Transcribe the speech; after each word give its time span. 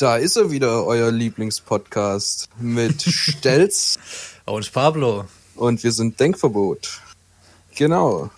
Da 0.00 0.16
ist 0.16 0.34
er 0.36 0.50
wieder, 0.50 0.86
euer 0.86 1.12
Lieblingspodcast 1.12 2.48
mit 2.58 3.02
Stelz 3.06 3.98
Und 4.46 4.72
Pablo. 4.72 5.26
und 5.56 5.84
wir 5.84 5.92
sind 5.92 6.18
Denkverbot. 6.18 7.02
Genau. 7.76 8.30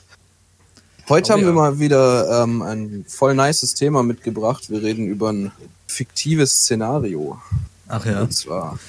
Heute 1.08 1.30
Oh 1.30 1.32
haben 1.34 1.42
ja. 1.42 1.46
wir 1.46 1.52
mal 1.52 1.78
wieder 1.78 2.42
ähm, 2.42 2.62
ein 2.62 3.04
voll 3.06 3.36
nices 3.36 3.74
Thema 3.74 4.02
mitgebracht. 4.02 4.70
Wir 4.70 4.82
reden 4.82 5.06
über 5.06 5.30
ein 5.32 5.52
fiktives 5.86 6.52
Szenario. 6.52 7.40
Ach 7.86 8.04
ja. 8.06 8.22
Und 8.22 8.34
zwar, 8.34 8.80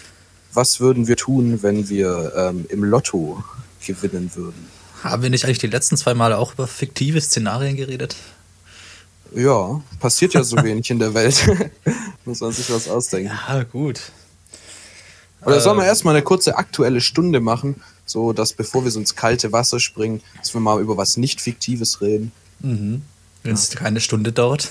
was 0.52 0.80
würden 0.80 1.08
wir 1.08 1.16
tun, 1.16 1.62
wenn 1.62 1.90
wir 1.90 2.34
ähm, 2.36 2.66
im 2.70 2.84
Lotto 2.84 3.44
gewinnen 3.86 4.32
würden? 4.34 4.68
Haben 5.04 5.22
wir 5.22 5.30
nicht 5.30 5.46
eigentlich 5.46 5.60
die 5.60 5.68
letzten 5.68 5.96
zwei 5.96 6.16
Male 6.16 6.40
auch 6.40 6.54
über 6.54 6.66
fiktive 6.66 7.22
Szenarien 7.22 7.78
geredet? 7.78 8.16
Ja, 9.36 9.82
passiert 10.00 10.34
ja 10.34 10.44
so 10.44 10.58
wenig 10.64 10.90
in 10.90 11.00
der 11.00 11.14
Welt. 11.14 11.44
Muss 12.26 12.40
man 12.42 12.52
sich 12.52 12.70
was 12.72 12.88
ausdenken. 12.88 13.32
Ja, 13.48 13.64
gut. 13.64 14.00
Oder 15.46 15.60
sollen 15.60 15.78
Ähm. 15.78 15.84
wir 15.84 15.88
erstmal 15.88 16.16
eine 16.16 16.24
kurze 16.24 16.58
aktuelle 16.58 17.02
Stunde 17.02 17.40
machen, 17.42 17.82
so 18.06 18.32
dass 18.34 18.54
bevor 18.54 18.84
wir 18.84 18.92
so 18.92 19.00
ins 19.00 19.16
kalte 19.16 19.52
Wasser 19.52 19.80
springen, 19.80 20.22
dass 20.40 20.54
wir 20.54 20.62
mal 20.62 20.80
über 20.82 20.96
was 20.98 21.18
nicht 21.18 21.42
Fiktives 21.42 22.00
reden? 22.02 22.32
Wenn 22.62 23.02
es 23.44 23.72
keine 23.72 24.00
Stunde 24.00 24.32
dauert. 24.32 24.70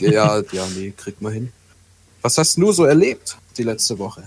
Ja, 0.00 0.42
ja, 0.50 0.66
nee, 0.76 0.92
kriegt 0.96 1.22
man 1.22 1.32
hin. 1.32 1.52
Was 2.20 2.36
hast 2.38 2.56
du 2.56 2.72
so 2.72 2.84
erlebt 2.84 3.36
die 3.56 3.62
letzte 3.62 3.98
Woche? 4.00 4.24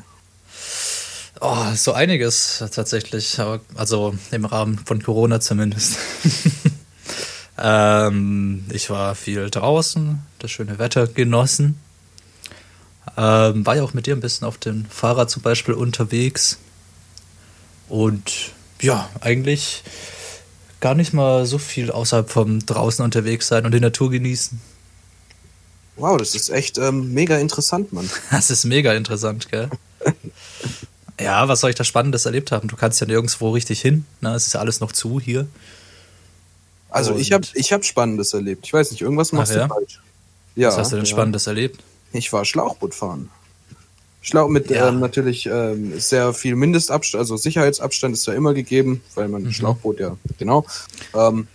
Oh, 1.42 1.74
so 1.76 1.92
einiges 1.92 2.64
tatsächlich. 2.74 3.38
aber- 3.40 3.60
Also 3.76 4.16
im 4.32 4.46
Rahmen 4.46 4.80
von 4.86 5.04
Corona 5.04 5.42
zumindest. 5.42 5.98
ähm, 7.58 8.66
ich 8.72 8.90
war 8.90 9.16
viel 9.16 9.50
draußen, 9.50 10.20
das 10.40 10.52
schöne 10.52 10.80
Wetter 10.80 11.08
genossen. 11.08 11.80
Ähm, 13.18 13.66
war 13.66 13.76
ja 13.76 13.84
auch 13.84 13.94
mit 13.94 14.08
dir 14.08 14.16
ein 14.16 14.20
bisschen 14.20 14.48
auf 14.48 14.58
dem 14.58 14.86
Fahrrad 14.86 15.30
zum 15.30 15.42
Beispiel 15.42 15.74
unterwegs. 15.74 16.58
Und 17.88 18.52
ja, 18.82 19.10
eigentlich 19.22 19.84
gar 20.82 20.96
nicht 20.96 21.14
mal 21.14 21.46
so 21.46 21.58
viel 21.58 21.92
außerhalb 21.92 22.30
vom 22.30 22.66
draußen 22.66 23.04
unterwegs 23.06 23.48
sein 23.48 23.66
und 23.66 23.74
die 23.74 23.80
Natur 23.80 24.12
genießen. 24.12 24.60
Wow, 25.98 26.18
das 26.18 26.36
ist 26.36 26.50
echt 26.50 26.78
ähm, 26.78 27.14
mega 27.14 27.38
interessant, 27.38 27.94
Mann. 27.94 28.10
Das 28.32 28.50
ist 28.50 28.66
mega 28.66 28.94
interessant, 28.94 29.50
gell? 29.50 29.70
Ja, 31.18 31.48
was 31.48 31.62
soll 31.62 31.70
ich 31.70 31.78
da 31.78 31.86
Spannendes 31.86 32.26
erlebt 32.26 32.52
haben? 32.52 32.68
Du 32.68 32.76
kannst 32.76 33.00
ja 33.00 33.08
nirgendwo 33.08 33.52
richtig 33.52 33.80
hin. 33.80 34.06
Ne? 34.20 34.34
Es 34.36 34.48
ist 34.48 34.54
ja 34.54 34.60
alles 34.60 34.82
noch 34.82 34.92
zu 34.92 35.22
hier. 35.22 35.48
Also 36.96 37.16
ich 37.16 37.32
habe 37.32 37.46
ich 37.54 37.74
hab 37.74 37.84
Spannendes 37.86 38.34
erlebt. 38.34 38.66
Ich 38.66 38.74
weiß 38.74 38.92
nicht, 38.92 39.02
irgendwas 39.02 39.32
machst 39.32 39.52
Ach 39.54 39.58
ja? 39.58 39.68
du 39.68 39.74
falsch. 39.74 40.00
Ja, 40.56 40.70
Was 40.70 40.78
hast 40.78 40.92
du 40.92 40.96
denn 40.98 41.06
ja. 41.06 41.12
Spannendes 41.12 41.48
erlebt? 41.48 41.82
Ich 42.14 42.32
war 42.32 42.46
Schlauchboot 42.46 42.96
fahren. 42.96 43.30
Schlauch 44.22 44.48
mit 44.50 44.70
Ja. 44.72 44.88
ähm, 44.88 45.00
natürlich 45.00 45.46
ähm, 45.46 46.00
sehr 46.00 46.34
viel 46.34 46.56
Mindestabstand, 46.56 47.20
also 47.20 47.38
Sicherheitsabstand 47.38 48.16
ist 48.16 48.26
ja 48.26 48.34
immer 48.34 48.54
gegeben, 48.54 49.02
weil 49.14 49.28
Mhm. 49.28 49.32
man 49.34 49.54
Schlauchboot 49.54 50.00
ja, 50.00 50.18
genau. 50.40 50.66
Ähm, 51.14 51.48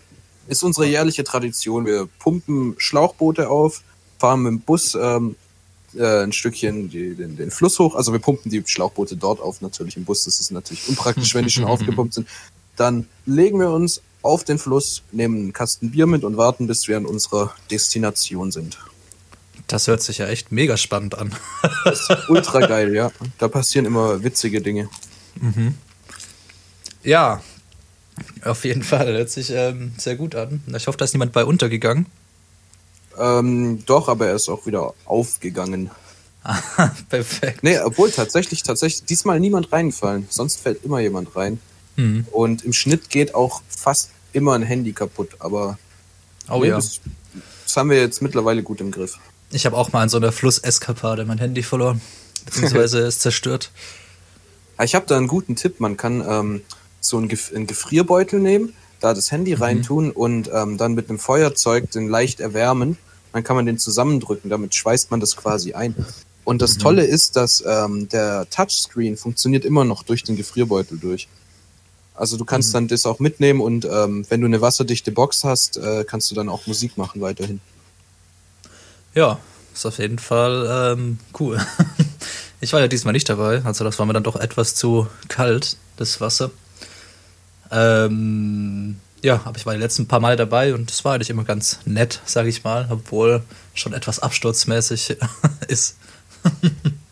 ist 0.46 0.62
unsere 0.62 0.86
jährliche 0.86 1.24
Tradition. 1.24 1.86
Wir 1.86 2.08
pumpen 2.18 2.74
Schlauchboote 2.78 3.48
auf, 3.48 3.82
fahren 4.18 4.42
mit 4.42 4.50
dem 4.52 4.60
Bus 4.60 4.94
ähm, 5.00 5.34
äh, 5.96 6.22
ein 6.22 6.32
Stückchen 6.32 6.90
die, 6.90 7.14
den, 7.14 7.36
den 7.36 7.50
Fluss 7.50 7.78
hoch. 7.78 7.94
Also 7.96 8.12
wir 8.12 8.20
pumpen 8.20 8.50
die 8.52 8.62
Schlauchboote 8.64 9.16
dort 9.16 9.40
auf, 9.40 9.60
natürlich 9.62 9.96
im 9.96 10.04
Bus. 10.04 10.24
Das 10.24 10.38
ist 10.40 10.50
natürlich 10.52 10.88
unpraktisch, 10.88 11.34
wenn 11.34 11.44
die 11.44 11.50
schon 11.50 11.64
aufgepumpt 11.74 12.14
sind. 12.14 12.28
Dann 12.76 13.06
legen 13.26 13.58
wir 13.58 13.70
uns 13.70 14.00
auf 14.22 14.44
den 14.44 14.58
Fluss, 14.58 15.02
nehmen 15.12 15.36
einen 15.36 15.52
Kasten 15.52 15.90
Bier 15.90 16.06
mit 16.06 16.24
und 16.24 16.36
warten, 16.36 16.66
bis 16.66 16.88
wir 16.88 16.96
an 16.96 17.06
unserer 17.06 17.54
Destination 17.70 18.50
sind. 18.52 18.78
Das 19.66 19.86
hört 19.86 20.02
sich 20.02 20.18
ja 20.18 20.26
echt 20.26 20.50
mega 20.50 20.76
spannend 20.76 21.16
an. 21.16 21.34
Ultra 22.28 22.60
geil, 22.60 22.94
ja. 22.94 23.12
Da 23.38 23.48
passieren 23.48 23.86
immer 23.86 24.22
witzige 24.24 24.60
Dinge. 24.60 24.88
ja, 27.04 27.40
auf 28.44 28.64
jeden 28.64 28.82
Fall. 28.82 29.12
Hört 29.12 29.30
sich 29.30 29.50
ähm, 29.50 29.92
sehr 29.96 30.16
gut 30.16 30.34
an. 30.34 30.62
Ich 30.76 30.86
hoffe, 30.86 30.98
da 30.98 31.04
ist 31.04 31.14
niemand 31.14 31.32
bei 31.32 31.44
untergegangen. 31.44 32.06
Ähm, 33.18 33.84
doch, 33.86 34.08
aber 34.08 34.26
er 34.28 34.34
ist 34.34 34.48
auch 34.48 34.66
wieder 34.66 34.94
aufgegangen. 35.04 35.90
Perfekt. 37.08 37.62
Nee, 37.62 37.78
obwohl 37.80 38.10
tatsächlich, 38.10 38.62
tatsächlich, 38.62 39.04
diesmal 39.04 39.40
niemand 39.40 39.72
reingefallen. 39.72 40.26
Sonst 40.30 40.60
fällt 40.60 40.84
immer 40.84 41.00
jemand 41.00 41.36
rein. 41.36 41.60
Mhm. 42.00 42.26
Und 42.30 42.64
im 42.64 42.72
Schnitt 42.72 43.10
geht 43.10 43.34
auch 43.34 43.62
fast 43.68 44.10
immer 44.32 44.54
ein 44.54 44.62
Handy 44.62 44.92
kaputt. 44.92 45.36
Aber 45.38 45.78
Oh 46.48 46.64
ja. 46.64 46.76
das, 46.76 47.00
das 47.64 47.76
haben 47.76 47.90
wir 47.90 48.00
jetzt 48.00 48.22
mittlerweile 48.22 48.62
gut 48.62 48.80
im 48.80 48.90
Griff. 48.90 49.18
Ich 49.52 49.66
habe 49.66 49.76
auch 49.76 49.92
mal 49.92 50.02
in 50.02 50.08
so 50.08 50.16
einer 50.16 50.32
Flusseskapade 50.32 51.24
mein 51.24 51.38
Handy 51.38 51.62
verloren. 51.62 52.00
Beziehungsweise 52.44 53.00
ist 53.00 53.20
zerstört. 53.20 53.70
Ah, 54.76 54.84
Ich 54.84 54.94
habe 54.94 55.06
da 55.06 55.16
einen 55.16 55.28
guten 55.28 55.56
Tipp. 55.56 55.78
Man 55.80 55.96
kann 55.96 56.24
ähm, 56.26 56.62
so 57.00 57.18
einen, 57.18 57.28
Gef 57.28 57.52
einen 57.54 57.66
Gefrierbeutel 57.66 58.40
nehmen, 58.40 58.74
da 59.00 59.14
das 59.14 59.30
Handy 59.30 59.54
reintun 59.54 60.10
und 60.10 60.50
ähm, 60.52 60.76
dann 60.78 60.94
mit 60.94 61.08
einem 61.08 61.18
Feuerzeug 61.18 61.90
den 61.90 62.08
leicht 62.08 62.40
erwärmen. 62.40 62.96
Dann 63.32 63.44
kann 63.44 63.56
man 63.56 63.66
den 63.66 63.78
zusammendrücken, 63.78 64.50
damit 64.50 64.74
schweißt 64.74 65.10
man 65.10 65.20
das 65.20 65.36
quasi 65.36 65.74
ein. 65.74 65.94
Und 66.44 66.62
das 66.62 66.78
Tolle 66.78 67.04
ist, 67.04 67.36
dass 67.36 67.62
ähm, 67.64 68.08
der 68.08 68.48
Touchscreen 68.50 69.16
funktioniert 69.16 69.64
immer 69.64 69.84
noch 69.84 70.02
durch 70.02 70.24
den 70.24 70.36
Gefrierbeutel 70.36 70.98
durch. 70.98 71.28
Also 72.20 72.36
du 72.36 72.44
kannst 72.44 72.74
dann 72.74 72.86
das 72.86 73.06
auch 73.06 73.18
mitnehmen 73.18 73.62
und 73.62 73.86
ähm, 73.86 74.26
wenn 74.28 74.42
du 74.42 74.46
eine 74.46 74.60
wasserdichte 74.60 75.10
Box 75.10 75.42
hast, 75.42 75.78
äh, 75.78 76.04
kannst 76.04 76.30
du 76.30 76.34
dann 76.34 76.50
auch 76.50 76.66
Musik 76.66 76.98
machen 76.98 77.22
weiterhin. 77.22 77.60
Ja, 79.14 79.38
ist 79.72 79.86
auf 79.86 79.98
jeden 79.98 80.18
Fall 80.18 80.94
ähm, 80.98 81.18
cool. 81.38 81.58
Ich 82.62 82.74
war 82.74 82.80
ja 82.80 82.88
diesmal 82.88 83.14
nicht 83.14 83.26
dabei, 83.26 83.62
also 83.64 83.84
das 83.84 83.98
war 83.98 84.04
mir 84.04 84.12
dann 84.12 84.22
doch 84.22 84.36
etwas 84.36 84.74
zu 84.74 85.06
kalt, 85.28 85.78
das 85.96 86.20
Wasser. 86.20 86.50
Ähm, 87.70 88.96
ja, 89.22 89.40
aber 89.46 89.56
ich 89.56 89.64
war 89.64 89.72
die 89.72 89.80
letzten 89.80 90.06
paar 90.06 90.20
Mal 90.20 90.36
dabei 90.36 90.74
und 90.74 90.90
es 90.90 91.02
war 91.02 91.14
eigentlich 91.14 91.30
immer 91.30 91.44
ganz 91.44 91.78
nett, 91.86 92.20
sage 92.26 92.50
ich 92.50 92.62
mal, 92.62 92.86
obwohl 92.90 93.42
schon 93.72 93.94
etwas 93.94 94.18
absturzmäßig 94.18 95.16
ist. 95.68 95.96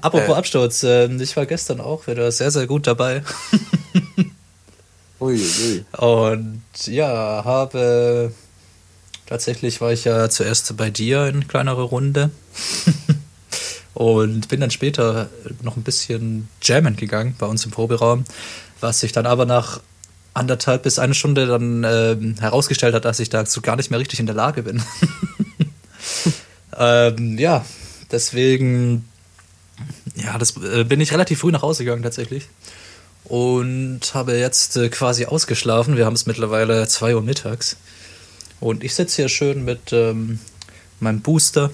Apropos 0.00 0.30
Äh. 0.30 0.38
Absturz, 0.38 0.82
ähm, 0.82 1.20
ich 1.20 1.36
war 1.36 1.46
gestern 1.46 1.80
auch 1.80 2.06
wieder 2.06 2.30
sehr, 2.32 2.50
sehr 2.50 2.66
gut 2.66 2.86
dabei. 2.86 3.22
Ui, 5.20 5.40
ui. 5.40 5.84
Und 5.96 6.62
ja, 6.86 7.42
habe 7.44 8.32
tatsächlich 9.26 9.80
war 9.80 9.92
ich 9.92 10.04
ja 10.04 10.28
zuerst 10.28 10.76
bei 10.76 10.90
dir 10.90 11.26
in 11.26 11.48
kleinerer 11.48 11.82
Runde 11.82 12.30
und 13.94 14.48
bin 14.48 14.60
dann 14.60 14.70
später 14.70 15.30
noch 15.62 15.76
ein 15.76 15.82
bisschen 15.82 16.48
jammen 16.62 16.96
gegangen 16.96 17.34
bei 17.38 17.46
uns 17.46 17.64
im 17.64 17.70
Proberaum, 17.70 18.24
was 18.80 19.00
sich 19.00 19.12
dann 19.12 19.26
aber 19.26 19.46
nach 19.46 19.80
anderthalb 20.34 20.82
bis 20.82 20.98
eine 20.98 21.14
Stunde 21.14 21.46
dann 21.46 21.84
ähm, 21.84 22.34
herausgestellt 22.40 22.94
hat, 22.94 23.04
dass 23.04 23.20
ich 23.20 23.30
dazu 23.30 23.62
gar 23.62 23.76
nicht 23.76 23.90
mehr 23.90 24.00
richtig 24.00 24.18
in 24.18 24.26
der 24.26 24.34
Lage 24.34 24.64
bin. 24.64 24.82
ähm, 26.76 27.38
ja, 27.38 27.64
deswegen 28.10 29.08
ja, 30.14 30.38
das 30.38 30.54
äh, 30.62 30.84
bin 30.84 31.00
ich 31.00 31.12
relativ 31.12 31.40
früh 31.40 31.50
nach 31.50 31.62
Hause 31.62 31.84
gegangen 31.84 32.02
tatsächlich 32.02 32.48
und 33.24 34.00
habe 34.12 34.36
jetzt 34.36 34.76
äh, 34.76 34.88
quasi 34.88 35.24
ausgeschlafen. 35.26 35.96
Wir 35.96 36.06
haben 36.06 36.14
es 36.14 36.26
mittlerweile 36.26 36.86
2 36.86 37.14
Uhr 37.16 37.22
mittags. 37.22 37.76
Und 38.60 38.84
ich 38.84 38.94
sitze 38.94 39.16
hier 39.16 39.28
schön 39.28 39.64
mit 39.64 39.92
ähm, 39.92 40.38
meinem 41.00 41.20
Booster, 41.20 41.70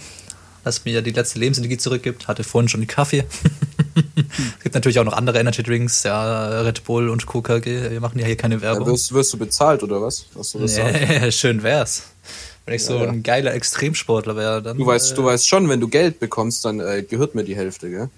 das 0.64 0.84
mir 0.84 1.02
die 1.02 1.10
letzte 1.10 1.38
Lebensenergie 1.38 1.76
zurückgibt. 1.76 2.28
Hatte 2.28 2.44
vorhin 2.44 2.68
schon 2.68 2.86
Kaffee. 2.86 3.24
es 3.96 4.62
gibt 4.62 4.74
natürlich 4.74 4.98
auch 4.98 5.04
noch 5.04 5.12
andere 5.12 5.38
Energy 5.38 5.62
Drinks, 5.62 6.02
ja, 6.04 6.60
Red 6.62 6.84
Bull 6.84 7.08
und 7.08 7.26
Coca. 7.26 7.64
Wir 7.64 8.00
machen 8.00 8.18
ja 8.18 8.26
hier 8.26 8.36
keine 8.36 8.56
Ja, 8.56 8.60
Werbung. 8.62 8.86
wirst, 8.86 9.12
wirst 9.12 9.32
du 9.32 9.38
bezahlt 9.38 9.82
oder 9.82 10.00
was? 10.02 10.26
was 10.34 10.54
nee, 10.54 11.30
schön 11.32 11.62
wär's. 11.62 12.04
Wenn 12.66 12.74
ich 12.74 12.84
so 12.84 12.94
Ja, 12.96 13.04
ja. 13.04 13.10
ein 13.10 13.22
geiler 13.22 13.54
Extremsportler 13.54 14.36
wäre, 14.36 14.62
dann. 14.62 14.78
Du 14.78 14.86
weißt, 14.86 15.12
äh, 15.12 15.14
du 15.16 15.24
weißt 15.24 15.48
schon, 15.48 15.68
wenn 15.68 15.80
du 15.80 15.88
Geld 15.88 16.20
bekommst, 16.20 16.64
dann 16.64 16.80
äh, 16.80 17.02
gehört 17.02 17.34
mir 17.34 17.44
die 17.44 17.56
Hälfte, 17.56 17.90
gell? 17.90 18.10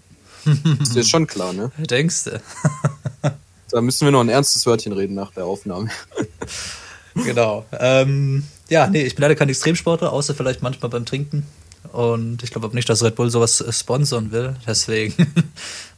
Ist 0.81 0.95
dir 0.95 1.05
schon 1.05 1.27
klar, 1.27 1.53
ne? 1.53 1.71
Denkst 1.79 2.25
du? 2.25 2.41
Da 3.73 3.81
müssen 3.81 4.07
wir 4.07 4.13
noch 4.13 4.21
ein 4.21 4.29
ernstes 4.29 4.67
Wörtchen 4.67 4.93
reden 4.93 5.15
nach 5.15 5.33
der 5.33 5.47
Aufnahme. 5.47 5.89
Genau. 7.15 7.67
Ähm, 7.79 8.45
ja, 8.71 8.87
nee, 8.87 9.03
ich 9.03 9.15
bin 9.15 9.21
leider 9.21 9.35
kein 9.35 9.51
Extremsportler, 9.51 10.11
außer 10.15 10.35
vielleicht 10.35 10.63
manchmal 10.63 10.89
beim 10.89 11.05
Trinken. 11.05 11.47
Und 11.93 12.43
ich 12.43 12.51
glaube 12.51 12.67
auch 12.67 12.73
nicht, 12.73 12.89
dass 12.89 13.03
Red 13.03 13.17
Bull 13.17 13.29
sowas 13.29 13.61
äh, 13.61 13.71
sponsern 13.71 14.33
will. 14.33 14.57
Deswegen, 14.67 15.15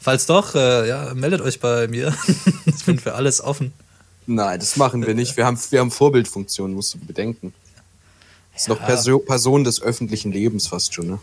falls 0.01 0.27
doch, 0.27 0.57
äh, 0.57 0.89
ja, 0.89 1.15
meldet 1.15 1.41
euch 1.41 1.61
bei 1.61 1.87
mir. 1.87 2.13
ich 2.67 2.85
bin 2.85 2.99
für 2.99 3.15
alles 3.15 3.41
offen. 3.41 3.73
Nein, 4.27 4.59
das 4.59 4.77
machen 4.77 5.07
wir 5.07 5.15
nicht. 5.15 5.37
Wir 5.37 5.47
haben, 5.47 5.57
wir 5.71 5.79
haben 5.79 5.93
Vorbildfunktion, 5.93 6.73
musst 6.73 6.95
du 6.95 6.99
bedenken. 6.99 7.55
Ist 8.57 8.69
noch 8.69 8.81
Perso 8.81 9.19
Person 9.21 9.63
des 9.63 9.83
öffentlichen 9.83 10.33
Lebens 10.33 10.67
fast 10.67 10.95
schon, 10.95 11.07
ne? 11.07 11.19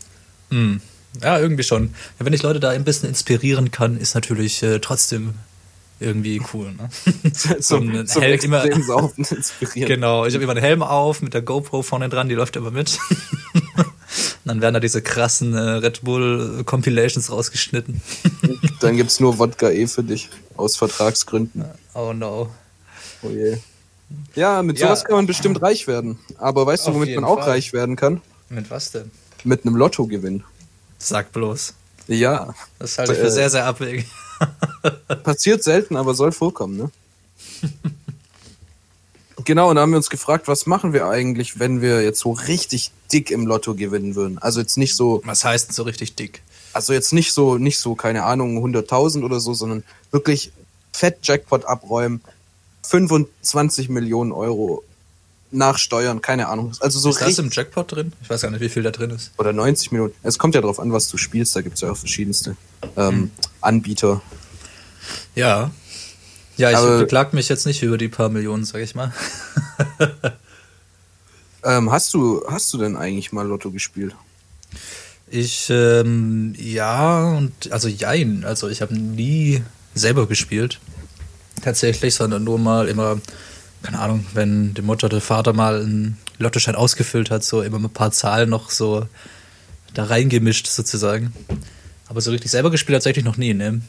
Ja, 1.21 1.39
irgendwie 1.39 1.63
schon. 1.63 1.93
Wenn 2.19 2.33
ich 2.33 2.41
Leute 2.43 2.59
da 2.59 2.69
ein 2.69 2.83
bisschen 2.83 3.09
inspirieren 3.09 3.71
kann, 3.71 3.97
ist 3.97 4.15
natürlich 4.15 4.63
äh, 4.63 4.79
trotzdem 4.79 5.33
irgendwie 5.99 6.41
cool. 6.53 6.71
Ne? 6.71 6.89
so 7.59 7.75
ein 7.77 8.07
Helm 8.07 8.39
immer, 8.41 8.63
inspirieren. 9.17 9.87
genau, 9.87 10.25
ich 10.25 10.33
habe 10.33 10.43
immer 10.43 10.53
einen 10.53 10.61
Helm 10.61 10.81
auf 10.83 11.21
mit 11.21 11.33
der 11.33 11.41
GoPro 11.41 11.81
vorne 11.83 12.09
dran, 12.09 12.29
die 12.29 12.35
läuft 12.35 12.55
immer 12.55 12.71
mit. 12.71 12.97
Dann 14.45 14.59
werden 14.61 14.73
da 14.73 14.79
diese 14.79 15.01
krassen 15.01 15.53
äh, 15.53 15.59
Red 15.59 16.01
Bull 16.01 16.63
Compilations 16.65 17.31
rausgeschnitten. 17.31 18.01
Dann 18.79 18.97
gibt's 18.97 19.19
nur 19.19 19.37
Wodka 19.37 19.69
E 19.69 19.85
für 19.87 20.03
dich, 20.03 20.29
aus 20.57 20.75
Vertragsgründen. 20.77 21.65
Oh 21.93 22.11
no. 22.13 22.49
Oh 23.21 23.29
je. 23.29 23.57
Ja, 24.35 24.61
mit 24.63 24.79
Ja. 24.79 24.87
sowas 24.87 25.05
kann 25.05 25.15
man 25.15 25.27
bestimmt 25.27 25.61
reich 25.61 25.87
werden. 25.87 26.17
Aber 26.37 26.65
weißt 26.65 26.87
du, 26.87 26.89
Auf 26.89 26.95
womit 26.95 27.09
jeden 27.09 27.21
man 27.21 27.29
auch 27.29 27.39
Fall. 27.39 27.49
reich 27.51 27.71
werden 27.71 27.95
kann? 27.95 28.21
Mit 28.49 28.69
was 28.71 28.91
denn? 28.91 29.11
Mit 29.43 29.65
einem 29.65 29.75
Lottogewinn. 29.75 30.43
Sag 31.03 31.31
bloß. 31.31 31.73
Ja, 32.07 32.53
Das 32.79 32.97
halte 32.97 33.13
ich 33.13 33.19
für 33.19 33.25
Äh. 33.27 33.31
sehr, 33.31 33.49
sehr 33.49 33.65
abwegig. 33.65 34.05
passiert 35.23 35.63
selten, 35.63 35.95
aber 35.95 36.13
soll 36.13 36.31
vorkommen, 36.31 36.77
ne? 36.77 36.91
Genau, 39.43 39.69
und 39.71 39.75
da 39.75 39.81
haben 39.81 39.89
wir 39.91 39.97
uns 39.97 40.11
gefragt, 40.11 40.47
was 40.47 40.67
machen 40.67 40.93
wir 40.93 41.07
eigentlich, 41.07 41.57
wenn 41.59 41.81
wir 41.81 42.03
jetzt 42.03 42.19
so 42.19 42.31
richtig 42.31 42.91
dick 43.11 43.31
im 43.31 43.47
Lotto 43.47 43.73
gewinnen 43.73 44.13
würden? 44.13 44.37
Also 44.37 44.59
jetzt 44.59 44.77
nicht 44.77 44.95
so, 44.95 45.21
Was 45.25 45.43
heißt 45.43 45.73
so 45.73 45.81
richtig 45.83 46.15
dick? 46.15 46.43
also 46.73 46.93
jetzt 46.93 47.11
nicht 47.11 47.33
so, 47.33 47.57
nicht 47.57 47.79
so, 47.79 47.95
keine 47.95 48.23
Ahnung, 48.23 48.63
100.000 48.63 49.23
oder 49.23 49.39
so, 49.39 49.53
sondern 49.55 49.83
wirklich 50.11 50.51
fett 50.93 51.17
Jackpot 51.23 51.65
abräumen, 51.65 52.21
25 52.83 53.89
Millionen 53.89 54.31
Euro 54.31 54.83
nach 55.51 55.77
Steuern, 55.77 56.21
keine 56.21 56.47
Ahnung. 56.47 56.71
Also 56.79 56.99
so 56.99 57.09
ist 57.09 57.21
das 57.21 57.37
im 57.39 57.49
Jackpot 57.51 57.91
drin? 57.91 58.13
Ich 58.21 58.29
weiß 58.29 58.41
gar 58.41 58.51
nicht, 58.51 58.61
wie 58.61 58.69
viel 58.69 58.83
da 58.83 58.91
drin 58.91 59.09
ist. 59.11 59.31
oder 59.37 59.51
90 59.53 59.91
Millionen. 59.91 60.13
Es 60.23 60.37
kommt 60.39 60.55
ja 60.55 60.61
drauf 60.61 60.79
an, 60.79 60.91
was 60.93 61.09
du 61.09 61.17
spielst, 61.17 61.55
da 61.55 61.61
gibt's 61.61 61.81
ja 61.81 61.91
auch 61.91 61.97
verschiedenste 61.97 62.55
ähm, 62.95 63.31
Anbieter. 63.59 64.21
Ja. 65.35 65.71
Ja, 66.57 66.69
ich 66.71 66.77
Aber- 66.77 66.99
beklag 66.99 67.33
mich 67.33 67.49
jetzt 67.49 67.65
nicht 67.65 67.81
über 67.83 67.97
die 67.97 68.07
paar 68.07 68.29
Millionen, 68.29 68.63
sag 68.65 68.81
ich 68.81 68.95
mal. 68.95 69.13
Ähm, 71.63 71.91
hast 71.91 72.13
du, 72.13 72.43
hast 72.47 72.73
du 72.73 72.77
denn 72.79 72.95
eigentlich 72.95 73.31
mal 73.31 73.45
Lotto 73.45 73.69
gespielt? 73.71 74.15
Ich, 75.29 75.69
ähm, 75.69 76.55
ja, 76.57 77.23
und 77.37 77.71
also 77.71 77.87
jein. 77.87 78.43
Also 78.43 78.67
ich 78.67 78.81
habe 78.81 78.95
nie 78.95 79.61
selber 79.93 80.27
gespielt. 80.27 80.79
Tatsächlich, 81.61 82.15
sondern 82.15 82.43
nur 82.43 82.57
mal 82.57 82.87
immer, 82.87 83.19
keine 83.83 83.99
Ahnung, 83.99 84.25
wenn 84.33 84.73
die 84.73 84.81
Mutter, 84.81 85.09
der 85.09 85.21
Vater 85.21 85.53
mal 85.53 85.81
einen 85.81 86.17
Lottoschein 86.37 86.75
ausgefüllt 86.75 87.31
hat, 87.31 87.43
so 87.43 87.61
immer 87.61 87.79
ein 87.79 87.89
paar 87.89 88.11
Zahlen 88.11 88.49
noch 88.49 88.69
so 88.69 89.07
da 89.93 90.05
reingemischt 90.05 90.67
sozusagen. 90.67 91.33
Aber 92.07 92.21
so 92.21 92.31
richtig 92.31 92.51
selber 92.51 92.71
gespielt 92.71 92.97
tatsächlich 92.97 93.25
noch 93.25 93.37
nie, 93.37 93.53
ne? 93.53 93.81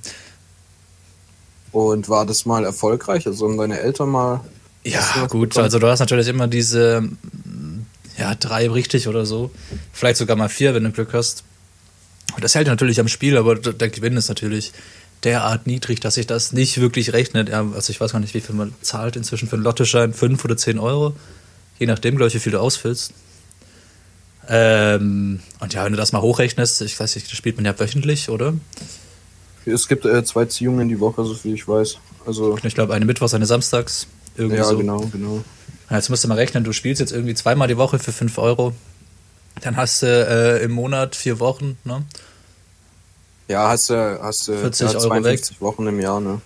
Und 1.73 2.09
war 2.09 2.27
das 2.27 2.45
mal 2.47 2.65
erfolgreich? 2.65 3.27
Also 3.27 3.49
haben 3.49 3.59
deine 3.59 3.81
Eltern 3.81 4.11
mal. 4.11 4.41
Ja, 4.85 5.27
gut, 5.27 5.51
bekommen? 5.51 5.65
also 5.65 5.79
du 5.79 5.87
hast 5.89 6.01
natürlich 6.01 6.29
immer 6.29 6.47
diese, 6.47 7.01
mm, 7.01 7.87
ja, 8.19 8.35
drei 8.35 8.69
richtig 8.71 9.09
oder 9.09 9.27
so. 9.27 9.51
Vielleicht 9.93 10.19
sogar 10.19 10.37
mal 10.37 10.49
vier, 10.49 10.75
wenn 10.75 10.85
du 10.85 10.91
Glück 10.91 11.13
hast. 11.15 11.45
Und 12.35 12.45
das 12.45 12.55
hält 12.55 12.67
natürlich 12.67 13.01
am 13.01 13.09
Spiel, 13.09 13.37
aber 13.37 13.57
der 13.57 13.89
Gewinn 13.89 14.17
ist 14.17 14.29
natürlich 14.29 14.73
derart 15.25 15.67
niedrig, 15.67 16.01
dass 16.01 16.15
sich 16.15 16.27
das 16.27 16.53
nicht 16.53 16.81
wirklich 16.81 17.13
rechnet. 17.13 17.53
Also 17.53 17.91
ich 17.91 18.01
weiß 18.01 18.13
gar 18.13 18.21
nicht, 18.21 18.35
wie 18.35 18.41
viel 18.41 18.55
man 18.55 18.75
zahlt 18.81 19.17
inzwischen 19.17 19.49
für 19.49 19.57
einen 19.57 19.65
Lottoschein. 19.65 20.13
Fünf 20.13 20.45
oder 20.45 20.57
zehn 20.57 20.79
Euro. 20.79 21.15
Je 21.79 21.87
nachdem, 21.87 22.17
glaube 22.17 22.29
ich, 22.29 22.35
wie 22.35 22.41
viel 22.41 22.53
du 22.53 22.61
ausfüllst. 22.61 23.13
Ähm, 24.49 25.41
und 25.61 25.75
ja, 25.75 25.85
wenn 25.85 25.93
du 25.93 25.97
das 25.97 26.13
mal 26.13 26.23
hochrechnest, 26.23 26.83
ich 26.83 26.99
weiß 26.99 27.15
nicht, 27.15 27.31
das 27.31 27.37
spielt 27.37 27.57
man 27.57 27.65
ja 27.65 27.79
wöchentlich, 27.79 28.29
oder? 28.29 28.55
Es 29.65 29.87
gibt 29.87 30.05
äh, 30.05 30.25
zwei 30.25 30.47
Ziehungen 30.47 30.89
die 30.89 30.99
Woche, 30.99 31.25
so 31.25 31.35
viel 31.35 31.55
ich 31.55 31.67
weiß. 31.69 31.99
Also, 32.27 32.59
Ich 32.63 32.75
glaube, 32.75 32.95
eine 32.95 33.05
Mittwochs, 33.05 33.35
eine 33.35 33.47
Samstags. 33.47 34.09
Irgendwie 34.37 34.57
ja, 34.57 34.65
so. 34.65 34.77
genau, 34.77 35.01
genau. 35.13 35.45
Jetzt 35.91 36.09
musst 36.09 36.25
du 36.25 36.29
mal 36.29 36.35
rechnen, 36.35 36.65
du 36.65 36.73
spielst 36.73 37.01
jetzt 37.01 37.13
irgendwie 37.13 37.35
zweimal 37.35 37.69
die 37.69 37.77
Woche 37.77 37.99
für 37.99 38.13
5 38.13 38.39
Euro. 38.39 38.73
Dann 39.61 39.77
hast 39.77 40.03
du 40.03 40.07
äh, 40.07 40.65
im 40.65 40.73
Monat 40.73 41.15
vier 41.15 41.39
Wochen, 41.39 41.77
ne? 41.85 42.03
Ja, 43.53 43.69
hast 43.69 43.91
du 43.91 44.19
hast 44.23 44.49
du 44.49 44.57
40 44.57 44.81
ja, 44.81 44.99
Euro 44.99 45.09
52 45.09 45.61
Wochen 45.61 45.87
im 45.87 46.01
Jahr, 46.01 46.21
ne? 46.21 46.41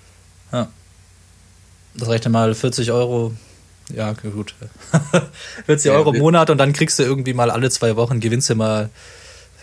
Das 1.96 2.08
rechne 2.08 2.30
mal 2.30 2.54
40 2.54 2.92
Euro. 2.92 3.32
Ja, 3.94 4.12
gut. 4.12 4.54
40 5.66 5.86
Ja, 5.86 5.92
Euro 5.92 6.12
im 6.12 6.18
Monat 6.18 6.50
und 6.50 6.58
dann 6.58 6.72
kriegst 6.72 6.98
du 6.98 7.02
irgendwie 7.02 7.34
mal 7.34 7.50
alle 7.50 7.70
zwei 7.70 7.96
Wochen, 7.96 8.20
gewinnst 8.20 8.50
du 8.50 8.54
mal, 8.54 8.90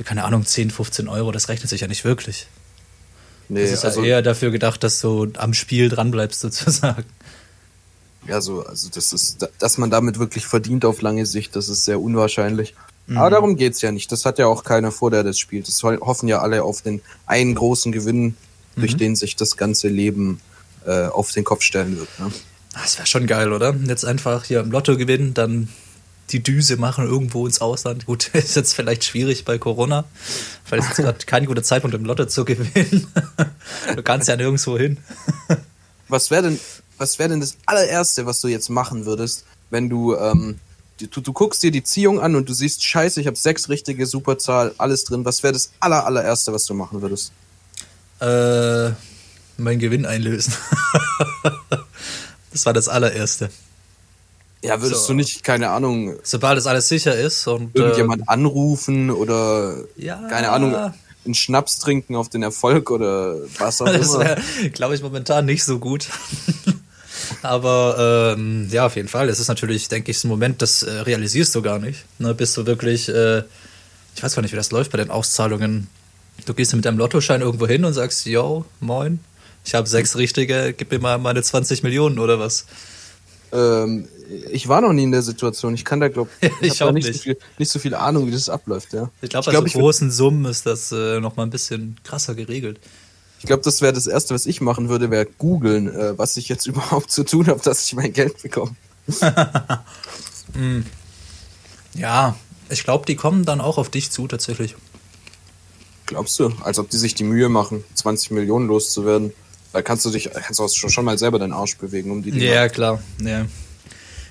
keine 0.05 0.23
Ahnung, 0.23 0.45
10, 0.45 0.71
15 0.71 1.07
Euro. 1.07 1.31
Das 1.31 1.49
rechnet 1.49 1.69
sich 1.69 1.81
ja 1.81 1.87
nicht 1.87 2.05
wirklich. 2.05 2.47
Nee, 3.49 3.61
Das 3.61 3.71
ist 3.71 3.85
also, 3.85 4.01
ja 4.01 4.07
eher 4.07 4.21
dafür 4.21 4.51
gedacht, 4.51 4.83
dass 4.83 5.01
du 5.01 5.27
am 5.37 5.53
Spiel 5.53 5.89
dranbleibst, 5.89 6.39
sozusagen. 6.39 7.05
ja, 8.27 8.41
so, 8.41 8.65
also 8.65 8.89
das 8.89 9.13
ist, 9.13 9.47
dass 9.59 9.77
man 9.77 9.91
damit 9.91 10.17
wirklich 10.17 10.47
verdient 10.47 10.85
auf 10.85 11.01
lange 11.01 11.25
Sicht, 11.25 11.55
das 11.55 11.69
ist 11.69 11.85
sehr 11.85 11.99
unwahrscheinlich. 11.99 12.73
Mhm. 13.07 13.17
Aber 13.17 13.29
darum 13.29 13.55
geht's 13.57 13.81
ja 13.81 13.91
nicht. 13.91 14.11
Das 14.11 14.25
hat 14.25 14.39
ja 14.39 14.47
auch 14.47 14.63
keiner 14.63 14.91
vor, 14.91 15.11
der 15.11 15.23
das 15.23 15.37
spielt. 15.39 15.67
Das 15.67 15.81
ho- 15.83 15.99
hoffen 16.01 16.27
ja 16.29 16.39
alle 16.39 16.63
auf 16.63 16.81
den 16.81 17.01
einen 17.25 17.55
großen 17.55 17.91
Gewinn, 17.91 18.35
Mhm. 18.75 18.81
durch 18.81 18.97
den 18.97 19.15
sich 19.15 19.35
das 19.35 19.57
ganze 19.57 19.87
Leben 19.87 20.39
äh, 20.85 21.05
auf 21.07 21.31
den 21.31 21.43
Kopf 21.43 21.61
stellen 21.61 21.97
wird. 21.97 22.09
Ne? 22.19 22.31
Das 22.73 22.97
wäre 22.97 23.07
schon 23.07 23.27
geil, 23.27 23.53
oder? 23.53 23.73
Jetzt 23.87 24.03
einfach 24.05 24.43
hier 24.45 24.59
im 24.61 24.71
Lotto 24.71 24.97
gewinnen, 24.97 25.33
dann 25.33 25.69
die 26.31 26.41
Düse 26.41 26.77
machen 26.77 27.05
irgendwo 27.07 27.45
ins 27.45 27.61
Ausland. 27.61 28.05
Gut, 28.05 28.27
ist 28.33 28.55
jetzt 28.55 28.73
vielleicht 28.73 29.03
schwierig 29.03 29.45
bei 29.45 29.57
Corona. 29.57 30.05
Ist 30.65 30.71
jetzt 30.71 30.95
gerade 30.95 31.25
kein 31.25 31.45
guter 31.45 31.61
Zeitpunkt, 31.63 31.95
im 31.95 32.03
Lotto 32.05 32.25
zu 32.25 32.45
gewinnen. 32.45 33.07
Du 33.95 34.01
kannst 34.03 34.27
ja 34.27 34.35
nirgendwo 34.35 34.77
hin. 34.77 34.97
Was 36.09 36.31
wäre 36.31 36.43
denn, 36.43 36.59
was 36.97 37.17
wäre 37.19 37.29
denn 37.29 37.39
das 37.41 37.55
allererste, 37.65 38.25
was 38.25 38.41
du 38.41 38.47
jetzt 38.47 38.69
machen 38.69 39.05
würdest, 39.05 39.45
wenn 39.69 39.89
du, 39.89 40.15
ähm, 40.15 40.59
du, 40.99 41.21
du 41.21 41.33
guckst 41.33 41.63
dir 41.63 41.71
die 41.71 41.83
Ziehung 41.83 42.19
an 42.19 42.35
und 42.35 42.47
du 42.49 42.53
siehst, 42.53 42.83
scheiße, 42.83 43.19
ich 43.21 43.27
habe 43.27 43.37
sechs 43.37 43.69
richtige 43.69 44.05
Superzahl, 44.05 44.73
alles 44.77 45.03
drin. 45.03 45.25
Was 45.25 45.43
wäre 45.43 45.53
das 45.53 45.71
aller, 45.79 46.05
allererste, 46.05 46.53
was 46.53 46.65
du 46.65 46.73
machen 46.73 47.01
würdest? 47.01 47.31
Äh, 48.19 48.91
mein 49.57 49.79
Gewinn 49.79 50.05
einlösen. 50.05 50.53
das 52.51 52.65
war 52.65 52.73
das 52.73 52.87
allererste. 52.87 53.49
Ja, 54.63 54.81
würdest 54.81 55.01
So. 55.01 55.07
du 55.09 55.13
nicht, 55.15 55.43
keine 55.43 55.69
Ahnung, 55.71 56.15
Sobald 56.23 56.57
es 56.57 56.67
alles 56.67 56.87
sicher 56.87 57.15
ist 57.15 57.47
und 57.47 57.75
irgendjemand 57.75 58.29
anrufen 58.29 59.11
oder, 59.11 59.75
äh, 59.97 60.05
ja, 60.05 60.15
keine 60.29 60.51
Ahnung, 60.51 60.73
einen 61.25 61.33
Schnaps 61.33 61.79
trinken 61.79 62.15
auf 62.15 62.29
den 62.29 62.43
Erfolg 62.43 62.89
oder 62.89 63.35
was 63.59 63.81
auch 63.81 63.85
Das 63.91 64.13
immer? 64.13 64.19
wäre, 64.23 64.41
glaube 64.71 64.95
ich, 64.95 65.01
momentan 65.01 65.45
nicht 65.45 65.65
so 65.65 65.79
gut. 65.79 66.07
Aber 67.41 68.35
ähm, 68.37 68.67
ja, 68.71 68.85
auf 68.85 68.95
jeden 68.95 69.07
Fall. 69.07 69.29
Es 69.29 69.39
ist 69.39 69.47
natürlich, 69.47 69.87
denke 69.89 70.11
ich, 70.11 70.19
so 70.19 70.27
ein 70.27 70.29
Moment, 70.29 70.61
das 70.61 70.83
äh, 70.83 70.91
realisierst 70.91 71.53
du 71.55 71.61
gar 71.61 71.79
nicht. 71.79 72.05
Ne, 72.19 72.33
bist 72.33 72.55
du 72.57 72.65
wirklich, 72.65 73.09
äh, 73.09 73.39
ich 74.15 74.21
weiß 74.23 74.35
gar 74.35 74.41
nicht, 74.41 74.51
wie 74.51 74.57
das 74.57 74.71
läuft 74.71 74.91
bei 74.91 74.97
den 74.97 75.09
Auszahlungen. 75.09 75.87
Du 76.45 76.53
gehst 76.53 76.73
mit 76.75 76.85
deinem 76.85 76.97
Lottoschein 76.97 77.41
irgendwo 77.41 77.67
hin 77.67 77.85
und 77.85 77.93
sagst, 77.93 78.25
yo, 78.25 78.65
moin, 78.79 79.19
ich 79.65 79.73
habe 79.75 79.87
sechs 79.87 80.15
richtige, 80.17 80.73
gib 80.73 80.91
mir 80.91 80.99
mal 80.99 81.17
meine 81.17 81.41
20 81.43 81.83
Millionen 81.83 82.19
oder 82.19 82.39
was. 82.39 82.65
Ähm, 83.51 84.07
ich 84.51 84.67
war 84.67 84.81
noch 84.81 84.93
nie 84.93 85.03
in 85.03 85.11
der 85.11 85.21
Situation. 85.21 85.75
Ich 85.75 85.85
kann 85.85 85.99
da, 85.99 86.07
glaube 86.07 86.29
Ich 86.61 86.77
da 86.77 86.87
auch 86.87 86.91
nicht, 86.91 87.07
nicht. 87.07 87.17
So 87.17 87.23
viel, 87.23 87.37
nicht 87.59 87.71
so 87.71 87.79
viel 87.79 87.93
Ahnung, 87.93 88.25
wie 88.27 88.31
das 88.31 88.49
abläuft. 88.49 88.93
Ja. 88.93 89.11
Ich 89.21 89.29
glaube, 89.29 89.41
ich, 89.41 89.45
bei 89.45 89.51
glaub, 89.51 89.63
so 89.63 89.67
ich, 89.67 89.75
würd- 89.75 89.79
großen 89.79 90.11
Summen 90.11 90.45
ist 90.45 90.65
das 90.65 90.91
äh, 90.91 91.19
nochmal 91.19 91.45
ein 91.45 91.51
bisschen 91.51 91.97
krasser 92.03 92.33
geregelt. 92.35 92.79
Ich 93.43 93.47
glaube, 93.47 93.61
das 93.61 93.81
wäre 93.81 93.91
das 93.91 94.07
Erste, 94.07 94.33
was 94.33 94.45
ich 94.45 94.61
machen 94.61 94.87
würde, 94.87 95.11
wäre 95.11 95.25
googeln, 95.25 95.93
äh, 95.93 96.17
was 96.17 96.37
ich 96.37 96.47
jetzt 96.47 96.65
überhaupt 96.73 97.11
zu 97.11 97.25
tun 97.25 97.47
habe, 97.47 97.59
dass 97.61 97.85
ich 97.85 97.93
mein 97.93 98.13
Geld 98.13 98.41
bekomme. 98.41 98.75
Ja, 101.95 102.35
ich 102.69 102.83
glaube, 102.83 103.05
die 103.05 103.15
kommen 103.15 103.45
dann 103.45 103.61
auch 103.61 103.77
auf 103.77 103.89
dich 103.89 104.09
zu, 104.09 104.27
tatsächlich. 104.27 104.75
Glaubst 106.07 106.39
du? 106.39 106.51
Als 106.63 106.79
ob 106.79 106.89
die 106.89 106.97
sich 106.97 107.13
die 107.13 107.23
Mühe 107.23 107.49
machen, 107.49 107.83
20 107.93 108.31
Millionen 108.31 108.67
loszuwerden. 108.67 109.31
Da 109.73 109.81
kannst 109.81 110.05
du 110.05 110.09
dich, 110.09 110.29
kannst 110.31 110.59
du 110.59 110.67
schon, 110.67 110.89
schon 110.89 111.05
mal 111.05 111.17
selber 111.17 111.37
deinen 111.37 111.53
Arsch 111.53 111.77
bewegen, 111.77 112.11
um 112.11 112.23
die 112.23 112.31
Dinger. 112.31 112.45
Ja, 112.45 112.69
klar. 112.69 113.01
Ja. 113.23 113.45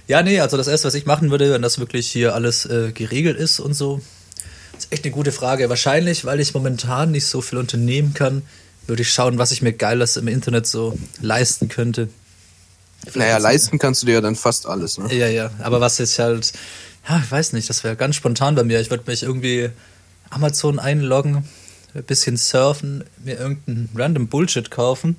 ja, 0.09 0.23
nee, 0.23 0.41
also 0.41 0.57
das 0.57 0.67
erste, 0.67 0.89
was 0.89 0.95
ich 0.95 1.07
machen 1.07 1.31
würde, 1.31 1.53
wenn 1.53 1.63
das 1.63 1.79
wirklich 1.79 2.11
hier 2.11 2.35
alles 2.35 2.67
äh, 2.67 2.91
geregelt 2.93 3.39
ist 3.39 3.61
und 3.61 3.75
so, 3.75 4.01
ist 4.77 4.91
echt 4.91 5.05
eine 5.05 5.13
gute 5.13 5.33
Frage. 5.33 5.69
Wahrscheinlich, 5.69 6.25
weil 6.25 6.41
ich 6.41 6.53
momentan 6.55 7.13
nicht 7.13 7.27
so 7.27 7.41
viel 7.43 7.59
unternehmen 7.59 8.13
kann, 8.15 8.43
würde 8.87 9.03
ich 9.03 9.13
schauen, 9.13 9.39
was 9.39 9.53
ich 9.53 9.63
mir 9.63 9.73
Geiles 9.73 10.17
im 10.17 10.29
Internet 10.29 10.67
so 10.67 10.99
leisten 11.21 11.69
könnte. 11.69 12.09
Naja, 13.15 13.39
leisten 13.39 13.79
kannst 13.79 14.03
du 14.03 14.07
dir 14.07 14.15
ja 14.15 14.21
dann 14.21 14.37
fast 14.37 14.67
alles, 14.67 14.99
ne? 14.99 15.13
Ja, 15.13 15.29
ja, 15.29 15.51
aber 15.61 15.81
was 15.81 15.99
jetzt 15.99 16.19
halt, 16.19 16.53
ja, 17.09 17.21
ich 17.25 17.31
weiß 17.31 17.53
nicht, 17.53 17.69
das 17.69 17.83
wäre 17.85 17.97
ganz 17.97 18.17
spontan 18.17 18.55
bei 18.55 18.63
mir. 18.63 18.81
Ich 18.81 18.91
würde 18.91 19.05
mich 19.07 19.23
irgendwie 19.23 19.71
Amazon 20.31 20.79
einloggen, 20.79 21.49
ein 21.95 22.05
bisschen 22.05 22.37
surfen, 22.37 23.05
mir 23.25 23.39
irgendeinen 23.39 23.89
random 23.95 24.29
Bullshit 24.29 24.71
kaufen 24.71 25.17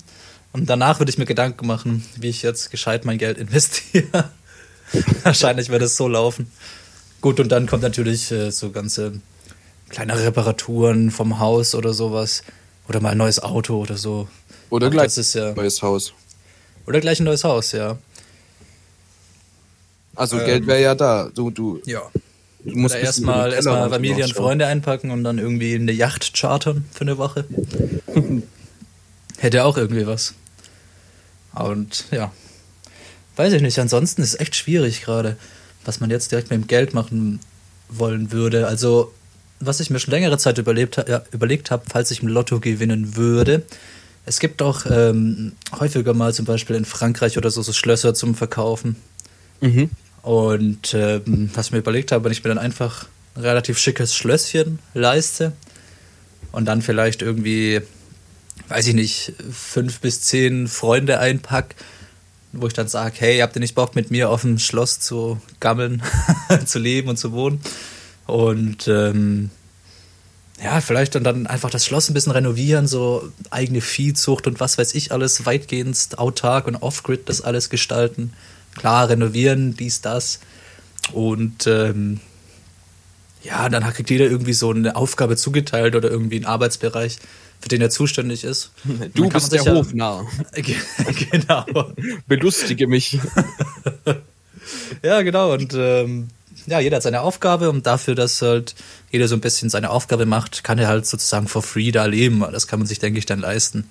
und 0.53 0.69
danach 0.69 0.99
würde 0.99 1.09
ich 1.09 1.17
mir 1.17 1.25
Gedanken 1.25 1.67
machen, 1.67 2.05
wie 2.15 2.29
ich 2.29 2.41
jetzt 2.41 2.71
gescheit 2.71 3.05
mein 3.05 3.17
Geld 3.17 3.37
investiere. 3.39 4.29
Wahrscheinlich 5.23 5.69
würde 5.69 5.85
es 5.85 5.97
so 5.97 6.07
laufen. 6.07 6.51
Gut, 7.21 7.39
und 7.39 7.49
dann 7.49 7.67
kommt 7.67 7.83
natürlich 7.83 8.31
äh, 8.31 8.51
so 8.51 8.71
ganze 8.71 9.13
kleinere 9.89 10.25
Reparaturen 10.25 11.09
vom 11.09 11.39
Haus 11.39 11.73
oder 11.73 11.93
sowas. 11.93 12.43
Oder 12.87 12.99
mal 12.99 13.11
ein 13.11 13.17
neues 13.17 13.41
Auto 13.41 13.77
oder 13.81 13.97
so. 13.97 14.27
Oder 14.69 14.87
Auch 14.87 14.91
gleich 14.91 15.17
ist 15.17 15.33
ja- 15.35 15.53
neues 15.53 15.81
Haus. 15.81 16.13
Oder 16.85 16.99
gleich 16.99 17.19
ein 17.19 17.23
neues 17.25 17.43
Haus, 17.43 17.71
ja. 17.71 17.97
Also 20.15 20.37
Ähm, 20.39 20.45
Geld 20.45 20.67
wäre 20.67 20.81
ja 20.81 20.95
da. 20.95 21.29
Du, 21.33 21.49
du, 21.49 21.79
Ja. 21.85 22.01
du 22.63 22.75
musst 22.77 22.95
ein 22.95 23.03
erstmal 23.03 23.51
Tellerrand 23.51 23.91
Familie 23.93 24.25
und. 24.25 24.33
Freunde 24.35 24.67
einpacken 24.67 25.11
und 25.11 25.23
dann 25.23 25.37
irgendwie 25.39 25.75
eine 25.75 25.91
Yacht 25.91 26.33
chartern 26.33 26.85
für 26.91 27.01
eine 27.01 27.17
Woche. 27.17 27.45
Hätte 29.37 29.63
auch 29.63 29.77
irgendwie 29.77 30.05
was. 30.07 30.33
Und 31.55 32.05
ja. 32.11 32.31
Weiß 33.35 33.53
ich 33.53 33.61
nicht. 33.61 33.79
Ansonsten 33.79 34.21
ist 34.21 34.33
es 34.35 34.39
echt 34.39 34.55
schwierig 34.55 35.01
gerade, 35.01 35.37
was 35.85 35.99
man 35.99 36.09
jetzt 36.09 36.31
direkt 36.31 36.49
mit 36.51 36.59
dem 36.61 36.67
Geld 36.67 36.93
machen 36.93 37.39
wollen 37.89 38.31
würde. 38.31 38.67
Also, 38.67 39.11
was 39.65 39.79
ich 39.79 39.89
mir 39.89 39.99
schon 39.99 40.11
längere 40.11 40.37
Zeit 40.37 40.57
überlebt, 40.57 40.97
ja, 41.07 41.23
überlegt 41.31 41.71
habe, 41.71 41.83
falls 41.89 42.11
ich 42.11 42.21
im 42.21 42.27
Lotto 42.27 42.59
gewinnen 42.59 43.15
würde. 43.15 43.63
Es 44.25 44.39
gibt 44.39 44.61
auch 44.61 44.85
ähm, 44.89 45.53
häufiger 45.77 46.13
mal 46.13 46.33
zum 46.33 46.45
Beispiel 46.45 46.75
in 46.75 46.85
Frankreich 46.85 47.37
oder 47.37 47.51
so, 47.51 47.61
so 47.61 47.73
Schlösser 47.73 48.13
zum 48.13 48.35
Verkaufen. 48.35 48.95
Mhm. 49.61 49.89
Und 50.21 50.93
ähm, 50.93 51.49
was 51.53 51.67
ich 51.67 51.71
mir 51.73 51.79
überlegt 51.79 52.11
habe, 52.11 52.23
wenn 52.23 52.31
ich 52.31 52.43
mir 52.43 52.49
dann 52.49 52.57
einfach 52.57 53.05
ein 53.35 53.41
relativ 53.41 53.77
schickes 53.77 54.15
Schlösschen 54.15 54.79
leiste 54.93 55.51
und 56.53 56.65
dann 56.65 56.81
vielleicht 56.81 57.21
irgendwie, 57.21 57.81
weiß 58.69 58.87
ich 58.87 58.93
nicht, 58.93 59.33
fünf 59.51 59.99
bis 59.99 60.21
zehn 60.21 60.67
Freunde 60.67 61.19
einpack, 61.19 61.75
wo 62.53 62.67
ich 62.67 62.73
dann 62.73 62.87
sage, 62.87 63.15
hey, 63.17 63.39
habt 63.39 63.55
ihr 63.57 63.59
nicht 63.59 63.75
Bock 63.75 63.95
mit 63.95 64.11
mir 64.11 64.29
auf 64.29 64.41
dem 64.41 64.59
Schloss 64.59 64.99
zu 64.99 65.41
gammeln, 65.59 66.01
zu 66.65 66.79
leben 66.79 67.09
und 67.09 67.17
zu 67.17 67.33
wohnen? 67.33 67.59
Und 68.25 68.87
ähm, 68.87 69.49
ja, 70.63 70.79
vielleicht 70.81 71.15
dann, 71.15 71.23
dann 71.23 71.47
einfach 71.47 71.69
das 71.69 71.85
Schloss 71.85 72.09
ein 72.09 72.13
bisschen 72.13 72.31
renovieren, 72.31 72.87
so 72.87 73.29
eigene 73.49 73.81
Viehzucht 73.81 74.47
und 74.47 74.59
was 74.59 74.77
weiß 74.77 74.95
ich 74.95 75.11
alles, 75.11 75.45
weitgehend 75.45 76.17
autark 76.17 76.67
und 76.67 76.75
off-grid 76.77 77.27
das 77.27 77.41
alles 77.41 77.69
gestalten. 77.69 78.33
Klar, 78.75 79.09
renovieren, 79.09 79.75
dies, 79.75 80.01
das. 80.01 80.39
Und 81.11 81.67
ähm, 81.67 82.21
ja, 83.43 83.67
dann 83.67 83.83
kriegt 83.93 84.09
jeder 84.09 84.25
irgendwie 84.25 84.53
so 84.53 84.69
eine 84.71 84.95
Aufgabe 84.95 85.35
zugeteilt 85.35 85.95
oder 85.95 86.09
irgendwie 86.09 86.37
einen 86.37 86.45
Arbeitsbereich, 86.45 87.17
für 87.59 87.67
den 87.67 87.81
er 87.81 87.89
zuständig 87.89 88.45
ist. 88.45 88.71
Du 89.13 89.27
bist 89.27 89.51
der 89.51 89.63
ja- 89.63 89.73
Hofnarr. 89.73 90.25
genau. 91.31 91.65
Belustige 92.27 92.87
mich. 92.87 93.19
Ja, 95.01 95.21
genau. 95.23 95.51
Und 95.51 95.73
ähm, 95.75 96.29
ja, 96.65 96.79
jeder 96.79 96.97
hat 96.97 97.03
seine 97.03 97.21
Aufgabe 97.21 97.69
und 97.69 97.85
dafür, 97.85 98.15
dass 98.15 98.41
halt 98.41 98.75
jeder 99.11 99.27
so 99.27 99.35
ein 99.35 99.41
bisschen 99.41 99.69
seine 99.69 99.89
Aufgabe 99.89 100.25
macht, 100.25 100.63
kann 100.63 100.79
er 100.79 100.87
halt 100.87 101.05
sozusagen 101.05 101.47
for 101.47 101.61
free 101.61 101.91
da 101.91 102.05
leben. 102.05 102.43
Das 102.51 102.67
kann 102.67 102.79
man 102.79 102.87
sich, 102.87 102.99
denke 102.99 103.19
ich, 103.19 103.25
dann 103.25 103.39
leisten. 103.39 103.89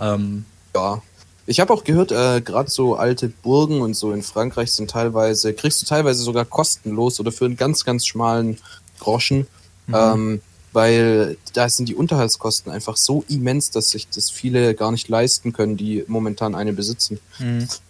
Ähm, 0.00 0.44
Ja. 0.74 1.02
Ich 1.46 1.60
habe 1.60 1.74
auch 1.74 1.84
gehört, 1.84 2.10
äh, 2.10 2.40
gerade 2.40 2.70
so 2.70 2.96
alte 2.96 3.28
Burgen 3.28 3.82
und 3.82 3.92
so 3.92 4.12
in 4.12 4.22
Frankreich 4.22 4.72
sind 4.72 4.90
teilweise, 4.90 5.52
kriegst 5.52 5.82
du 5.82 5.86
teilweise 5.86 6.22
sogar 6.22 6.46
kostenlos 6.46 7.20
oder 7.20 7.32
für 7.32 7.44
einen 7.44 7.58
ganz, 7.58 7.84
ganz 7.84 8.06
schmalen 8.06 8.56
Groschen. 8.98 9.46
Ähm, 9.92 10.40
weil 10.74 11.36
da 11.54 11.68
sind 11.68 11.88
die 11.88 11.94
Unterhaltskosten 11.94 12.70
einfach 12.70 12.96
so 12.98 13.24
immens, 13.28 13.70
dass 13.70 13.90
sich 13.90 14.08
das 14.08 14.28
viele 14.30 14.74
gar 14.74 14.90
nicht 14.92 15.08
leisten 15.08 15.52
können, 15.54 15.76
die 15.78 16.04
momentan 16.08 16.54
eine 16.54 16.72
besitzen. 16.74 17.18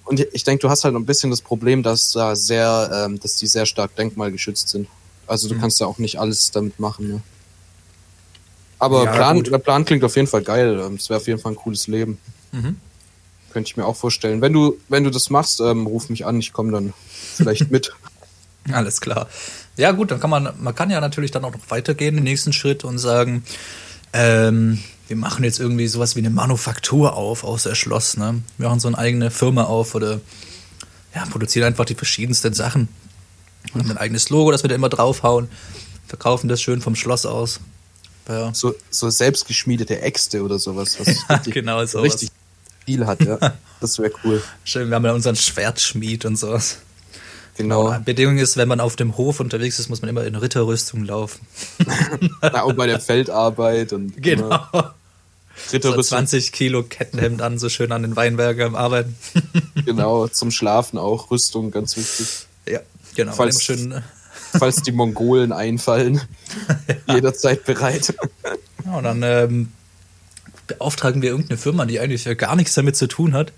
Und 0.05 0.21
ich 0.33 0.45
denke, 0.45 0.61
du 0.63 0.69
hast 0.71 0.85
halt 0.85 0.95
ein 0.95 1.07
bisschen 1.07 1.31
das 1.31 1.41
Problem, 1.41 1.83
dass 1.83 2.13
da 2.13 2.37
sehr, 2.37 2.91
ähm, 3.07 3.19
dass 3.19 3.37
die 3.37 3.47
sehr 3.47 3.67
stark 3.67 3.97
denkmalgeschützt 3.97 4.69
sind. 4.69 4.87
Also 5.27 5.49
du 5.49 5.59
kannst 5.59 5.81
da 5.81 5.87
auch 5.87 5.97
nicht 5.99 6.21
alles 6.21 6.51
damit 6.51 6.79
machen. 6.79 7.09
Ne? 7.09 7.21
Aber 8.79 9.05
Ja, 9.05 9.13
Plan, 9.13 9.37
gut. 9.39 9.51
der 9.51 9.59
Plan 9.59 9.85
klingt 9.87 10.05
auf 10.05 10.15
jeden 10.17 10.29
Fall 10.29 10.43
geil. 10.43 10.79
Ähm, 10.85 10.97
Es 10.97 11.09
wäre 11.09 11.19
auf 11.21 11.27
jeden 11.27 11.41
Fall 11.41 11.53
ein 11.53 11.57
cooles 11.57 11.87
Leben. 11.87 12.19
Mhm. 12.53 12.77
Könnte 13.53 13.69
ich 13.69 13.77
mir 13.77 13.87
auch 13.87 13.97
vorstellen. 13.97 14.41
Wenn 14.43 14.53
du, 14.53 14.77
wenn 14.91 15.05
du 15.05 15.11
das 15.11 15.31
machst, 15.31 15.61
ähm, 15.61 15.87
ruf 15.87 16.11
mich 16.11 16.27
an, 16.27 16.39
ich 16.39 16.53
komme 16.53 16.73
dann 16.73 16.93
vielleicht 17.35 17.71
mit. 17.71 17.93
Alles 18.71 19.01
klar. 19.01 19.29
Ja, 19.77 19.91
gut, 19.93 20.11
dann 20.11 20.21
kann 20.21 20.31
man, 20.31 20.53
man 20.59 20.75
kann 20.75 20.91
ja 20.91 21.01
natürlich 21.01 21.31
dann 21.31 21.45
auch 21.45 21.53
noch 21.53 21.71
weitergehen, 21.71 22.15
den 22.15 22.25
nächsten 22.25 22.53
Schritt 22.53 22.85
und 22.85 22.99
sagen, 22.99 23.45
ähm, 24.13 24.79
wir 25.09 25.17
machen 25.17 25.45
jetzt 25.45 25.59
irgendwie 25.59 25.89
sowas 25.89 26.15
wie 26.17 26.21
eine 26.21 26.31
Manufaktur 26.31 27.15
auf 27.15 27.45
aus 27.45 27.65
der 27.65 27.75
Schloss, 27.75 28.17
ne? 28.17 28.43
Wir 28.57 28.69
machen 28.69 28.81
so 28.81 28.89
eine 28.89 28.97
eigene 28.97 29.31
Firma 29.31 29.65
auf 29.65 29.95
oder 29.95 30.21
ja, 31.15 31.25
produzieren 31.27 31.67
einfach 31.67 31.85
die 31.85 31.95
verschiedensten 31.95 32.55
Sachen. 32.55 32.89
Und 33.73 33.83
haben 33.83 33.91
ein 33.91 33.99
eigenes 33.99 34.31
Logo, 34.31 34.51
das 34.51 34.63
wir 34.63 34.69
da 34.69 34.75
immer 34.75 34.89
draufhauen, 34.89 35.49
verkaufen 36.07 36.49
das 36.49 36.61
schön 36.61 36.81
vom 36.81 36.95
Schloss 36.95 37.27
aus. 37.27 37.61
Ja, 38.29 38.55
So, 38.55 38.75
so 38.91 39.11
selbstgeschmiedete 39.11 40.01
Äxte 40.01 40.43
oder 40.43 40.59
sowas, 40.59 40.99
was 40.99 41.09
richtig, 41.31 41.55
genau 41.55 41.85
sowas. 41.85 42.05
richtig 42.05 42.31
viel 42.85 43.07
hat, 43.07 43.21
ja. 43.23 43.39
Das 43.81 43.99
wäre 43.99 44.13
cool. 44.25 44.43
Schön, 44.65 44.89
wir 44.89 44.95
haben 44.95 45.05
ja 45.05 45.13
unseren 45.13 45.37
Schwertschmied 45.37 46.25
und 46.25 46.37
sowas. 46.37 46.79
Genau. 47.57 47.97
Bedingung 48.05 48.39
ist, 48.39 48.57
wenn 48.57 48.67
man 48.69 48.81
auf 48.81 48.97
dem 48.97 49.17
Hof 49.17 49.39
unterwegs 49.41 49.79
ist, 49.79 49.89
muss 49.89 50.03
man 50.03 50.09
immer 50.09 50.25
in 50.25 50.35
Ritterrüstung 50.35 51.05
laufen. 51.05 51.47
Na, 52.43 52.63
und 52.63 52.77
bei 52.77 52.87
der 52.87 53.01
Feldarbeit 53.01 53.93
und 53.93 54.17
Genau. 54.23 54.47
immer 54.47 54.95
So 55.67 55.73
Ritterrüstung, 55.77 56.19
20 56.19 56.51
Kilo 56.53 56.83
Kettenhemd 56.83 57.43
an, 57.43 57.59
so 57.59 57.69
schön 57.69 57.93
an 57.93 58.03
den 58.03 58.17
Weinbergen 58.17 58.67
am 58.67 58.75
Arbeiten. 58.75 59.17
genau, 59.87 60.27
zum 60.27 60.51
Schlafen 60.51 60.99
auch, 60.99 61.31
Rüstung, 61.31 61.71
ganz 61.71 61.97
wichtig. 61.97 62.47
Ja, 62.69 62.81
genau. 63.15 63.33
Falls- 63.33 63.63
schön, 63.63 63.93
äh, 63.93 64.03
Falls 64.57 64.83
die 64.83 64.93
Mongolen 64.93 65.51
einfallen, 65.53 66.21
jederzeit 67.09 67.65
bereit. 67.65 68.15
ja, 68.85 68.93
und 68.99 69.03
dann 69.03 69.23
ähm, 69.25 69.73
beauftragen 70.69 71.23
wir 71.23 71.31
irgendeine 71.31 71.59
Firma, 71.59 71.87
die 71.87 71.99
eigentlich 71.99 72.25
gar 72.39 72.55
nichts 72.55 72.75
damit 72.75 72.95
zu 72.95 73.09
tun 73.09 73.35
hat. 73.35 73.53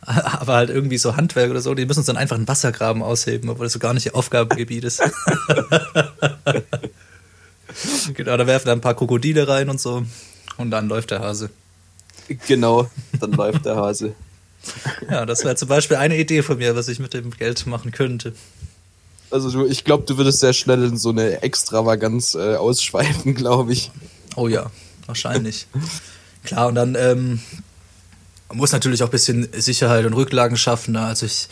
Aber 0.02 0.54
halt 0.54 0.70
irgendwie 0.70 0.98
so 0.98 1.16
Handwerk 1.16 1.50
oder 1.50 1.60
so, 1.60 1.74
die 1.74 1.86
müssen 1.86 2.00
uns 2.00 2.06
dann 2.06 2.16
einfach 2.16 2.36
einen 2.36 2.48
Wassergraben 2.48 3.02
ausheben, 3.02 3.50
obwohl 3.50 3.66
das 3.66 3.72
so 3.72 3.78
gar 3.78 3.94
nicht 3.94 4.06
ihr 4.06 4.14
Aufgabengebiet 4.14 4.84
ist. 4.84 5.02
genau, 8.14 8.36
da 8.36 8.46
werfen 8.46 8.66
dann 8.66 8.78
ein 8.78 8.82
paar 8.82 8.94
Krokodile 8.94 9.48
rein 9.48 9.68
und 9.68 9.80
so. 9.80 10.04
Und 10.56 10.70
dann 10.70 10.88
läuft 10.88 11.10
der 11.10 11.20
Hase. 11.20 11.50
Genau, 12.46 12.88
dann 13.20 13.32
läuft 13.32 13.66
der 13.66 13.76
Hase. 13.76 14.14
Ja, 15.08 15.24
das 15.24 15.44
wäre 15.44 15.54
zum 15.54 15.68
Beispiel 15.68 15.96
eine 15.96 16.18
Idee 16.18 16.42
von 16.42 16.58
mir, 16.58 16.74
was 16.74 16.88
ich 16.88 16.98
mit 16.98 17.14
dem 17.14 17.30
Geld 17.30 17.64
machen 17.66 17.92
könnte. 17.92 18.34
Also 19.30 19.50
du, 19.50 19.66
ich 19.66 19.84
glaube, 19.84 20.04
du 20.04 20.16
würdest 20.16 20.40
sehr 20.40 20.52
schnell 20.52 20.84
in 20.84 20.96
so 20.96 21.10
eine 21.10 21.42
Extravaganz 21.42 22.34
äh, 22.34 22.56
ausschweifen, 22.56 23.34
glaube 23.34 23.72
ich. 23.72 23.90
Oh 24.36 24.48
ja, 24.48 24.70
wahrscheinlich. 25.06 25.66
Klar, 26.44 26.68
und 26.68 26.74
dann 26.74 26.96
ähm, 26.96 27.40
man 28.48 28.56
muss 28.56 28.72
natürlich 28.72 29.02
auch 29.02 29.08
ein 29.08 29.12
bisschen 29.12 29.48
Sicherheit 29.52 30.06
und 30.06 30.14
Rücklagen 30.14 30.56
schaffen. 30.56 30.92
Ne? 30.92 31.00
Also 31.00 31.26
ich 31.26 31.48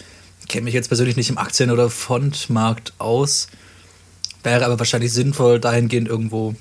kenne 0.49 0.65
mich 0.65 0.75
jetzt 0.75 0.89
persönlich 0.89 1.17
nicht 1.17 1.31
im 1.31 1.39
Aktien- 1.39 1.71
oder 1.71 1.91
Fondmarkt 1.91 2.95
aus. 2.99 3.49
Wäre 4.43 4.65
aber 4.65 4.79
wahrscheinlich 4.79 5.13
sinnvoll, 5.13 5.61
dahingehend 5.61 6.09
irgendwo 6.09 6.55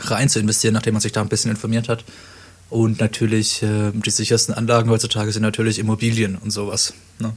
rein 0.00 0.28
zu 0.28 0.40
investieren, 0.40 0.74
nachdem 0.74 0.94
man 0.94 1.00
sich 1.00 1.12
da 1.12 1.20
ein 1.20 1.28
bisschen 1.28 1.50
informiert 1.50 1.88
hat. 1.88 2.04
Und 2.70 3.00
natürlich, 3.00 3.62
äh, 3.62 3.92
die 3.92 4.10
sichersten 4.10 4.54
Anlagen 4.54 4.88
heutzutage 4.88 5.30
sind 5.30 5.42
natürlich 5.42 5.78
Immobilien 5.78 6.36
und 6.36 6.50
sowas. 6.50 6.94
Ne? 7.18 7.34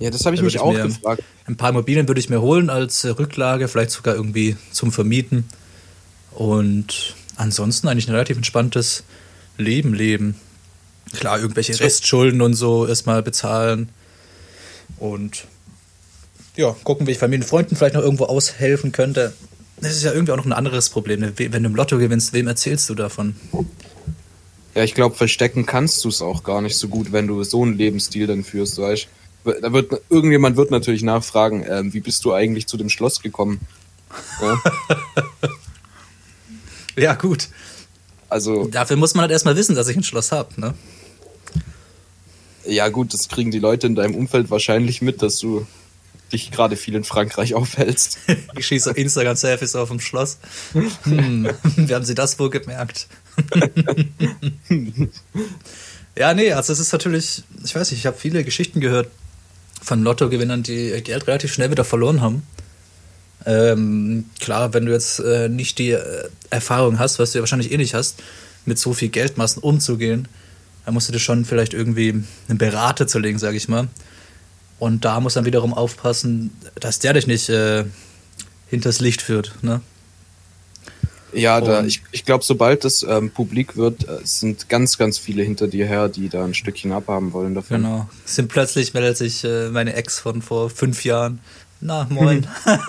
Ja, 0.00 0.10
das 0.10 0.26
habe 0.26 0.34
ich 0.34 0.40
Da 0.40 0.44
mich 0.44 0.54
würde 0.54 0.64
auch 0.64 0.82
gefragt. 0.82 1.22
Ein 1.46 1.56
paar 1.56 1.70
Immobilien 1.70 2.08
würde 2.08 2.20
ich 2.20 2.30
mir 2.30 2.40
holen 2.40 2.68
als 2.68 3.04
äh, 3.04 3.10
Rücklage, 3.10 3.68
vielleicht 3.68 3.92
sogar 3.92 4.16
irgendwie 4.16 4.56
zum 4.72 4.90
Vermieten. 4.90 5.44
Und 6.32 7.14
ansonsten 7.36 7.86
eigentlich 7.86 8.08
ein 8.08 8.14
relativ 8.14 8.36
entspanntes 8.36 9.04
Leben 9.56 9.94
leben. 9.94 10.34
Klar, 11.12 11.40
irgendwelche. 11.40 11.78
Restschulden 11.80 12.40
und 12.42 12.54
so 12.54 12.86
erstmal 12.86 13.22
bezahlen. 13.22 13.88
Und 14.98 15.44
ja, 16.56 16.74
gucken, 16.84 17.06
wie 17.06 17.12
ich 17.12 17.18
Familien 17.18 17.42
und 17.42 17.48
Freunden 17.48 17.76
vielleicht 17.76 17.94
noch 17.94 18.02
irgendwo 18.02 18.24
aushelfen 18.24 18.92
könnte. 18.92 19.32
Das 19.80 19.92
ist 19.92 20.02
ja 20.02 20.12
irgendwie 20.12 20.32
auch 20.32 20.36
noch 20.36 20.44
ein 20.46 20.52
anderes 20.52 20.90
Problem. 20.90 21.20
ne? 21.20 21.32
We- 21.36 21.52
Wenn 21.52 21.62
du 21.62 21.70
im 21.70 21.74
Lotto 21.74 21.96
gewinnst, 21.98 22.32
wem 22.32 22.46
erzählst 22.48 22.88
du 22.90 22.94
davon? 22.94 23.34
Ja, 24.74 24.84
ich 24.84 24.94
glaube, 24.94 25.16
verstecken 25.16 25.64
kannst 25.66 26.04
du 26.04 26.08
es 26.10 26.20
auch 26.22 26.44
gar 26.44 26.60
nicht 26.60 26.76
so 26.76 26.88
gut, 26.88 27.12
wenn 27.12 27.26
du 27.26 27.42
so 27.44 27.62
einen 27.62 27.76
Lebensstil 27.78 28.26
dann 28.26 28.44
führst, 28.44 28.78
weißt 28.78 29.08
Da 29.62 29.72
wird 29.72 29.92
irgendjemand 30.10 30.56
wird 30.56 30.70
natürlich 30.70 31.02
nachfragen, 31.02 31.64
ähm, 31.68 31.92
wie 31.94 32.00
bist 32.00 32.24
du 32.24 32.32
eigentlich 32.34 32.66
zu 32.66 32.76
dem 32.76 32.88
Schloss 32.90 33.20
gekommen? 33.22 33.60
Ja, 34.42 34.58
Ja, 36.96 37.14
gut. 37.14 37.48
also, 38.28 38.66
Dafür 38.66 38.96
muss 38.96 39.14
man 39.14 39.22
halt 39.22 39.30
erstmal 39.32 39.56
wissen, 39.56 39.74
dass 39.74 39.88
ich 39.88 39.96
ein 39.96 40.02
Schloss 40.02 40.32
habe. 40.32 40.60
Ne? 40.60 40.74
Ja 42.66 42.88
gut, 42.88 43.14
das 43.14 43.28
kriegen 43.28 43.50
die 43.50 43.58
Leute 43.58 43.86
in 43.86 43.94
deinem 43.94 44.14
Umfeld 44.14 44.50
wahrscheinlich 44.50 45.02
mit, 45.02 45.22
dass 45.22 45.38
du 45.38 45.66
dich 46.32 46.50
gerade 46.50 46.76
viel 46.76 46.94
in 46.94 47.04
Frankreich 47.04 47.54
aufhältst. 47.56 48.18
Ich 48.56 48.66
schieße 48.66 48.92
Instagram-Selfies 48.92 49.74
auf 49.76 49.88
dem 49.88 50.00
Schloss. 50.00 50.38
Hm, 51.04 51.48
wie 51.76 51.94
haben 51.94 52.04
Sie 52.04 52.14
das 52.14 52.38
wohl 52.38 52.50
gemerkt? 52.50 53.08
ja, 56.16 56.34
nee, 56.34 56.52
also 56.52 56.72
es 56.72 56.78
ist 56.78 56.92
natürlich, 56.92 57.42
ich 57.64 57.74
weiß 57.74 57.90
nicht, 57.90 58.00
ich 58.00 58.06
habe 58.06 58.16
viele 58.16 58.44
Geschichten 58.44 58.80
gehört 58.80 59.08
von 59.82 60.02
Lottogewinnern, 60.02 60.62
die 60.62 60.90
ihr 60.90 61.00
Geld 61.00 61.26
relativ 61.26 61.52
schnell 61.52 61.70
wieder 61.70 61.84
verloren 61.84 62.20
haben. 62.20 62.42
Ähm, 63.46 64.26
klar, 64.38 64.74
wenn 64.74 64.86
du 64.86 64.92
jetzt 64.92 65.18
äh, 65.20 65.48
nicht 65.48 65.78
die 65.78 65.92
äh, 65.92 66.28
Erfahrung 66.50 66.98
hast, 66.98 67.18
was 67.18 67.32
du 67.32 67.38
ja 67.38 67.42
wahrscheinlich 67.42 67.72
eh 67.72 67.78
nicht 67.78 67.94
hast, 67.94 68.22
mit 68.66 68.78
so 68.78 68.92
viel 68.92 69.08
Geldmassen 69.08 69.62
umzugehen, 69.62 70.28
dann 70.84 70.94
musst 70.94 71.08
du 71.08 71.12
dir 71.12 71.18
schon 71.18 71.44
vielleicht 71.44 71.74
irgendwie 71.74 72.22
einen 72.48 72.58
Berater 72.58 73.06
zulegen, 73.06 73.38
sage 73.38 73.56
ich 73.56 73.68
mal. 73.68 73.88
Und 74.78 75.04
da 75.04 75.20
muss 75.20 75.34
dann 75.34 75.44
wiederum 75.44 75.74
aufpassen, 75.74 76.50
dass 76.78 76.98
der 76.98 77.12
dich 77.12 77.26
nicht 77.26 77.48
äh, 77.50 77.84
hinters 78.68 79.00
Licht 79.00 79.20
führt. 79.20 79.54
Ne? 79.62 79.82
Ja, 81.32 81.60
da, 81.60 81.84
ich, 81.84 82.02
ich 82.12 82.24
glaube, 82.24 82.44
sobald 82.44 82.84
das 82.84 83.02
ähm, 83.02 83.30
publik 83.30 83.76
wird, 83.76 84.08
äh, 84.08 84.18
sind 84.24 84.68
ganz, 84.68 84.98
ganz 84.98 85.18
viele 85.18 85.42
hinter 85.42 85.68
dir 85.68 85.86
her, 85.86 86.08
die 86.08 86.28
da 86.28 86.44
ein 86.44 86.54
Stückchen 86.54 86.92
abhaben 86.92 87.32
wollen 87.32 87.54
davon. 87.54 87.82
Genau. 87.82 88.08
Sind 88.24 88.48
plötzlich 88.48 88.94
meldet 88.94 89.16
sich 89.16 89.44
äh, 89.44 89.68
meine 89.68 89.94
Ex 89.94 90.18
von 90.18 90.42
vor 90.42 90.70
fünf 90.70 91.04
Jahren. 91.04 91.40
Na, 91.80 92.06
moin. 92.10 92.46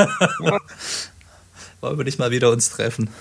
Wollen 1.82 1.98
wir 1.98 2.06
nicht 2.06 2.20
mal 2.20 2.32
wieder 2.32 2.52
uns 2.52 2.70
treffen? 2.70 3.10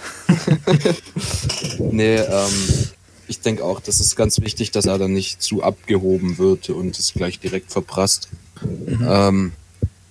Nee, 1.78 2.16
ähm, 2.16 2.88
ich 3.30 3.40
denke 3.40 3.64
auch, 3.64 3.78
das 3.78 4.00
ist 4.00 4.16
ganz 4.16 4.40
wichtig, 4.40 4.72
dass 4.72 4.87
er 4.87 4.99
dann 4.99 5.12
nicht 5.12 5.40
zu 5.40 5.62
abgehoben 5.62 6.37
wird 6.38 6.68
und 6.68 6.99
es 6.99 7.14
gleich 7.14 7.38
direkt 7.38 7.70
verprasst. 7.70 8.28
Ähm, 8.60 9.52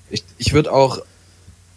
ich 0.09 0.23
ich 0.37 0.53
würde 0.53 0.71
auch, 0.71 0.99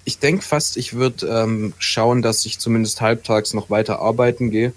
ich 0.04 0.20
denke 0.20 0.42
fast, 0.44 0.76
ich 0.76 0.94
würde 0.94 1.26
ähm, 1.26 1.74
schauen, 1.78 2.22
dass 2.22 2.46
ich 2.46 2.60
zumindest 2.60 3.00
halbtags 3.00 3.54
noch 3.54 3.70
weiter 3.70 3.98
arbeiten 3.98 4.52
gehe, 4.52 4.72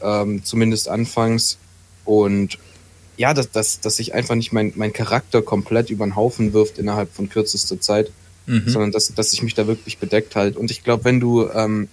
ähm, 0.00 0.44
zumindest 0.44 0.88
anfangs. 0.88 1.58
Und 2.04 2.58
ja, 3.16 3.34
dass, 3.34 3.50
dass, 3.50 3.80
dass 3.80 3.96
sich 3.96 4.14
einfach 4.14 4.36
nicht 4.36 4.52
mein, 4.52 4.72
mein 4.76 4.92
Charakter 4.92 5.42
komplett 5.42 5.90
über 5.90 6.06
den 6.06 6.14
Haufen 6.14 6.52
wirft 6.52 6.78
innerhalb 6.78 7.12
von 7.12 7.28
kürzester 7.28 7.80
Zeit, 7.80 8.12
Mhm. 8.46 8.68
sondern 8.68 8.92
dass, 8.92 9.12
dass 9.14 9.32
ich 9.32 9.42
mich 9.42 9.54
da 9.54 9.66
wirklich 9.66 9.96
bedeckt 9.96 10.36
halt. 10.36 10.58
Und 10.58 10.70
ich 10.70 10.84
glaube, 10.84 11.04
wenn 11.04 11.18
du 11.18 11.48
ähm, 11.48 11.88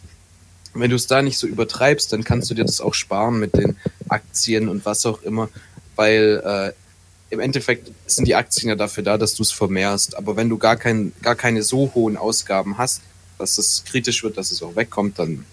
wenn 0.74 0.90
du 0.90 0.96
es 0.96 1.08
da 1.08 1.22
nicht 1.22 1.38
so 1.38 1.48
übertreibst, 1.48 2.14
dann 2.14 2.24
kannst 2.24 2.50
du 2.50 2.54
dir 2.54 2.66
das 2.66 2.82
auch 2.82 2.94
sparen 2.94 3.40
mit 3.40 3.56
den 3.56 3.78
Aktien 4.10 4.70
und 4.70 4.86
was 4.86 5.06
auch 5.06 5.22
immer, 5.24 5.50
weil 5.96 6.42
äh, 6.46 7.34
im 7.34 7.40
Endeffekt 7.40 7.92
sind 8.08 8.28
die 8.28 8.36
Aktien 8.36 8.70
ja 8.70 8.76
dafür 8.76 9.04
da, 9.04 9.18
dass 9.18 9.36
du 9.36 9.44
es 9.44 9.52
vermehrst. 9.52 10.18
Aber 10.18 10.36
wenn 10.36 10.50
du 10.50 10.58
gar, 10.58 10.76
kein, 10.76 11.14
gar 11.22 11.36
keine 11.36 11.64
so 11.64 11.92
hohen 11.96 12.18
Ausgaben 12.18 12.78
hast, 12.78 13.02
dass 13.38 13.58
es 13.58 13.84
kritisch 13.86 14.24
wird, 14.24 14.38
dass 14.38 14.52
es 14.52 14.62
auch 14.62 14.76
wegkommt, 14.76 15.18
dann 15.18 15.46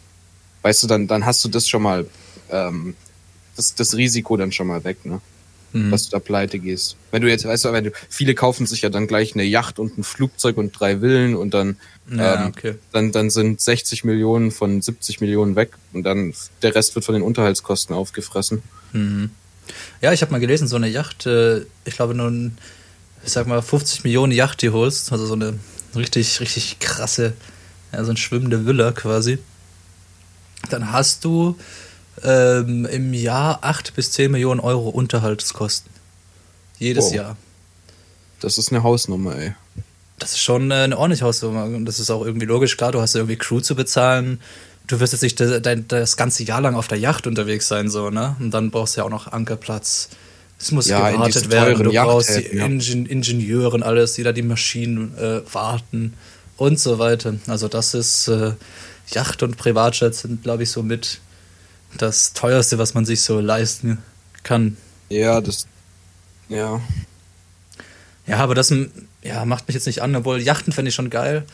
weißt 0.62 0.82
du, 0.82 0.86
dann, 0.86 1.06
dann 1.06 1.24
hast 1.24 1.44
du 1.44 1.48
das 1.48 1.68
schon 1.68 1.82
mal, 1.82 2.06
ähm, 2.50 2.94
das, 3.56 3.74
das 3.74 3.96
Risiko 3.96 4.36
dann 4.36 4.52
schon 4.52 4.66
mal 4.66 4.84
weg, 4.84 5.04
ne? 5.04 5.20
Mhm. 5.72 5.90
dass 5.90 6.04
du 6.04 6.10
da 6.10 6.18
pleite 6.18 6.58
gehst. 6.58 6.96
Wenn 7.10 7.22
du 7.22 7.28
jetzt, 7.28 7.44
weißt 7.44 7.66
du, 7.66 7.72
wenn 7.72 7.84
du, 7.84 7.92
viele 8.08 8.34
kaufen 8.34 8.66
sich 8.66 8.82
ja 8.82 8.88
dann 8.88 9.06
gleich 9.06 9.34
eine 9.34 9.44
Yacht 9.44 9.78
und 9.78 9.98
ein 9.98 10.04
Flugzeug 10.04 10.56
und 10.56 10.72
drei 10.72 11.00
Villen 11.00 11.36
und 11.36 11.52
dann 11.52 11.76
Ja, 12.10 12.36
ähm, 12.36 12.46
okay. 12.48 12.74
dann, 12.92 13.12
dann 13.12 13.28
sind 13.28 13.60
60 13.60 14.04
Millionen 14.04 14.50
von 14.50 14.80
70 14.80 15.20
Millionen 15.20 15.56
weg 15.56 15.72
und 15.92 16.04
dann 16.04 16.32
der 16.62 16.74
Rest 16.74 16.94
wird 16.94 17.04
von 17.04 17.12
den 17.14 17.22
Unterhaltskosten 17.22 17.94
aufgefressen. 17.94 18.62
Mhm. 18.92 19.30
Ja, 20.00 20.12
ich 20.14 20.22
habe 20.22 20.32
mal 20.32 20.38
gelesen, 20.38 20.68
so 20.68 20.76
eine 20.76 20.88
Yacht, 20.88 21.26
äh, 21.26 21.66
ich 21.84 21.94
glaube 21.96 22.14
nur 22.14 22.28
ein, 22.30 22.56
ich 23.24 23.32
sag 23.32 23.46
mal 23.46 23.60
50 23.60 24.04
Millionen 24.04 24.32
Yacht 24.32 24.62
die 24.62 24.70
holst, 24.70 25.12
also 25.12 25.26
so 25.26 25.34
eine 25.34 25.58
richtig, 25.94 26.40
richtig 26.40 26.78
krasse, 26.78 27.34
ja, 27.92 28.02
so 28.04 28.10
ein 28.10 28.16
schwimmende 28.16 28.64
Villa 28.64 28.92
quasi, 28.92 29.38
dann 30.70 30.92
hast 30.92 31.24
du 31.24 31.58
ähm, 32.24 32.84
im 32.86 33.12
Jahr 33.14 33.58
8 33.62 33.94
bis 33.94 34.12
10 34.12 34.30
Millionen 34.30 34.60
Euro 34.60 34.88
Unterhaltskosten. 34.88 35.90
Jedes 36.78 37.06
Wow. 37.06 37.14
Jahr. 37.14 37.36
Das 38.40 38.56
ist 38.58 38.70
eine 38.72 38.82
Hausnummer, 38.82 39.36
ey. 39.36 39.54
Das 40.18 40.32
ist 40.32 40.40
schon 40.40 40.70
äh, 40.70 40.74
eine 40.74 40.96
ordentliche 40.98 41.24
Hausnummer 41.24 41.64
und 41.64 41.84
das 41.84 41.98
ist 42.00 42.10
auch 42.10 42.24
irgendwie 42.24 42.46
logisch. 42.46 42.76
Klar, 42.76 42.92
du 42.92 43.00
hast 43.00 43.14
ja 43.14 43.20
irgendwie 43.20 43.36
Crew 43.36 43.60
zu 43.60 43.74
bezahlen. 43.74 44.40
Du 44.86 45.00
wirst 45.00 45.12
jetzt 45.12 45.22
nicht 45.22 45.38
dein- 45.40 45.86
das 45.88 46.16
ganze 46.16 46.44
Jahr 46.44 46.60
lang 46.60 46.74
auf 46.74 46.88
der 46.88 46.98
Yacht 46.98 47.26
unterwegs 47.26 47.68
sein, 47.68 47.90
so, 47.90 48.10
ne? 48.10 48.36
Und 48.40 48.50
dann 48.52 48.70
brauchst 48.70 48.96
du 48.96 49.00
ja 49.00 49.04
auch 49.04 49.10
noch 49.10 49.30
Ankerplatz. 49.30 50.08
Es 50.58 50.72
muss 50.72 50.88
Ja, 50.88 51.10
gewartet 51.10 51.50
werden. 51.50 51.84
Du 51.84 51.92
brauchst 51.92 52.30
die 52.30 52.34
Yachthäfen, 52.34 52.58
ja. 52.58 52.64
Ingen 52.66 53.06
Ingenieure 53.06 53.70
und 53.74 53.82
alles, 53.82 54.14
die 54.14 54.22
da 54.22 54.32
die 54.32 54.42
Maschinen 54.42 55.16
äh, 55.18 55.40
warten 55.52 56.14
und 56.56 56.80
so 56.80 56.98
weiter. 56.98 57.34
Also 57.46 57.68
das 57.68 57.94
ist 57.94 58.28
äh, 58.28 58.52
Yacht 59.12 59.42
und 59.42 59.56
Privatjet 59.56 60.14
sind, 60.14 60.42
glaube 60.42 60.64
ich, 60.64 60.70
so 60.70 60.82
mit 60.82 61.20
das 61.96 62.32
teuerste, 62.32 62.78
was 62.78 62.94
man 62.94 63.04
sich 63.04 63.22
so 63.22 63.40
leisten 63.40 63.98
kann. 64.42 64.76
Ja, 65.08 65.40
das. 65.40 65.66
Ja. 66.48 66.80
Ja, 68.26 68.36
aber 68.38 68.54
das 68.54 68.72
ja, 69.22 69.44
macht 69.44 69.66
mich 69.68 69.74
jetzt 69.74 69.86
nicht 69.86 70.02
an, 70.02 70.14
obwohl 70.16 70.40
Yachten 70.40 70.72
fände 70.72 70.90
ich 70.90 70.94
schon 70.94 71.10
geil. 71.10 71.44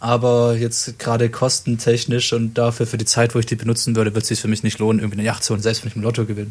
Aber 0.00 0.56
jetzt 0.56 0.98
gerade 0.98 1.30
kostentechnisch 1.30 2.32
und 2.32 2.54
dafür 2.54 2.86
für 2.86 2.98
die 2.98 3.04
Zeit, 3.06 3.34
wo 3.34 3.38
ich 3.38 3.46
die 3.46 3.56
benutzen 3.56 3.96
würde, 3.96 4.14
wird 4.14 4.22
es 4.22 4.28
sich 4.28 4.40
für 4.40 4.48
mich 4.48 4.62
nicht 4.62 4.78
lohnen, 4.78 5.00
irgendwie 5.00 5.18
eine 5.18 5.26
Yacht 5.26 5.42
zu 5.44 5.52
holen, 5.54 5.62
selbst 5.62 5.82
wenn 5.82 5.90
ich 5.90 5.96
im 5.96 6.02
Lotto 6.02 6.24
gewinne. 6.26 6.50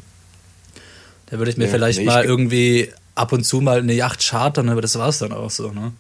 Da 1.28 1.38
würde 1.38 1.52
ich 1.52 1.58
mir 1.58 1.66
Ja, 1.66 1.72
vielleicht 1.72 2.00
nee, 2.00 2.06
mal 2.06 2.22
ge- 2.22 2.30
irgendwie 2.32 2.90
ab 3.16 3.32
und 3.32 3.44
zu 3.46 3.62
mal 3.62 3.80
eine 3.80 3.94
Yacht 3.94 4.22
chartern, 4.28 4.70
aber 4.70 4.82
das 4.82 4.98
war 4.98 5.10
es 5.10 5.20
dann 5.20 5.32
auch 5.32 5.52
so, 5.52 5.72
ne? 5.72 5.94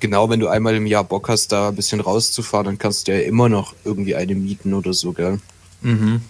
Genau, 0.00 0.30
wenn 0.30 0.40
du 0.40 0.48
einmal 0.48 0.76
im 0.76 0.86
Jahr 0.86 1.04
Bock 1.04 1.28
hast, 1.28 1.52
da 1.52 1.68
ein 1.68 1.76
bisschen 1.76 2.00
rauszufahren, 2.00 2.66
dann 2.66 2.78
kannst 2.78 3.08
du 3.08 3.12
ja 3.12 3.20
immer 3.20 3.48
noch 3.48 3.74
irgendwie 3.84 4.14
eine 4.14 4.34
mieten 4.34 4.72
oder 4.72 4.94
so, 4.94 5.12
gell? 5.12 5.40
Mhm. 5.82 6.22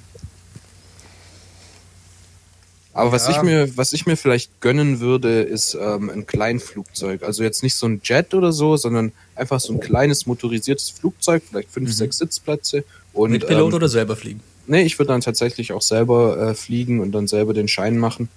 Aber 2.99 3.13
was 3.13 3.29
Ja. 3.29 3.37
ich 3.37 3.43
mir, 3.43 3.77
was 3.77 3.93
ich 3.93 4.07
mir 4.07 4.17
vielleicht 4.17 4.61
gönnen 4.61 5.01
würde, 5.01 5.43
ist 5.43 5.77
ähm, 5.81 6.11
ein 6.11 6.27
Kleinflugzeug. 6.27 7.23
Also 7.23 7.43
jetzt 7.45 7.63
nicht 7.63 7.75
so 7.77 7.87
ein 7.87 8.01
Jet 8.03 8.35
oder 8.35 8.53
so, 8.53 8.77
sondern 8.77 9.13
einfach 9.37 9.61
so 9.61 9.73
ein 9.73 9.81
kleines 9.81 10.27
motorisiertes 10.27 10.91
Flugzeug, 10.91 11.43
vielleicht 11.49 11.71
fünf, 11.71 11.93
sechs 11.93 12.19
Sitzplätze. 12.19 12.85
Und, 13.13 13.31
Mhm. 13.31 13.33
Mit 13.35 13.47
Pilot 13.47 13.69
ähm, 13.71 13.75
oder 13.75 13.89
selber 13.89 14.17
fliegen? 14.17 14.41
Nee, 14.67 14.83
ich 14.83 14.99
würde 14.99 15.13
dann 15.13 15.21
tatsächlich 15.21 15.73
auch 15.73 15.81
selber 15.83 16.51
äh, 16.51 16.55
fliegen 16.55 17.01
und 17.01 17.13
dann 17.13 17.27
selber 17.29 17.55
den 17.55 17.69
Schein 17.69 17.99
machen. 17.99 18.29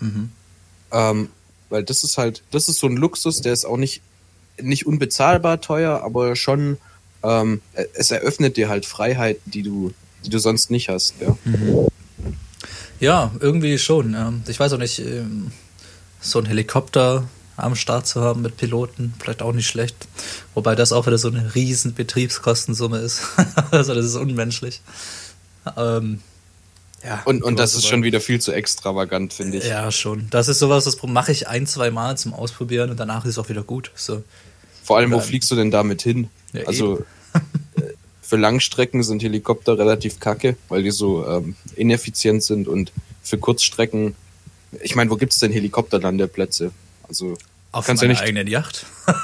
Mhm. 0.00 0.30
Ähm, 0.92 1.28
weil 1.68 1.84
das 1.84 2.02
ist 2.02 2.16
halt, 2.16 2.42
das 2.50 2.68
ist 2.68 2.78
so 2.78 2.86
ein 2.86 2.96
Luxus, 2.96 3.40
der 3.42 3.52
ist 3.52 3.64
auch 3.64 3.76
nicht, 3.76 4.00
nicht 4.60 4.86
unbezahlbar 4.86 5.60
teuer, 5.60 6.00
aber 6.02 6.36
schon, 6.36 6.78
ähm, 7.22 7.60
äh, 7.74 7.84
es 7.94 8.10
eröffnet 8.10 8.56
dir 8.56 8.68
halt 8.68 8.86
Freiheiten, 8.86 9.50
die 9.50 9.62
du, 9.62 9.92
die 10.24 10.30
du 10.30 10.38
sonst 10.38 10.70
nicht 10.70 10.88
hast. 10.88 11.14
Ja. 11.20 11.36
Ja, 13.00 13.30
irgendwie 13.40 13.78
schon. 13.78 14.42
Ich 14.48 14.58
weiß 14.58 14.72
auch 14.72 14.78
nicht, 14.78 14.98
ähm, 14.98 15.52
so 16.20 16.38
ein 16.38 16.46
Helikopter 16.46 17.28
am 17.56 17.74
Start 17.74 18.06
zu 18.06 18.20
haben 18.20 18.42
mit 18.42 18.56
Piloten, 18.56 19.14
vielleicht 19.18 19.42
auch 19.42 19.52
nicht 19.52 19.66
schlecht. 19.66 19.96
Wobei 20.54 20.74
das 20.74 20.92
auch 20.92 21.06
wieder 21.06 21.18
so 21.18 21.28
eine 21.28 21.54
riesen 21.54 21.94
Betriebskostensumme 21.94 22.98
ist. 22.98 23.22
also 23.70 23.94
das 23.94 24.04
ist 24.04 24.14
unmenschlich. 24.16 24.82
Ähm, 25.76 26.20
ja, 27.04 27.22
Und, 27.24 27.42
und 27.42 27.58
das 27.58 27.74
ist 27.74 27.86
schon 27.86 28.02
wieder 28.02 28.20
viel 28.20 28.40
zu 28.40 28.52
extravagant, 28.52 29.32
finde 29.32 29.58
ich. 29.58 29.64
Ja, 29.64 29.90
schon. 29.90 30.26
Das 30.30 30.48
ist 30.48 30.58
sowas, 30.58 30.84
das 30.84 31.02
mache 31.02 31.32
ich 31.32 31.48
ein, 31.48 31.66
zwei 31.66 31.90
Mal 31.90 32.16
zum 32.16 32.34
Ausprobieren 32.34 32.90
und 32.90 32.98
danach 32.98 33.24
ist 33.24 33.32
es 33.32 33.38
auch 33.38 33.48
wieder 33.48 33.62
gut. 33.62 33.90
So. 33.94 34.22
Vor 34.82 34.98
allem, 34.98 35.10
wo 35.12 35.16
Dann- 35.16 35.24
fliegst 35.24 35.50
du 35.50 35.56
denn 35.56 35.70
damit 35.70 36.02
hin? 36.02 36.28
Ja, 36.52 36.66
also 36.66 36.98
äh, 36.98 37.02
für 38.26 38.36
Langstrecken 38.36 39.02
sind 39.04 39.22
Helikopter 39.22 39.78
relativ 39.78 40.18
kacke, 40.18 40.56
weil 40.68 40.82
die 40.82 40.90
so 40.90 41.26
ähm, 41.28 41.54
ineffizient 41.76 42.42
sind 42.42 42.66
und 42.66 42.92
für 43.22 43.38
Kurzstrecken, 43.38 44.16
ich 44.82 44.96
meine, 44.96 45.10
wo 45.10 45.16
gibt's 45.16 45.38
denn 45.38 45.52
Helikopterlandeplätze? 45.52 46.72
Also 47.08 47.38
Auf 47.70 47.86
kannst 47.86 48.02
ja 48.02 48.08
meiner 48.08 48.18
nicht, 48.18 48.28
eigenen 48.28 48.48
Yacht. 48.48 48.84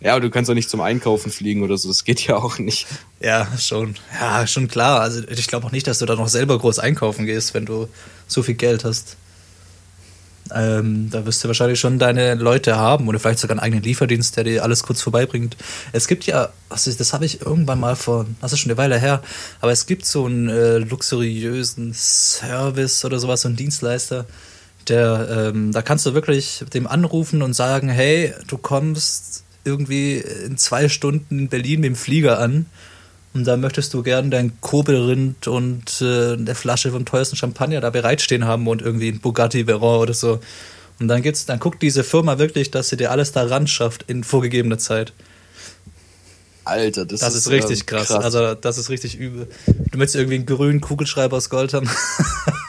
ja, 0.00 0.12
aber 0.12 0.20
du 0.20 0.28
kannst 0.28 0.50
auch 0.50 0.54
nicht 0.54 0.68
zum 0.68 0.82
Einkaufen 0.82 1.32
fliegen 1.32 1.62
oder 1.62 1.78
so, 1.78 1.88
das 1.88 2.04
geht 2.04 2.26
ja 2.26 2.36
auch 2.36 2.58
nicht. 2.58 2.86
Ja, 3.20 3.48
schon. 3.58 3.96
Ja, 4.20 4.46
schon 4.46 4.68
klar. 4.68 5.00
Also 5.00 5.22
ich 5.28 5.46
glaube 5.46 5.66
auch 5.66 5.72
nicht, 5.72 5.86
dass 5.86 6.00
du 6.00 6.06
da 6.06 6.14
noch 6.14 6.28
selber 6.28 6.58
groß 6.58 6.78
einkaufen 6.78 7.24
gehst, 7.24 7.54
wenn 7.54 7.64
du 7.64 7.88
so 8.26 8.42
viel 8.42 8.54
Geld 8.54 8.84
hast. 8.84 9.16
Ähm, 10.54 11.10
da 11.10 11.26
wirst 11.26 11.42
du 11.42 11.48
wahrscheinlich 11.48 11.80
schon 11.80 11.98
deine 11.98 12.34
Leute 12.34 12.76
haben 12.76 13.08
oder 13.08 13.18
vielleicht 13.18 13.38
sogar 13.38 13.54
einen 13.54 13.60
eigenen 13.60 13.82
Lieferdienst, 13.82 14.36
der 14.36 14.44
dir 14.44 14.62
alles 14.62 14.82
kurz 14.82 15.02
vorbeibringt. 15.02 15.56
Es 15.92 16.06
gibt 16.08 16.26
ja, 16.26 16.50
also 16.68 16.90
das 16.92 17.12
habe 17.12 17.24
ich 17.24 17.42
irgendwann 17.42 17.80
mal 17.80 17.96
vor, 17.96 18.26
das 18.40 18.52
ist 18.52 18.60
schon 18.60 18.70
eine 18.70 18.78
Weile 18.78 18.98
her, 18.98 19.22
aber 19.60 19.72
es 19.72 19.86
gibt 19.86 20.04
so 20.04 20.26
einen 20.26 20.48
äh, 20.48 20.78
luxuriösen 20.78 21.92
Service 21.94 23.04
oder 23.04 23.18
sowas, 23.18 23.42
so 23.42 23.48
einen 23.48 23.56
Dienstleister, 23.56 24.26
der, 24.88 25.52
ähm, 25.54 25.72
da 25.72 25.82
kannst 25.82 26.06
du 26.06 26.14
wirklich 26.14 26.64
dem 26.72 26.86
anrufen 26.86 27.42
und 27.42 27.54
sagen, 27.54 27.88
hey, 27.88 28.32
du 28.46 28.56
kommst 28.58 29.44
irgendwie 29.64 30.16
in 30.18 30.56
zwei 30.56 30.88
Stunden 30.88 31.38
in 31.38 31.48
Berlin 31.48 31.80
mit 31.80 31.88
dem 31.88 31.96
Flieger 31.96 32.38
an 32.38 32.66
und 33.34 33.44
da 33.44 33.56
möchtest 33.56 33.94
du 33.94 34.02
gern 34.02 34.30
dein 34.30 34.60
Kobelrind 34.60 35.46
und 35.48 36.00
äh, 36.00 36.32
eine 36.32 36.54
Flasche 36.54 36.90
vom 36.90 37.04
teuersten 37.04 37.36
Champagner 37.36 37.80
da 37.80 37.90
bereitstehen 37.90 38.46
haben 38.46 38.66
und 38.66 38.82
irgendwie 38.82 39.10
ein 39.10 39.20
Bugatti 39.20 39.66
Veyron 39.66 40.00
oder 40.00 40.14
so. 40.14 40.40
Und 40.98 41.08
dann 41.08 41.22
gibt's, 41.22 41.46
dann 41.46 41.60
guckt 41.60 41.82
diese 41.82 42.02
Firma 42.02 42.38
wirklich, 42.38 42.70
dass 42.70 42.88
sie 42.88 42.96
dir 42.96 43.10
alles 43.10 43.32
da 43.32 43.44
ran 43.44 43.66
schafft 43.66 44.04
in 44.08 44.24
vorgegebener 44.24 44.78
Zeit. 44.78 45.12
Alter, 46.64 47.06
das, 47.06 47.20
Das 47.20 47.34
ist 47.34 47.48
richtig 47.48 47.80
ähm, 47.80 47.86
krass. 47.86 48.10
Also 48.10 48.54
das 48.54 48.78
ist 48.78 48.90
richtig 48.90 49.16
übel. 49.16 49.48
Du 49.66 49.98
möchtest 49.98 50.16
irgendwie 50.16 50.36
einen 50.36 50.46
grünen 50.46 50.80
Kugelschreiber 50.80 51.36
aus 51.36 51.48
Gold 51.48 51.72
haben. 51.72 51.88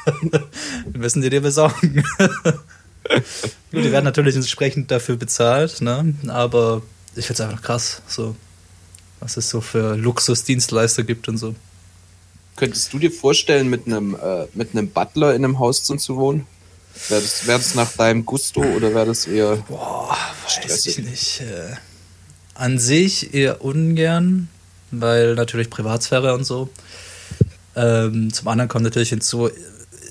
Wir 0.22 1.00
müssen 1.00 1.22
die 1.22 1.30
dir 1.30 1.42
besorgen. 1.42 2.04
Die 3.72 3.92
werden 3.92 4.06
natürlich 4.06 4.36
entsprechend 4.36 4.92
dafür 4.92 5.16
bezahlt, 5.16 5.82
ne? 5.82 6.14
Aber 6.28 6.82
ich 7.16 7.26
finde 7.26 7.44
es 7.44 7.50
einfach 7.50 7.62
krass, 7.62 8.02
so 8.08 8.36
was 9.20 9.38
es 9.38 9.50
so 9.50 9.62
für 9.62 9.96
Luxusdienstleister 9.96 11.04
gibt 11.04 11.28
und 11.28 11.38
so. 11.38 11.56
Könntest 12.56 12.92
du 12.92 13.00
dir 13.00 13.12
vorstellen, 13.12 13.70
mit 13.70 13.88
einem, 13.88 14.16
äh, 14.16 14.46
mit 14.54 14.72
einem 14.74 14.90
Butler 14.90 15.34
in 15.34 15.44
einem 15.44 15.60
Haus 15.60 15.84
zu 15.84 16.18
wohnen? 16.18 16.46
Wäre 17.08 17.22
das, 17.22 17.48
wär 17.48 17.58
das 17.58 17.76
nach 17.76 17.92
deinem 17.94 18.26
Gusto 18.26 18.62
oder 18.62 18.94
wäre 18.94 19.06
das 19.06 19.28
eher. 19.28 19.56
Boah, 19.68 20.18
weiß 20.44 20.54
Stressig. 20.54 21.00
ich 21.00 21.06
nicht. 21.06 21.42
Äh, 21.42 21.76
an 22.56 22.78
sich 22.78 23.34
eher 23.34 23.64
ungern, 23.64 24.50
weil 24.92 25.36
natürlich 25.36 25.70
Privatsphäre 25.70 26.34
und 26.34 26.44
so. 26.44 26.70
Ähm, 27.76 28.34
zum 28.34 28.48
anderen 28.50 28.68
kommt 28.68 28.84
natürlich 28.84 29.10
hinzu, 29.10 29.50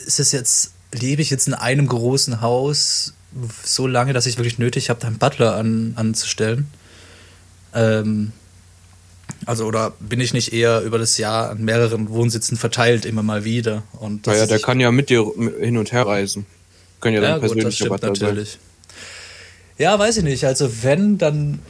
ist 0.07 0.21
es 0.21 0.33
jetzt, 0.33 0.73
lebe 0.93 1.21
ich 1.21 1.29
jetzt 1.29 1.49
in 1.49 1.55
einem 1.55 1.87
großen 1.87 2.41
Haus 2.41 3.13
so 3.63 3.87
lange, 3.87 4.15
dass 4.15 4.25
ich 4.25 4.39
wirklich 4.39 4.59
nötig 4.59 4.89
habe, 4.89 5.07
einen 5.07 5.19
Butler 5.19 5.57
an, 5.57 5.93
anzustellen? 5.97 6.69
Ähm, 7.75 8.33
also, 9.49 9.65
oder 9.65 9.95
bin 9.99 10.21
ich 10.21 10.35
nicht 10.35 10.53
eher 10.53 10.83
über 10.83 10.99
das 10.99 11.17
Jahr 11.17 11.49
an 11.49 11.65
mehreren 11.65 12.11
Wohnsitzen 12.11 12.59
verteilt, 12.59 13.07
immer 13.07 13.23
mal 13.23 13.47
wieder? 13.47 13.83
Und 13.99 14.27
Naja, 14.27 14.45
der 14.45 14.59
kann 14.59 14.79
ja 14.79 14.93
mit 14.93 15.09
dir 15.09 15.25
hin 15.59 15.79
und 15.79 15.91
her 15.91 16.07
reisen. 16.07 16.45
Können 17.01 17.15
ja, 17.17 17.23
ja, 17.23 17.39
dann 17.39 17.49
gut, 17.49 17.65
das 17.65 17.77
stimmt 17.77 17.93
Butler 17.93 18.15
sein. 18.15 18.29
natürlich. 18.29 18.59
Ja, 19.79 19.99
weiß 19.99 20.19
ich 20.19 20.25
nicht. 20.25 20.45
Also 20.45 20.83
wenn, 20.83 21.17
dann... 21.17 21.61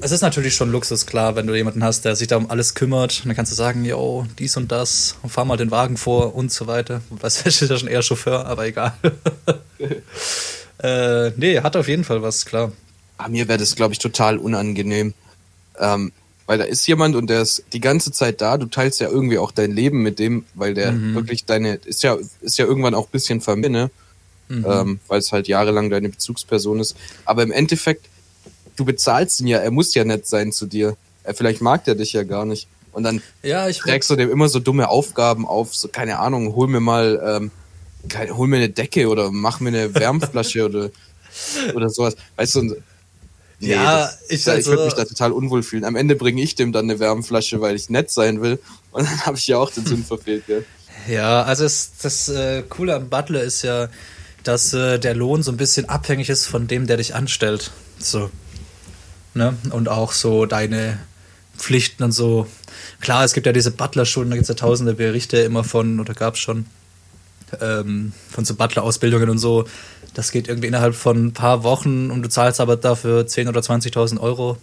Es 0.00 0.10
ist 0.10 0.22
natürlich 0.22 0.56
schon 0.56 0.72
Luxus, 0.72 1.06
klar, 1.06 1.36
wenn 1.36 1.46
du 1.46 1.54
jemanden 1.54 1.84
hast, 1.84 2.04
der 2.04 2.16
sich 2.16 2.26
da 2.26 2.36
um 2.36 2.50
alles 2.50 2.74
kümmert. 2.74 3.24
Dann 3.24 3.36
kannst 3.36 3.52
du 3.52 3.56
sagen, 3.56 3.84
yo, 3.84 4.26
dies 4.40 4.56
und 4.56 4.72
das, 4.72 5.14
und 5.22 5.30
fahr 5.30 5.44
mal 5.44 5.56
den 5.56 5.70
Wagen 5.70 5.98
vor 5.98 6.34
und 6.34 6.50
so 6.50 6.66
weiter. 6.66 7.00
Was 7.10 7.42
ist 7.46 7.60
ja 7.60 7.78
schon 7.78 7.86
eher 7.86 8.02
Chauffeur, 8.02 8.44
aber 8.44 8.66
egal. 8.66 8.94
äh, 10.82 11.30
nee, 11.36 11.60
hat 11.60 11.76
auf 11.76 11.86
jeden 11.86 12.02
Fall 12.02 12.22
was, 12.22 12.44
klar. 12.44 12.72
Ah, 13.18 13.28
mir 13.28 13.46
wäre 13.46 13.58
das, 13.58 13.76
glaube 13.76 13.92
ich, 13.92 14.00
total 14.00 14.36
unangenehm. 14.36 15.14
Ähm, 15.78 16.10
weil 16.50 16.58
da 16.58 16.64
ist 16.64 16.84
jemand 16.88 17.14
und 17.14 17.30
der 17.30 17.42
ist 17.42 17.62
die 17.72 17.78
ganze 17.80 18.10
Zeit 18.10 18.40
da. 18.40 18.58
Du 18.58 18.66
teilst 18.66 18.98
ja 18.98 19.08
irgendwie 19.08 19.38
auch 19.38 19.52
dein 19.52 19.70
Leben 19.70 20.02
mit 20.02 20.18
dem, 20.18 20.46
weil 20.54 20.74
der 20.74 20.90
Mhm. 20.90 21.14
wirklich 21.14 21.44
deine, 21.44 21.74
ist 21.76 22.02
ja, 22.02 22.16
ist 22.40 22.58
ja 22.58 22.64
irgendwann 22.64 22.92
auch 22.92 23.04
ein 23.06 23.12
bisschen 23.12 23.40
Familie, 23.40 23.70
ne? 23.70 23.90
Mhm. 24.48 24.66
ähm, 24.68 25.00
weil 25.06 25.20
es 25.20 25.30
halt 25.30 25.46
jahrelang 25.46 25.90
deine 25.90 26.08
Bezugsperson 26.08 26.80
ist. 26.80 26.96
Aber 27.24 27.44
im 27.44 27.52
Endeffekt, 27.52 28.06
du 28.74 28.84
bezahlst 28.84 29.40
ihn 29.40 29.46
ja, 29.46 29.58
er 29.58 29.70
muss 29.70 29.94
ja 29.94 30.02
nett 30.04 30.26
sein 30.26 30.50
zu 30.50 30.66
dir. 30.66 30.96
Er, 31.22 31.34
vielleicht 31.34 31.60
mag 31.60 31.84
der 31.84 31.94
dich 31.94 32.14
ja 32.14 32.24
gar 32.24 32.44
nicht. 32.44 32.66
Und 32.90 33.04
dann 33.04 33.22
Ja, 33.44 33.68
ich 33.68 33.78
trägst 33.78 34.10
du 34.10 34.16
dem 34.16 34.28
immer 34.28 34.48
so 34.48 34.58
dumme 34.58 34.88
Aufgaben 34.88 35.46
auf, 35.46 35.76
so 35.76 35.86
keine 35.86 36.18
Ahnung, 36.18 36.56
hol 36.56 36.66
mir 36.66 36.80
mal, 36.80 37.22
ähm, 37.24 37.50
kein, 38.08 38.36
hol 38.36 38.48
mir 38.48 38.56
eine 38.56 38.70
Decke 38.70 39.06
oder 39.08 39.30
mach 39.30 39.60
mir 39.60 39.68
eine 39.68 39.94
Wärmflasche 39.94 40.64
oder, 40.68 40.90
oder 41.76 41.90
sowas. 41.90 42.16
Weißt 42.34 42.56
du, 42.56 42.74
nee, 43.60 43.70
Ja, 43.72 44.00
das, 44.06 44.18
ich 44.28 44.44
da, 44.44 44.52
ich 44.52 44.56
also- 44.58 44.70
würde 44.72 44.84
mich 44.86 44.94
da 44.94 45.04
total 45.04 45.32
unwohl 45.32 45.62
fühlen. 45.62 45.84
Am 45.84 45.96
Ende 45.96 46.16
bringe 46.16 46.42
ich 46.42 46.54
dem 46.54 46.72
dann 46.72 46.90
eine 46.90 46.98
Wärmflasche, 46.98 47.60
weil 47.60 47.76
ich 47.76 47.88
nett 47.90 48.10
sein 48.10 48.42
will. 48.42 48.58
Und 48.90 49.06
dann 49.06 49.26
habe 49.26 49.36
ich 49.38 49.46
ja 49.46 49.58
auch 49.58 49.70
den 49.70 49.86
Sinn 49.86 50.04
verfehlt, 50.04 50.44
gell? 50.46 50.64
Ja, 51.08 51.42
also 51.44 51.64
es, 51.64 51.92
das 52.02 52.28
äh, 52.28 52.62
Coole 52.68 52.94
am 52.94 53.08
Butler 53.08 53.42
ist 53.42 53.62
ja, 53.62 53.88
dass 54.42 54.74
äh, 54.74 54.98
der 54.98 55.14
Lohn 55.14 55.42
so 55.42 55.50
ein 55.50 55.56
bisschen 55.56 55.88
abhängig 55.88 56.28
ist 56.28 56.46
von 56.46 56.66
dem, 56.66 56.86
der 56.86 56.96
dich 56.98 57.14
anstellt. 57.14 57.70
So. 57.98 58.30
Ne? 59.34 59.56
Und 59.70 59.88
auch 59.88 60.12
so 60.12 60.44
deine 60.46 60.98
Pflichten 61.56 62.02
und 62.02 62.12
so. 62.12 62.46
Klar, 63.00 63.24
es 63.24 63.32
gibt 63.32 63.46
ja 63.46 63.52
diese 63.52 63.70
Butler-Schulen, 63.70 64.30
da 64.30 64.36
gibt 64.36 64.44
es 64.44 64.48
ja 64.48 64.54
tausende 64.54 64.94
Berichte 64.94 65.38
immer 65.38 65.62
von, 65.64 66.00
oder 66.00 66.14
gab 66.14 66.34
es 66.34 66.40
schon, 66.40 66.66
ähm, 67.60 68.12
von 68.30 68.44
so 68.44 68.54
Butler-Ausbildungen 68.54 69.30
und 69.30 69.38
so. 69.38 69.66
Das 70.14 70.32
geht 70.32 70.48
irgendwie 70.48 70.68
innerhalb 70.68 70.94
von 70.94 71.26
ein 71.26 71.32
paar 71.32 71.62
Wochen 71.62 72.10
und 72.10 72.22
du 72.22 72.28
zahlst 72.28 72.60
aber 72.60 72.76
dafür 72.76 73.22
10.000 73.22 73.48
oder 73.48 73.60
20.000 73.60 74.20
Euro. 74.20 74.58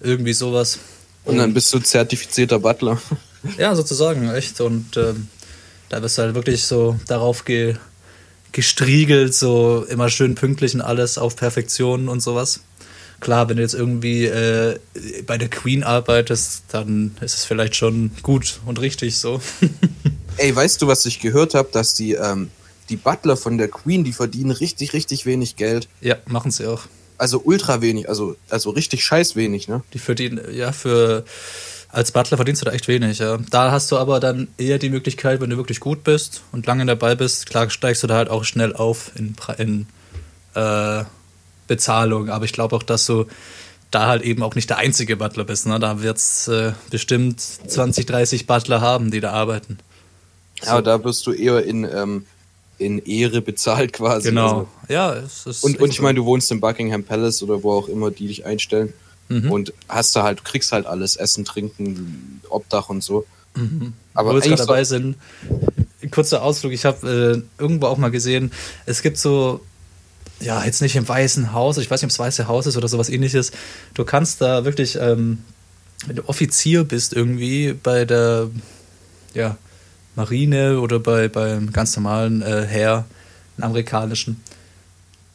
Irgendwie 0.00 0.32
sowas. 0.32 0.78
Und 1.24 1.38
dann 1.38 1.52
bist 1.52 1.72
du 1.74 1.78
zertifizierter 1.78 2.58
Butler. 2.58 3.00
Ja, 3.58 3.76
sozusagen, 3.76 4.28
echt. 4.30 4.60
Und 4.60 4.96
ähm, 4.96 5.28
da 5.88 6.02
wirst 6.02 6.18
du 6.18 6.22
halt 6.22 6.34
wirklich 6.34 6.64
so 6.64 6.98
darauf 7.06 7.44
ge 7.44 7.76
gestriegelt, 8.50 9.34
so 9.34 9.84
immer 9.88 10.08
schön 10.08 10.34
pünktlich 10.34 10.74
und 10.74 10.80
alles 10.80 11.16
auf 11.16 11.36
Perfektion 11.36 12.08
und 12.08 12.20
sowas. 12.20 12.60
Klar, 13.20 13.48
wenn 13.48 13.56
du 13.56 13.62
jetzt 13.62 13.74
irgendwie 13.74 14.24
äh, 14.24 14.78
bei 15.26 15.38
der 15.38 15.48
Queen 15.48 15.84
arbeitest, 15.84 16.64
dann 16.72 17.14
ist 17.20 17.34
es 17.34 17.44
vielleicht 17.44 17.76
schon 17.76 18.10
gut 18.22 18.60
und 18.66 18.80
richtig 18.80 19.18
so. 19.18 19.40
Ey, 20.38 20.56
weißt 20.56 20.82
du, 20.82 20.86
was 20.86 21.06
ich 21.06 21.20
gehört 21.20 21.54
habe, 21.54 21.68
dass 21.70 21.94
die, 21.94 22.12
ähm, 22.12 22.50
die 22.88 22.96
Butler 22.96 23.36
von 23.36 23.58
der 23.58 23.68
Queen, 23.68 24.04
die 24.04 24.12
verdienen 24.12 24.50
richtig, 24.50 24.92
richtig 24.92 25.26
wenig 25.26 25.56
Geld. 25.56 25.88
ja, 26.00 26.16
machen 26.26 26.50
sie 26.50 26.66
auch. 26.66 26.82
Also 27.18 27.40
ultra 27.44 27.80
wenig, 27.80 28.08
also, 28.08 28.36
also 28.50 28.70
richtig 28.70 29.04
scheiß 29.04 29.36
wenig, 29.36 29.68
ne? 29.68 29.82
Die 29.94 29.98
verdienen, 29.98 30.40
ja, 30.52 30.72
für 30.72 31.24
als 31.88 32.12
Butler 32.12 32.36
verdienst 32.36 32.60
du 32.60 32.66
da 32.66 32.72
echt 32.72 32.88
wenig, 32.88 33.20
ja. 33.20 33.38
Da 33.50 33.70
hast 33.70 33.90
du 33.90 33.96
aber 33.96 34.20
dann 34.20 34.48
eher 34.58 34.78
die 34.78 34.90
Möglichkeit, 34.90 35.40
wenn 35.40 35.48
du 35.48 35.56
wirklich 35.56 35.80
gut 35.80 36.04
bist 36.04 36.42
und 36.52 36.66
lange 36.66 36.84
dabei 36.84 37.14
bist, 37.14 37.46
klar 37.46 37.70
steigst 37.70 38.02
du 38.02 38.06
da 38.06 38.16
halt 38.16 38.28
auch 38.28 38.44
schnell 38.44 38.74
auf 38.74 39.12
in, 39.14 39.34
in 39.56 39.86
äh, 40.54 41.04
Bezahlung. 41.66 42.28
Aber 42.28 42.44
ich 42.44 42.52
glaube 42.52 42.76
auch, 42.76 42.82
dass 42.82 43.06
du 43.06 43.26
da 43.90 44.06
halt 44.08 44.22
eben 44.22 44.42
auch 44.42 44.54
nicht 44.54 44.68
der 44.68 44.78
einzige 44.78 45.16
Butler 45.16 45.44
bist. 45.44 45.66
Ne? 45.66 45.78
Da 45.78 46.02
wird 46.02 46.18
es 46.18 46.48
äh, 46.48 46.72
bestimmt 46.90 47.40
20, 47.40 48.04
30 48.04 48.46
Butler 48.46 48.80
haben, 48.80 49.10
die 49.10 49.20
da 49.20 49.32
arbeiten. 49.32 49.78
Aber 50.66 50.82
da 50.82 51.02
wirst 51.04 51.26
du 51.26 51.32
eher 51.32 51.64
in, 51.64 51.84
ähm, 51.84 52.26
in 52.78 52.98
Ehre 53.04 53.40
bezahlt 53.40 53.92
quasi. 53.92 54.28
Genau. 54.28 54.48
Also, 54.48 54.68
ja, 54.88 55.14
es 55.14 55.46
ist. 55.46 55.64
und, 55.64 55.80
und 55.80 55.90
ich 55.90 56.00
meine, 56.00 56.16
du 56.16 56.24
wohnst 56.24 56.50
im 56.52 56.60
Buckingham 56.60 57.04
Palace 57.04 57.42
oder 57.42 57.62
wo 57.62 57.72
auch 57.72 57.88
immer 57.88 58.10
die 58.10 58.28
dich 58.28 58.44
einstellen. 58.46 58.92
Mhm. 59.28 59.50
Und 59.50 59.72
hast 59.88 60.14
da 60.14 60.22
halt, 60.22 60.40
du 60.40 60.42
kriegst 60.44 60.72
halt 60.72 60.86
alles, 60.86 61.16
Essen, 61.16 61.44
Trinken, 61.44 62.40
Obdach 62.48 62.88
und 62.88 63.02
so. 63.02 63.26
Aber 63.54 63.62
Mhm. 63.62 63.92
Wo 64.14 64.24
wir 64.24 64.34
jetzt 64.34 64.44
eigentlich 64.44 64.56
gerade 64.58 64.66
dabei 64.66 64.84
sind, 64.84 65.16
ein 66.02 66.10
kurzer 66.10 66.42
Ausflug. 66.42 66.72
Ich 66.72 66.84
habe 66.84 67.44
äh, 67.58 67.60
irgendwo 67.62 67.86
auch 67.86 67.96
mal 67.96 68.10
gesehen, 68.10 68.52
es 68.84 69.02
gibt 69.02 69.18
so, 69.18 69.60
ja, 70.40 70.64
jetzt 70.64 70.82
nicht 70.82 70.96
im 70.96 71.08
Weißen 71.08 71.52
Haus, 71.52 71.78
ich 71.78 71.90
weiß 71.90 72.02
nicht, 72.02 72.06
ob 72.06 72.10
es 72.10 72.18
Weiße 72.18 72.48
Haus 72.48 72.66
ist 72.66 72.76
oder 72.76 72.88
sowas 72.88 73.08
ähnliches. 73.08 73.52
Du 73.94 74.04
kannst 74.04 74.40
da 74.40 74.64
wirklich, 74.64 74.96
ähm, 75.00 75.38
wenn 76.06 76.16
du 76.16 76.28
Offizier 76.28 76.84
bist 76.84 77.14
irgendwie 77.14 77.72
bei 77.72 78.04
der, 78.04 78.50
ja, 79.34 79.56
Marine 80.16 80.80
oder 80.80 80.98
bei, 80.98 81.28
beim 81.28 81.72
ganz 81.72 81.94
normalen 81.96 82.42
äh, 82.42 82.66
Heer, 82.66 83.04
amerikanischen, 83.60 84.42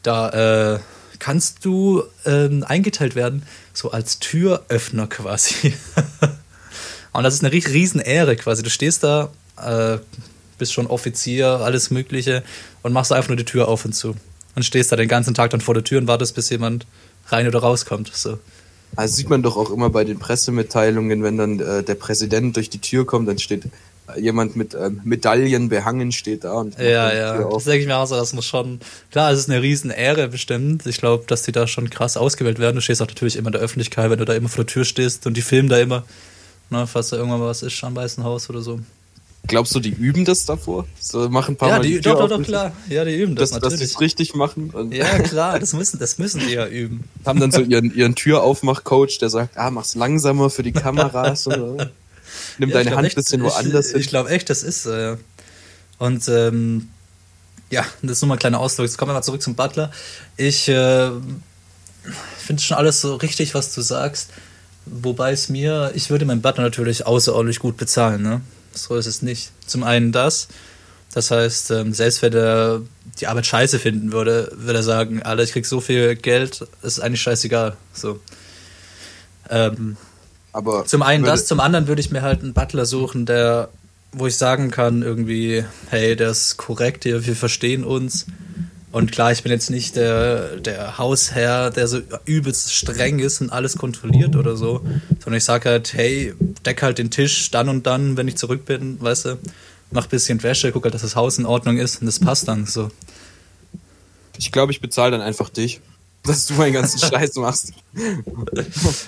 da 0.02 0.74
äh, 0.74 0.78
kannst 1.18 1.64
du 1.64 2.02
ähm, 2.26 2.64
eingeteilt 2.66 3.14
werden, 3.14 3.44
so 3.72 3.90
als 3.92 4.18
Türöffner 4.18 5.06
quasi. 5.06 5.72
Und 7.12 7.24
das 7.24 7.34
ist 7.34 7.44
eine 7.44 7.52
rie- 7.52 7.66
riesen 7.66 8.00
Ehre 8.00 8.36
quasi. 8.36 8.62
Du 8.62 8.70
stehst 8.70 9.04
da, 9.04 9.28
äh, 9.62 9.98
bist 10.58 10.72
schon 10.72 10.86
Offizier, 10.86 11.46
alles 11.60 11.90
Mögliche 11.90 12.42
und 12.82 12.92
machst 12.92 13.12
einfach 13.12 13.28
nur 13.28 13.36
die 13.36 13.44
Tür 13.44 13.68
auf 13.68 13.84
und 13.84 13.92
zu. 13.92 14.14
Und 14.54 14.62
stehst 14.64 14.92
da 14.92 14.96
den 14.96 15.08
ganzen 15.08 15.34
Tag 15.34 15.50
dann 15.50 15.60
vor 15.60 15.74
der 15.74 15.84
Tür 15.84 15.98
und 15.98 16.06
wartest, 16.08 16.34
bis 16.34 16.48
jemand 16.50 16.86
rein 17.28 17.46
oder 17.46 17.58
rauskommt. 17.60 18.10
So. 18.14 18.38
also 18.96 19.14
sieht 19.14 19.28
man 19.28 19.42
doch 19.42 19.56
auch 19.56 19.70
immer 19.70 19.90
bei 19.90 20.04
den 20.04 20.18
Pressemitteilungen, 20.18 21.22
wenn 21.22 21.36
dann 21.36 21.60
äh, 21.60 21.82
der 21.82 21.94
Präsident 21.96 22.56
durch 22.56 22.70
die 22.70 22.80
Tür 22.80 23.06
kommt, 23.06 23.28
dann 23.28 23.38
steht 23.38 23.64
jemand 24.18 24.56
mit 24.56 24.74
ähm, 24.74 25.00
Medaillen 25.04 25.68
behangen, 25.68 26.12
steht 26.12 26.44
da 26.44 26.54
und 26.54 26.78
Ja, 26.78 27.10
die 27.10 27.16
ja. 27.16 27.50
Das 27.50 27.64
denke 27.64 27.80
ich 27.80 27.86
mir 27.86 27.96
auch 27.96 28.06
so, 28.06 28.16
das 28.16 28.32
muss 28.32 28.44
schon. 28.46 28.80
Klar, 29.10 29.30
es 29.32 29.38
ist 29.40 29.50
eine 29.50 29.62
riesen 29.62 29.90
Ehre 29.90 30.28
bestimmt. 30.28 30.86
Ich 30.86 30.98
glaube, 30.98 31.24
dass 31.26 31.42
die 31.42 31.52
da 31.52 31.66
schon 31.66 31.88
krass 31.90 32.16
ausgewählt 32.16 32.58
werden. 32.58 32.76
Du 32.76 32.82
stehst 32.82 33.00
auch 33.02 33.06
natürlich 33.08 33.36
immer 33.36 33.48
in 33.48 33.52
der 33.52 33.62
Öffentlichkeit, 33.62 34.10
wenn 34.10 34.18
du 34.18 34.24
da 34.24 34.34
immer 34.34 34.48
vor 34.48 34.64
der 34.64 34.72
Tür 34.72 34.84
stehst 34.84 35.26
und 35.26 35.36
die 35.36 35.42
filmen 35.42 35.68
da 35.68 35.78
immer. 35.78 36.04
Ne, 36.70 36.86
falls 36.86 37.10
da 37.10 37.16
irgendwann 37.16 37.40
mal 37.40 37.48
was 37.48 37.62
ist 37.62 37.82
am 37.84 37.94
Weißen 37.94 38.24
Haus 38.24 38.48
oder 38.48 38.60
so. 38.62 38.80
Glaubst 39.48 39.74
du, 39.74 39.80
die 39.80 39.90
üben 39.90 40.24
das 40.24 40.44
davor? 40.46 40.86
So 41.00 41.28
machen 41.28 41.54
ein 41.54 41.56
paar 41.56 41.68
Ja, 41.68 41.76
Mal 41.78 41.82
die, 41.82 42.00
Tür 42.00 42.12
doch, 42.14 42.28
doch, 42.28 42.38
doch, 42.38 42.42
klar. 42.44 42.72
Ja, 42.88 43.04
die 43.04 43.16
üben 43.16 43.34
das, 43.34 43.50
dass, 43.50 43.58
dass 43.58 43.72
sie 43.72 43.76
natürlich. 43.78 43.94
es 43.94 44.00
richtig 44.00 44.34
machen 44.34 44.72
ja, 44.92 45.18
klar, 45.18 45.58
das 45.58 45.72
müssen, 45.72 45.98
das 45.98 46.18
müssen 46.18 46.40
die 46.46 46.52
ja 46.54 46.66
üben. 46.68 47.04
haben 47.26 47.40
dann 47.40 47.50
so 47.50 47.60
ihren, 47.60 47.92
ihren 47.94 48.14
Türaufmach-Coach, 48.14 49.18
der 49.18 49.30
sagt, 49.30 49.58
ah, 49.58 49.70
mach's 49.70 49.96
langsamer 49.96 50.48
für 50.48 50.62
die 50.62 50.72
Kameras 50.72 51.46
oder 51.48 51.90
nimm 52.58 52.70
Ja, 52.70 52.74
deine 52.74 52.90
glaub 52.90 52.98
Hand 52.98 53.08
ein 53.10 53.14
bisschen 53.14 53.42
woanders 53.42 53.90
hin. 53.90 54.00
Ich 54.00 54.08
glaube 54.08 54.30
echt, 54.30 54.50
das 54.50 54.62
ist 54.62 54.86
ja. 54.86 55.16
Und 55.98 56.28
ähm, 56.28 56.88
ja, 57.70 57.86
das 58.02 58.12
ist 58.12 58.22
nur 58.22 58.28
mal 58.28 58.34
ein 58.34 58.40
kleiner 58.40 58.60
Ausdruck. 58.60 58.86
Jetzt 58.86 58.98
kommen 58.98 59.10
wir 59.10 59.14
mal 59.14 59.22
zurück 59.22 59.42
zum 59.42 59.54
Butler. 59.54 59.90
Ich 60.36 60.68
äh, 60.68 61.10
finde 62.38 62.62
schon 62.62 62.76
alles 62.76 63.00
so 63.00 63.16
richtig, 63.16 63.54
was 63.54 63.74
du 63.74 63.80
sagst. 63.80 64.30
Wobei 64.84 65.32
es 65.32 65.48
mir, 65.48 65.92
ich 65.94 66.10
würde 66.10 66.24
meinen 66.24 66.42
Butler 66.42 66.64
natürlich 66.64 67.06
außerordentlich 67.06 67.60
gut 67.60 67.76
bezahlen, 67.76 68.22
ne? 68.22 68.40
So 68.74 68.96
ist 68.96 69.06
es 69.06 69.22
nicht. 69.22 69.52
Zum 69.66 69.84
einen 69.84 70.12
das. 70.12 70.48
Das 71.14 71.30
heißt, 71.30 71.70
ähm, 71.72 71.92
selbst 71.92 72.22
wenn 72.22 72.32
er 72.32 72.82
die 73.20 73.26
Arbeit 73.26 73.46
scheiße 73.46 73.78
finden 73.78 74.12
würde, 74.12 74.50
würde 74.54 74.78
er 74.78 74.82
sagen, 74.82 75.22
Alter, 75.22 75.42
ich 75.42 75.52
krieg 75.52 75.66
so 75.66 75.80
viel 75.80 76.16
Geld, 76.16 76.66
ist 76.82 77.00
eigentlich 77.00 77.20
scheißegal. 77.20 77.76
So. 77.92 78.20
Ähm, 79.50 79.96
Aber 80.52 80.84
zum 80.84 81.02
einen 81.02 81.24
das, 81.24 81.46
zum 81.46 81.60
anderen 81.60 81.88
würde 81.88 82.00
ich 82.00 82.10
mir 82.10 82.22
halt 82.22 82.42
einen 82.42 82.52
Butler 82.52 82.84
suchen, 82.84 83.26
der, 83.26 83.70
wo 84.12 84.26
ich 84.26 84.36
sagen 84.36 84.70
kann, 84.70 85.02
irgendwie, 85.02 85.64
hey, 85.88 86.14
der 86.14 86.30
ist 86.30 86.58
korrekt 86.58 87.04
hier, 87.04 87.26
wir 87.26 87.36
verstehen 87.36 87.84
uns. 87.84 88.26
Und 88.92 89.10
klar, 89.10 89.32
ich 89.32 89.42
bin 89.42 89.50
jetzt 89.50 89.70
nicht 89.70 89.96
der, 89.96 90.58
der 90.58 90.98
Hausherr, 90.98 91.70
der 91.70 91.88
so 91.88 92.00
übelst 92.26 92.74
streng 92.74 93.20
ist 93.20 93.40
und 93.40 93.50
alles 93.50 93.78
kontrolliert 93.78 94.36
oder 94.36 94.54
so, 94.54 94.82
sondern 95.18 95.38
ich 95.38 95.44
sage 95.44 95.70
halt, 95.70 95.94
hey, 95.94 96.34
deck 96.66 96.82
halt 96.82 96.98
den 96.98 97.10
Tisch 97.10 97.50
dann 97.50 97.70
und 97.70 97.86
dann, 97.86 98.18
wenn 98.18 98.28
ich 98.28 98.36
zurück 98.36 98.66
bin, 98.66 99.00
weißt 99.00 99.24
du, 99.24 99.38
mach 99.92 100.06
bisschen 100.08 100.42
Wäsche, 100.42 100.72
guck 100.72 100.84
halt, 100.84 100.92
dass 100.92 101.00
das 101.00 101.16
Haus 101.16 101.38
in 101.38 101.46
Ordnung 101.46 101.78
ist 101.78 102.02
und 102.02 102.06
das 102.06 102.20
passt 102.20 102.48
dann 102.48 102.66
so. 102.66 102.90
Ich 104.36 104.52
glaube, 104.52 104.72
ich 104.72 104.82
bezahle 104.82 105.12
dann 105.12 105.22
einfach 105.22 105.48
dich, 105.48 105.80
dass 106.24 106.46
du 106.46 106.54
meinen 106.54 106.72
ganzen 106.74 106.98
Scheiß 107.10 107.34
machst. 107.36 107.72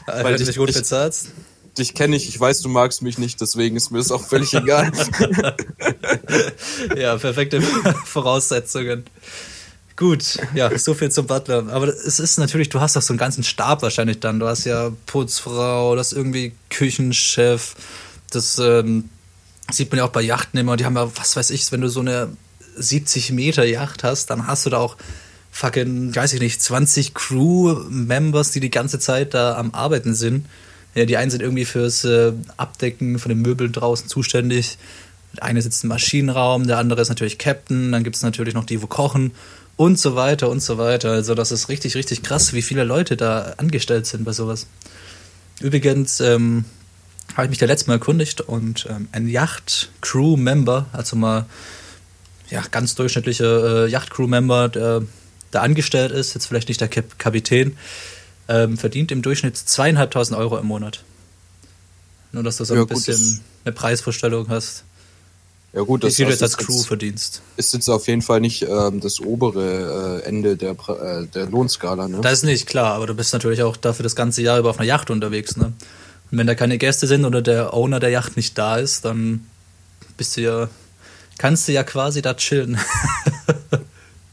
Weil 0.06 0.36
du 0.36 0.44
dich- 0.44 0.56
gut 0.56 0.70
ich- 0.70 0.76
bezahlst. 0.76 1.28
Dich 1.76 1.92
kenne 1.94 2.14
ich, 2.14 2.28
ich 2.28 2.38
weiß, 2.38 2.60
du 2.60 2.68
magst 2.68 3.02
mich 3.02 3.18
nicht, 3.18 3.40
deswegen 3.40 3.74
ist 3.74 3.90
mir 3.90 3.98
das 3.98 4.12
auch 4.12 4.24
völlig 4.24 4.54
egal. 4.54 4.92
Ja, 6.96 7.16
perfekte 7.16 7.60
Voraussetzungen. 8.04 9.04
Gut, 9.96 10.38
ja, 10.54 10.76
so 10.76 10.94
viel 10.94 11.10
zum 11.10 11.26
Butler. 11.26 11.66
Aber 11.70 11.88
es 11.88 12.18
ist 12.18 12.38
natürlich, 12.38 12.68
du 12.68 12.80
hast 12.80 12.96
doch 12.96 13.02
so 13.02 13.12
einen 13.12 13.18
ganzen 13.18 13.44
Stab 13.44 13.82
wahrscheinlich 13.82 14.20
dann. 14.20 14.40
Du 14.40 14.46
hast 14.46 14.64
ja 14.64 14.90
Putzfrau, 15.06 15.94
das 15.94 16.12
irgendwie 16.12 16.52
Küchenchef. 16.70 17.74
Das 18.30 18.58
ähm, 18.58 19.08
sieht 19.70 19.90
man 19.90 19.98
ja 19.98 20.04
auch 20.04 20.10
bei 20.12 20.22
Yachten 20.22 20.58
immer. 20.58 20.76
Die 20.76 20.84
haben 20.84 20.96
ja, 20.96 21.10
was 21.16 21.36
weiß 21.36 21.50
ich, 21.50 21.70
wenn 21.70 21.80
du 21.80 21.88
so 21.88 22.00
eine 22.00 22.36
70 22.76 23.30
Meter 23.32 23.64
Yacht 23.64 24.02
hast, 24.02 24.26
dann 24.30 24.46
hast 24.48 24.66
du 24.66 24.70
da 24.70 24.78
auch 24.78 24.96
fucking, 25.54 26.14
weiß 26.14 26.32
ich 26.32 26.40
nicht, 26.40 26.60
20 26.60 27.14
Crew-Members, 27.14 28.50
die 28.50 28.58
die 28.58 28.70
ganze 28.70 28.98
Zeit 28.98 29.34
da 29.34 29.56
am 29.56 29.72
Arbeiten 29.72 30.12
sind. 30.12 30.46
Ja, 30.96 31.04
die 31.04 31.16
einen 31.16 31.30
sind 31.30 31.42
irgendwie 31.42 31.64
fürs 31.64 32.04
äh, 32.04 32.32
Abdecken 32.56 33.20
von 33.20 33.28
den 33.28 33.40
Möbeln 33.40 33.70
draußen 33.70 34.08
zuständig. 34.08 34.78
Der 35.36 35.44
eine 35.44 35.62
sitzt 35.62 35.84
im 35.84 35.90
Maschinenraum, 35.90 36.66
der 36.66 36.78
andere 36.78 37.00
ist 37.00 37.08
natürlich 37.08 37.38
Captain, 37.38 37.92
dann 37.92 38.02
gibt 38.02 38.16
es 38.16 38.22
natürlich 38.22 38.54
noch 38.54 38.64
die, 38.64 38.82
wo 38.82 38.88
kochen 38.88 39.30
und 39.76 39.96
so 39.96 40.16
weiter 40.16 40.50
und 40.50 40.60
so 40.60 40.76
weiter. 40.76 41.12
Also 41.12 41.36
das 41.36 41.52
ist 41.52 41.68
richtig, 41.68 41.94
richtig 41.94 42.24
krass, 42.24 42.52
wie 42.52 42.62
viele 42.62 42.82
Leute 42.82 43.16
da 43.16 43.54
angestellt 43.56 44.06
sind 44.06 44.24
bei 44.24 44.32
sowas. 44.32 44.66
Übrigens 45.60 46.18
ähm, 46.18 46.64
habe 47.36 47.44
ich 47.44 47.50
mich 47.50 47.58
da 47.58 47.66
letztes 47.66 47.86
Mal 47.86 47.94
erkundigt 47.94 48.40
und 48.40 48.86
ähm, 48.90 49.06
ein 49.12 49.28
Yacht-Crew-Member, 49.28 50.86
also 50.92 51.14
mal 51.14 51.46
ja, 52.50 52.62
ganz 52.72 52.96
durchschnittlicher 52.96 53.84
äh, 53.84 53.90
Yacht-Crew-Member, 53.90 54.68
der 54.68 55.02
da 55.54 55.60
angestellt 55.62 56.12
ist, 56.12 56.34
jetzt 56.34 56.46
vielleicht 56.46 56.68
nicht 56.68 56.80
der 56.80 56.88
Kap 56.88 57.18
Kapitän, 57.18 57.76
ähm, 58.48 58.76
verdient 58.76 59.10
im 59.12 59.22
Durchschnitt 59.22 59.56
zweieinhalbtausend 59.56 60.38
Euro 60.38 60.58
im 60.58 60.66
Monat. 60.66 61.02
Nur, 62.32 62.42
dass 62.42 62.56
du 62.58 62.64
so 62.64 62.74
Ja, 62.74 62.80
ein 62.82 62.86
gut, 62.86 63.04
bisschen 63.06 63.40
eine 63.64 63.72
Preisvorstellung 63.72 64.48
hast, 64.48 64.84
Ja 65.72 65.82
gut, 65.82 66.02
wie 66.02 66.06
das, 66.06 66.16
viel 66.16 66.26
du 66.26 66.30
das 66.32 66.40
jetzt 66.40 66.52
als 66.54 66.60
ist 66.60 66.66
Crew 66.66 66.76
jetzt- 66.76 66.86
verdienst. 66.86 67.42
ist 67.56 67.74
jetzt 67.74 67.88
auf 67.88 68.06
jeden 68.06 68.22
Fall 68.22 68.40
nicht 68.40 68.62
ähm, 68.62 69.00
das 69.00 69.20
obere 69.20 70.20
äh, 70.22 70.28
Ende 70.28 70.56
der, 70.56 70.72
äh, 70.72 71.26
der 71.26 71.46
Lohnskala. 71.46 72.08
Ne? 72.08 72.20
Das 72.20 72.32
ist 72.34 72.42
nicht 72.44 72.66
klar, 72.66 72.94
aber 72.94 73.06
du 73.06 73.14
bist 73.14 73.32
natürlich 73.32 73.62
auch 73.62 73.76
dafür 73.76 74.02
das 74.02 74.14
ganze 74.16 74.42
Jahr 74.42 74.58
über 74.58 74.70
auf 74.70 74.78
einer 74.78 74.86
Yacht 74.88 75.10
unterwegs. 75.10 75.56
Ne? 75.56 75.72
Und 76.30 76.38
wenn 76.38 76.46
da 76.46 76.54
keine 76.54 76.76
Gäste 76.78 77.06
sind 77.06 77.24
oder 77.24 77.40
der 77.42 77.72
Owner 77.74 78.00
der 78.00 78.10
Yacht 78.10 78.36
nicht 78.36 78.58
da 78.58 78.76
ist, 78.76 79.04
dann 79.04 79.46
bist 80.16 80.36
du 80.36 80.42
ja, 80.42 80.68
kannst 81.38 81.66
du 81.68 81.72
ja 81.72 81.82
quasi 81.84 82.20
da 82.22 82.34
chillen. 82.34 82.78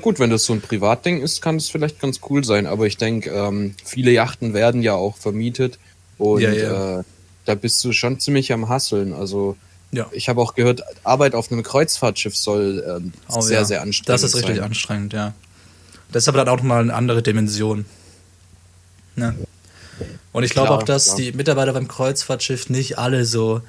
Gut, 0.02 0.20
wenn 0.20 0.30
das 0.30 0.46
so 0.46 0.54
ein 0.54 0.62
Privatding 0.62 1.22
ist, 1.22 1.42
kann 1.42 1.58
das 1.58 1.70
vielleicht 1.70 2.00
ganz 2.00 2.20
cool 2.30 2.44
sein, 2.44 2.66
aber 2.66 2.88
ich 2.88 2.98
denke, 2.98 3.30
ähm, 3.30 3.76
viele 3.84 4.12
Yachten 4.12 4.54
werden 4.54 4.82
ja 4.82 4.94
auch 4.96 5.18
vermietet 5.18 5.80
und 6.18 6.42
Ja, 6.42 6.52
ja. 6.52 7.00
Äh, 7.00 7.04
da 7.46 7.56
bist 7.56 7.84
du 7.84 7.92
schon 7.92 8.20
ziemlich 8.20 8.54
am 8.54 8.70
Hasseln. 8.70 9.14
Also 9.14 9.58
ja. 9.92 10.08
ich 10.12 10.30
habe 10.30 10.42
auch 10.42 10.54
gehört, 10.54 10.84
Arbeit 11.04 11.36
auf 11.36 11.52
einem 11.52 11.64
Kreuzfahrtschiff 11.64 12.36
soll 12.36 12.84
ähm, 12.88 13.14
Oh, 13.30 13.42
sehr, 13.42 13.66
sehr 13.66 13.82
anstrengend 13.82 14.10
Das 14.10 14.24
ist 14.24 14.36
richtig 14.36 14.58
sein. 14.58 14.66
anstrengend, 14.66 15.14
ja. 15.14 15.34
Das 16.12 16.24
ist 16.24 16.28
aber 16.30 16.40
dann 16.40 16.50
auch 16.50 16.58
nochmal 16.58 16.82
eine 16.82 16.94
andere 16.94 17.22
Dimension. 17.22 17.86
Ne? 19.16 19.36
Und 20.32 20.44
ich 20.44 20.52
glaube 20.52 20.72
auch, 20.72 20.84
dass 20.84 21.06
klar. 21.06 21.18
die 21.18 21.32
Mitarbeiter 21.34 21.74
beim 21.74 21.88
Kreuzfahrtschiff 21.88 22.70
nicht 22.70 22.98
alle 22.98 23.26
so 23.26 23.62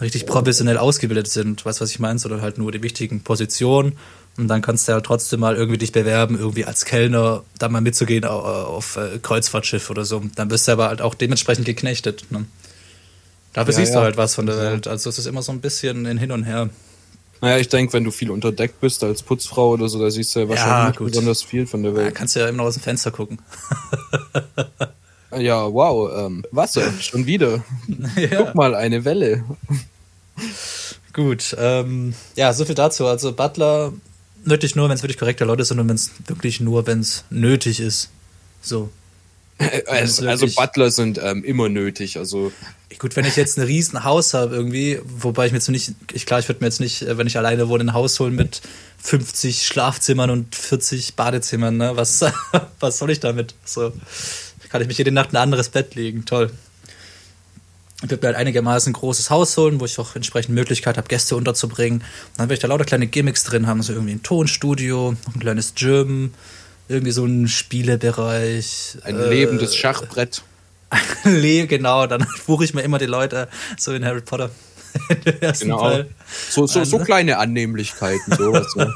richtig 0.00 0.26
professionell 0.26 0.78
ausgebildet 0.78 1.28
sind. 1.28 1.64
Weißt 1.64 1.80
du, 1.80 1.82
was 1.82 1.90
ich 1.90 1.98
meine? 1.98 2.18
Sondern 2.18 2.42
halt 2.42 2.58
nur 2.58 2.72
die 2.72 2.82
wichtigen 2.82 3.22
Positionen. 3.22 3.96
Und 4.40 4.48
dann 4.48 4.62
kannst 4.62 4.88
du 4.88 4.92
ja 4.92 5.00
trotzdem 5.00 5.40
mal 5.40 5.54
irgendwie 5.56 5.78
dich 5.78 5.92
bewerben, 5.92 6.38
irgendwie 6.38 6.64
als 6.64 6.84
Kellner 6.84 7.42
da 7.58 7.68
mal 7.68 7.80
mitzugehen 7.80 8.24
au- 8.24 8.40
auf 8.40 8.96
äh, 8.96 9.18
Kreuzfahrtschiff 9.22 9.90
oder 9.90 10.04
so. 10.04 10.22
Dann 10.34 10.50
wirst 10.50 10.66
du 10.66 10.72
aber 10.72 10.88
halt 10.88 11.02
auch 11.02 11.14
dementsprechend 11.14 11.66
geknechtet. 11.66 12.24
Ne? 12.30 12.46
Dafür 13.52 13.72
Ja, 13.74 13.78
siehst 13.80 13.92
ja. 13.94 13.98
du 14.00 14.04
halt 14.04 14.16
was 14.16 14.34
von 14.34 14.46
der 14.46 14.56
Welt. 14.58 14.88
Also 14.88 15.10
es 15.10 15.18
ist 15.18 15.26
immer 15.26 15.42
so 15.42 15.52
ein 15.52 15.60
bisschen 15.60 16.06
in 16.06 16.18
Hin 16.18 16.32
und 16.32 16.44
Her. 16.44 16.70
Naja, 17.42 17.58
ich 17.58 17.68
denke, 17.68 17.92
wenn 17.94 18.04
du 18.04 18.10
viel 18.10 18.30
unter 18.30 18.52
Deck 18.52 18.80
bist 18.80 19.02
als 19.02 19.22
Putzfrau 19.22 19.70
oder 19.70 19.88
so, 19.88 19.98
da 20.00 20.10
siehst 20.10 20.34
du 20.36 20.40
ja 20.40 20.48
wahrscheinlich 20.48 20.88
nicht 20.88 20.98
gut. 20.98 21.08
besonders 21.12 21.42
viel 21.42 21.66
von 21.66 21.82
der 21.82 21.92
Da 21.92 21.98
Welt. 21.98 22.14
kannst 22.14 22.36
du 22.36 22.40
ja 22.40 22.48
immer 22.48 22.58
noch 22.58 22.64
aus 22.66 22.74
dem 22.74 22.82
Fenster 22.82 23.10
gucken. 23.10 23.38
Ja, 25.36 25.72
wow, 25.72 26.10
ähm, 26.26 26.44
Wasser, 26.50 26.82
schon 27.00 27.24
wieder. 27.26 27.62
Guck 28.36 28.54
mal, 28.54 28.74
eine 28.74 29.04
Welle. 29.04 29.44
Gut, 31.12 31.56
ähm, 31.58 32.14
ja, 32.36 32.52
so 32.52 32.64
viel 32.64 32.74
dazu. 32.74 33.06
Also 33.06 33.32
Butler 33.32 33.92
nötig 34.44 34.76
nur, 34.76 34.88
wenn 34.88 34.96
es 34.96 35.02
wirklich 35.02 35.18
korrekte 35.18 35.44
Leute 35.44 35.64
sind 35.64 35.78
und 35.78 35.88
wenn 35.88 35.96
es 35.96 36.10
wirklich 36.26 36.60
nur, 36.60 36.86
wenn 36.86 37.00
es 37.00 37.24
nötig 37.30 37.80
ist. 37.80 38.10
So. 38.62 38.90
Also, 39.86 40.26
also 40.26 40.42
wirklich- 40.42 40.56
Butler 40.56 40.90
sind 40.90 41.20
ähm, 41.22 41.44
immer 41.44 41.68
nötig. 41.68 42.16
Also 42.16 42.50
Gut, 42.98 43.16
wenn 43.16 43.24
ich 43.24 43.36
jetzt 43.36 43.58
ein 43.58 43.64
riesen 43.64 44.04
Haus 44.04 44.34
habe 44.34 44.54
irgendwie, 44.54 45.00
wobei 45.04 45.46
ich 45.46 45.52
mir 45.52 45.58
jetzt 45.58 45.68
nicht, 45.68 45.92
ich 46.12 46.26
klar, 46.26 46.40
ich 46.40 46.48
würde 46.48 46.60
mir 46.60 46.66
jetzt 46.66 46.80
nicht, 46.80 47.02
äh, 47.02 47.18
wenn 47.18 47.26
ich 47.26 47.36
alleine 47.36 47.68
wohne, 47.68 47.84
ein 47.84 47.92
Haus 47.92 48.18
holen 48.20 48.34
mit 48.34 48.62
50 48.98 49.66
Schlafzimmern 49.66 50.30
und 50.30 50.54
40 50.54 51.14
Badezimmern, 51.14 51.76
ne? 51.76 51.96
Was, 51.96 52.24
was 52.80 52.98
soll 52.98 53.10
ich 53.10 53.20
damit? 53.20 53.54
So, 53.64 53.92
kann 54.70 54.82
ich 54.82 54.88
mich 54.88 54.98
jede 54.98 55.12
Nacht 55.12 55.30
in 55.30 55.36
ein 55.36 55.42
anderes 55.42 55.68
Bett 55.68 55.94
legen, 55.94 56.24
toll. 56.24 56.50
Ich 58.02 58.10
würde 58.10 58.22
mir 58.22 58.28
halt 58.28 58.36
einigermaßen 58.36 58.90
ein 58.90 58.94
großes 58.94 59.28
Haus 59.30 59.56
holen, 59.58 59.78
wo 59.80 59.84
ich 59.84 59.98
auch 59.98 60.16
entsprechend 60.16 60.54
Möglichkeit 60.54 60.96
habe, 60.96 61.06
Gäste 61.08 61.36
unterzubringen. 61.36 62.00
Und 62.00 62.06
dann 62.38 62.44
werde 62.48 62.54
ich 62.54 62.60
da 62.60 62.68
lauter 62.68 62.84
kleine 62.86 63.06
Gimmicks 63.06 63.44
drin 63.44 63.66
haben, 63.66 63.82
so 63.82 63.92
irgendwie 63.92 64.14
ein 64.14 64.22
Tonstudio, 64.22 65.14
ein 65.34 65.40
kleines 65.40 65.74
Gym, 65.74 66.32
irgendwie 66.88 67.12
so 67.12 67.24
ein 67.26 67.46
Spielebereich. 67.46 68.96
ein 69.04 69.18
äh, 69.20 69.28
lebendes 69.28 69.76
Schachbrett. 69.76 70.42
Le 71.24 71.66
genau, 71.66 72.06
dann 72.06 72.26
buche 72.46 72.64
ich 72.64 72.72
mir 72.74 72.82
immer 72.82 72.98
die 72.98 73.06
Leute 73.06 73.48
so 73.78 73.92
in 73.92 74.04
Harry 74.04 74.22
Potter. 74.22 74.50
Ersten 75.40 75.66
Genau. 75.66 75.82
Teil. 75.82 76.10
So, 76.48 76.66
so, 76.66 76.82
so 76.84 76.98
An- 76.98 77.04
kleine 77.04 77.36
Annehmlichkeiten, 77.38 78.34
sowas. 78.34 78.74
Ne? 78.76 78.92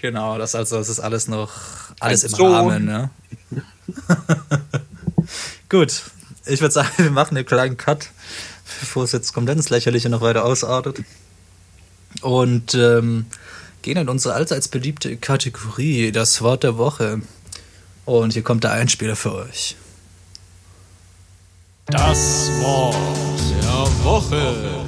Genau, 0.00 0.36
das 0.38 0.54
also 0.54 0.78
das 0.78 0.88
ist 0.88 1.00
alles 1.00 1.28
noch 1.28 1.50
alles 2.00 2.24
Ein 2.24 2.30
im 2.30 2.34
Sohn. 2.36 2.52
Rahmen, 2.52 2.84
ne? 2.86 3.10
Gut, 5.68 6.02
ich 6.46 6.60
würde 6.60 6.72
sagen, 6.72 6.90
wir 6.96 7.10
machen 7.10 7.36
einen 7.36 7.46
kleinen 7.46 7.76
Cut, 7.76 8.10
bevor 8.80 9.04
es 9.04 9.12
jetzt 9.12 9.32
komplett 9.32 9.56
ins 9.56 9.70
Lächerliche 9.70 10.08
noch 10.08 10.20
weiter 10.20 10.44
ausartet. 10.44 11.02
Und 12.22 12.74
ähm, 12.74 13.26
gehen 13.82 13.96
in 13.96 14.08
unsere 14.08 14.34
allseits 14.34 14.68
beliebte 14.68 15.16
Kategorie, 15.16 16.12
das 16.12 16.40
Wort 16.42 16.62
der 16.62 16.78
Woche. 16.78 17.20
Und 18.04 18.32
hier 18.34 18.42
kommt 18.42 18.64
der 18.64 18.72
Einspieler 18.72 19.16
für 19.16 19.34
euch. 19.34 19.76
Das 21.86 22.48
Wort 22.60 22.96
der 23.62 24.04
Woche. 24.04 24.84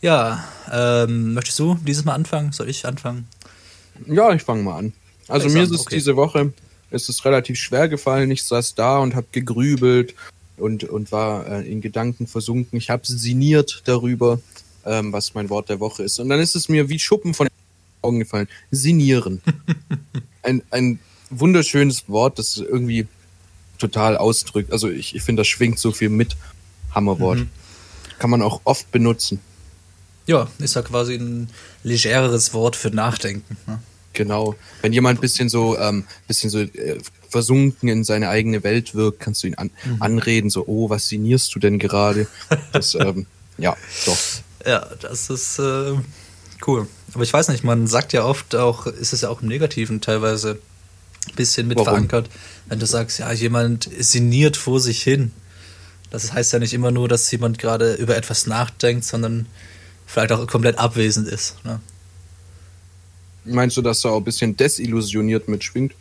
Ja, 0.00 0.44
ähm, 0.72 1.34
möchtest 1.34 1.58
du 1.58 1.78
dieses 1.82 2.04
Mal 2.04 2.14
anfangen? 2.14 2.52
Soll 2.52 2.68
ich 2.68 2.86
anfangen? 2.86 3.28
Ja, 4.06 4.32
ich 4.32 4.42
fange 4.42 4.62
mal 4.62 4.78
an. 4.78 4.92
Also 5.28 5.48
Ich 5.48 5.52
mir 5.52 5.62
ist 5.62 5.70
es 5.70 5.82
okay. 5.82 5.96
diese 5.96 6.16
Woche 6.16 6.52
ist 6.90 7.08
es 7.08 7.24
relativ 7.24 7.58
schwer 7.58 7.88
gefallen. 7.88 8.30
Ich 8.30 8.44
saß 8.44 8.74
da 8.74 8.98
und 8.98 9.14
habe 9.14 9.26
gegrübelt 9.32 10.14
und, 10.56 10.84
und 10.84 11.12
war 11.12 11.46
äh, 11.46 11.70
in 11.70 11.80
Gedanken 11.80 12.26
versunken. 12.26 12.78
Ich 12.78 12.90
habe 12.90 13.06
sinniert 13.06 13.82
darüber, 13.84 14.40
ähm, 14.84 15.12
was 15.12 15.34
mein 15.34 15.50
Wort 15.50 15.68
der 15.68 15.80
Woche 15.80 16.02
ist. 16.02 16.18
Und 16.18 16.28
dann 16.28 16.40
ist 16.40 16.56
es 16.56 16.68
mir 16.68 16.88
wie 16.88 16.98
Schuppen 16.98 17.34
von 17.34 17.46
den 17.46 17.52
Augen 18.02 18.18
gefallen. 18.18 18.48
Sinieren. 18.70 19.42
ein, 20.42 20.62
ein 20.70 20.98
wunderschönes 21.30 22.08
Wort, 22.08 22.38
das 22.38 22.56
irgendwie 22.56 23.06
total 23.78 24.16
ausdrückt. 24.16 24.72
Also 24.72 24.88
ich, 24.88 25.14
ich 25.14 25.22
finde, 25.22 25.40
das 25.40 25.48
schwingt 25.48 25.78
so 25.78 25.92
viel 25.92 26.10
mit. 26.10 26.36
Hammerwort. 26.94 27.38
Mhm. 27.38 27.50
Kann 28.18 28.30
man 28.30 28.42
auch 28.42 28.60
oft 28.64 28.90
benutzen. 28.90 29.40
Ja, 30.26 30.48
ist 30.58 30.74
ja 30.74 30.82
quasi 30.82 31.14
ein 31.14 31.48
legereres 31.82 32.52
Wort 32.52 32.76
für 32.76 32.90
Nachdenken. 32.90 33.56
Ne? 33.66 33.80
Genau. 34.12 34.56
Wenn 34.82 34.92
jemand 34.92 35.20
bisschen 35.20 35.48
so, 35.48 35.78
ähm, 35.78 36.04
bisschen 36.26 36.50
so 36.50 36.60
äh, 36.60 36.98
versunken 37.28 37.88
in 37.88 38.04
seine 38.04 38.28
eigene 38.28 38.64
Welt 38.64 38.94
wirkt, 38.94 39.20
kannst 39.20 39.42
du 39.42 39.46
ihn 39.46 39.54
an, 39.54 39.70
anreden, 40.00 40.50
so, 40.50 40.66
oh, 40.66 40.90
was 40.90 41.08
sinnierst 41.08 41.54
du 41.54 41.60
denn 41.60 41.78
gerade? 41.78 42.26
Das, 42.72 42.94
ähm, 42.94 43.26
ja, 43.58 43.76
doch. 44.06 44.18
Ja, 44.66 44.86
das 45.00 45.30
ist 45.30 45.58
äh, 45.58 45.94
cool. 46.66 46.88
Aber 47.14 47.22
ich 47.22 47.32
weiß 47.32 47.48
nicht, 47.48 47.64
man 47.64 47.86
sagt 47.86 48.12
ja 48.12 48.24
oft 48.24 48.54
auch, 48.56 48.86
ist 48.86 49.12
es 49.12 49.22
ja 49.22 49.28
auch 49.28 49.42
im 49.42 49.48
Negativen 49.48 50.00
teilweise 50.00 50.58
ein 51.28 51.34
bisschen 51.36 51.68
mit 51.68 51.78
Warum? 51.78 51.88
verankert, 51.88 52.30
wenn 52.66 52.78
du 52.78 52.86
sagst, 52.86 53.18
ja, 53.20 53.30
jemand 53.32 53.88
sinniert 53.98 54.56
vor 54.56 54.80
sich 54.80 55.02
hin. 55.02 55.32
Das 56.10 56.32
heißt 56.32 56.52
ja 56.52 56.58
nicht 56.58 56.74
immer 56.74 56.90
nur, 56.90 57.08
dass 57.08 57.30
jemand 57.30 57.58
gerade 57.58 57.94
über 57.94 58.16
etwas 58.16 58.46
nachdenkt, 58.46 59.04
sondern 59.04 59.46
vielleicht 60.06 60.32
auch 60.32 60.44
komplett 60.48 60.78
abwesend 60.78 61.28
ist. 61.28 61.64
Ne? 61.64 61.80
Meinst 63.44 63.76
du, 63.76 63.82
dass 63.82 64.04
er 64.04 64.12
auch 64.12 64.18
ein 64.18 64.24
bisschen 64.24 64.56
desillusioniert 64.56 65.48
mitschwingt? 65.48 65.94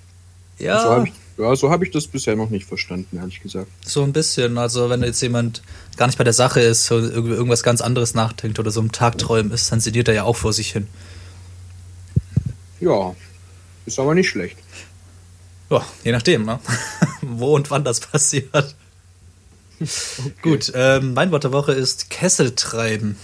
Ja, 0.57 0.81
So 0.81 0.89
habe 0.89 1.07
ich, 1.07 1.13
ja, 1.37 1.55
so 1.55 1.69
hab 1.69 1.81
ich 1.83 1.91
das 1.91 2.05
bisher 2.07 2.35
noch 2.35 2.49
nicht 2.49 2.65
verstanden, 2.67 3.17
ehrlich 3.17 3.41
gesagt. 3.41 3.67
so 3.85 4.03
ein 4.03 4.11
bisschen. 4.11 4.57
Also 4.57 4.89
wenn 4.89 5.01
jetzt 5.03 5.21
jemand 5.21 5.61
gar 5.95 6.07
nicht 6.07 6.17
bei 6.17 6.25
der 6.25 6.33
Sache 6.33 6.59
ist, 6.59 6.85
so 6.85 6.99
über 6.99 7.29
irgendwas 7.29 7.63
ganz 7.63 7.79
anderes 7.81 8.13
nachdenkt 8.13 8.59
oder 8.59 8.71
so 8.71 8.81
im 8.81 8.91
Tagträumen 8.91 9.51
ist, 9.53 9.71
dann 9.71 9.79
sinniert 9.79 10.09
er 10.09 10.13
ja 10.15 10.23
auch 10.23 10.35
vor 10.35 10.51
sich 10.51 10.71
hin. 10.73 10.87
Ja, 12.81 13.15
ist 13.85 13.99
aber 13.99 14.15
nicht 14.15 14.29
schlecht. 14.29 14.57
Ja, 15.69 15.85
je 16.03 16.11
nachdem, 16.11 16.45
ne? 16.45 16.59
Wo 17.21 17.55
und 17.55 17.69
wann 17.71 17.83
das 17.83 17.99
passiert. 17.99 18.75
Gut, 20.41 20.71
ähm, 20.75 21.13
mein 21.13 21.31
Wort 21.31 21.45
der 21.45 21.53
Woche 21.53 21.71
ist 21.71 22.09
Kesseltreiben. 22.09 23.15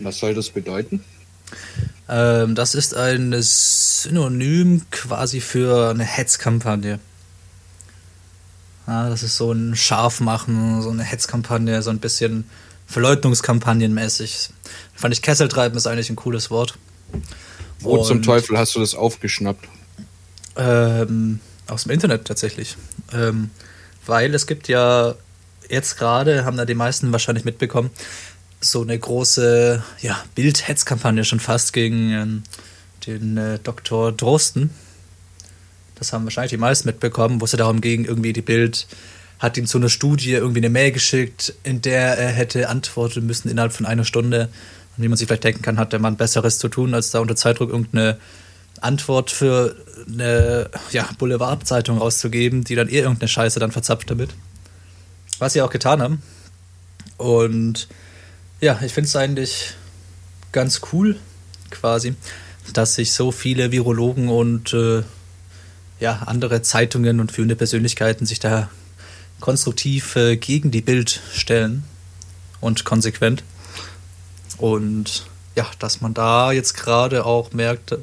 Was 0.00 0.18
soll 0.18 0.34
das 0.34 0.50
bedeuten? 0.50 1.02
Ähm, 2.08 2.54
das 2.54 2.74
ist 2.74 2.94
ein 2.94 3.34
Synonym 3.40 4.82
quasi 4.90 5.40
für 5.40 5.90
eine 5.90 6.04
Hetzkampagne. 6.04 6.98
Ja, 8.86 9.08
das 9.08 9.22
ist 9.22 9.36
so 9.36 9.50
ein 9.52 9.74
Scharfmachen, 9.76 10.82
so 10.82 10.90
eine 10.90 11.02
Hetzkampagne, 11.02 11.82
so 11.82 11.90
ein 11.90 12.00
bisschen 12.00 12.44
Verleugnungskampagnenmäßig. 12.86 14.50
Fand 14.94 15.14
ich 15.14 15.22
Kesseltreiben 15.22 15.76
ist 15.78 15.86
eigentlich 15.86 16.10
ein 16.10 16.16
cooles 16.16 16.50
Wort. 16.50 16.76
Wo 17.80 18.02
zum 18.02 18.18
Und- 18.18 18.24
Teufel 18.24 18.58
hast 18.58 18.74
du 18.74 18.80
das 18.80 18.94
aufgeschnappt? 18.94 19.66
Ähm, 20.56 21.40
aus 21.66 21.84
dem 21.84 21.92
Internet 21.92 22.26
tatsächlich. 22.26 22.76
Ähm, 23.12 23.50
weil 24.06 24.34
es 24.34 24.46
gibt 24.46 24.68
ja 24.68 25.14
jetzt 25.70 25.96
gerade, 25.96 26.44
haben 26.44 26.58
da 26.58 26.66
die 26.66 26.74
meisten 26.74 27.10
wahrscheinlich 27.10 27.46
mitbekommen, 27.46 27.90
so 28.64 28.82
eine 28.82 28.98
große 28.98 29.82
ja, 30.00 30.24
Bild-Hetzkampagne 30.34 31.24
schon 31.24 31.40
fast 31.40 31.72
gegen 31.72 32.10
ähm, 32.10 32.42
den 33.06 33.36
äh, 33.36 33.58
Dr. 33.62 34.12
Drosten. 34.12 34.70
Das 35.96 36.12
haben 36.12 36.24
wahrscheinlich 36.24 36.50
die 36.50 36.56
meisten 36.56 36.88
mitbekommen, 36.88 37.40
wo 37.40 37.44
es 37.44 37.52
ja 37.52 37.58
darum 37.58 37.80
ging, 37.80 38.04
irgendwie 38.04 38.32
die 38.32 38.42
Bild 38.42 38.86
hat 39.38 39.56
ihm 39.58 39.66
zu 39.66 39.78
einer 39.78 39.88
Studie 39.88 40.32
irgendwie 40.32 40.60
eine 40.60 40.70
Mail 40.70 40.92
geschickt, 40.92 41.54
in 41.64 41.82
der 41.82 42.16
er 42.16 42.30
hätte 42.30 42.68
antworten 42.68 43.26
müssen 43.26 43.48
innerhalb 43.50 43.72
von 43.72 43.84
einer 43.84 44.04
Stunde. 44.04 44.48
Und 44.96 45.02
wie 45.02 45.08
man 45.08 45.18
sich 45.18 45.26
vielleicht 45.26 45.44
denken 45.44 45.62
kann, 45.62 45.78
hat 45.78 45.92
der 45.92 46.00
Mann 46.00 46.16
Besseres 46.16 46.58
zu 46.58 46.68
tun, 46.68 46.94
als 46.94 47.10
da 47.10 47.20
unter 47.20 47.36
Zeitdruck 47.36 47.70
irgendeine 47.70 48.16
Antwort 48.80 49.30
für 49.30 49.76
eine 50.08 50.70
ja, 50.90 51.08
Boulevardzeitung 51.18 51.98
rauszugeben, 51.98 52.64
die 52.64 52.74
dann 52.74 52.88
eh 52.88 53.00
irgendeine 53.00 53.28
Scheiße 53.28 53.60
dann 53.60 53.72
verzapft 53.72 54.10
damit. 54.10 54.30
Was 55.38 55.52
sie 55.52 55.62
auch 55.62 55.70
getan 55.70 56.00
haben. 56.00 56.22
Und 57.16 57.88
ja, 58.64 58.80
ich 58.82 58.94
finde 58.94 59.08
es 59.08 59.14
eigentlich 59.14 59.74
ganz 60.50 60.80
cool, 60.92 61.18
quasi, 61.70 62.14
dass 62.72 62.94
sich 62.94 63.12
so 63.12 63.30
viele 63.30 63.72
Virologen 63.72 64.30
und 64.30 64.72
äh, 64.72 65.02
ja, 66.00 66.22
andere 66.24 66.62
Zeitungen 66.62 67.20
und 67.20 67.30
führende 67.30 67.56
Persönlichkeiten 67.56 68.24
sich 68.24 68.38
da 68.40 68.70
konstruktiv 69.38 70.16
äh, 70.16 70.38
gegen 70.38 70.70
die 70.70 70.80
Bild 70.80 71.20
stellen 71.34 71.84
und 72.62 72.86
konsequent. 72.86 73.44
Und 74.56 75.26
ja, 75.56 75.70
dass 75.78 76.00
man 76.00 76.14
da 76.14 76.50
jetzt 76.50 76.72
gerade 76.72 77.26
auch 77.26 77.52
merkt, 77.52 77.92
äh, 77.92 77.98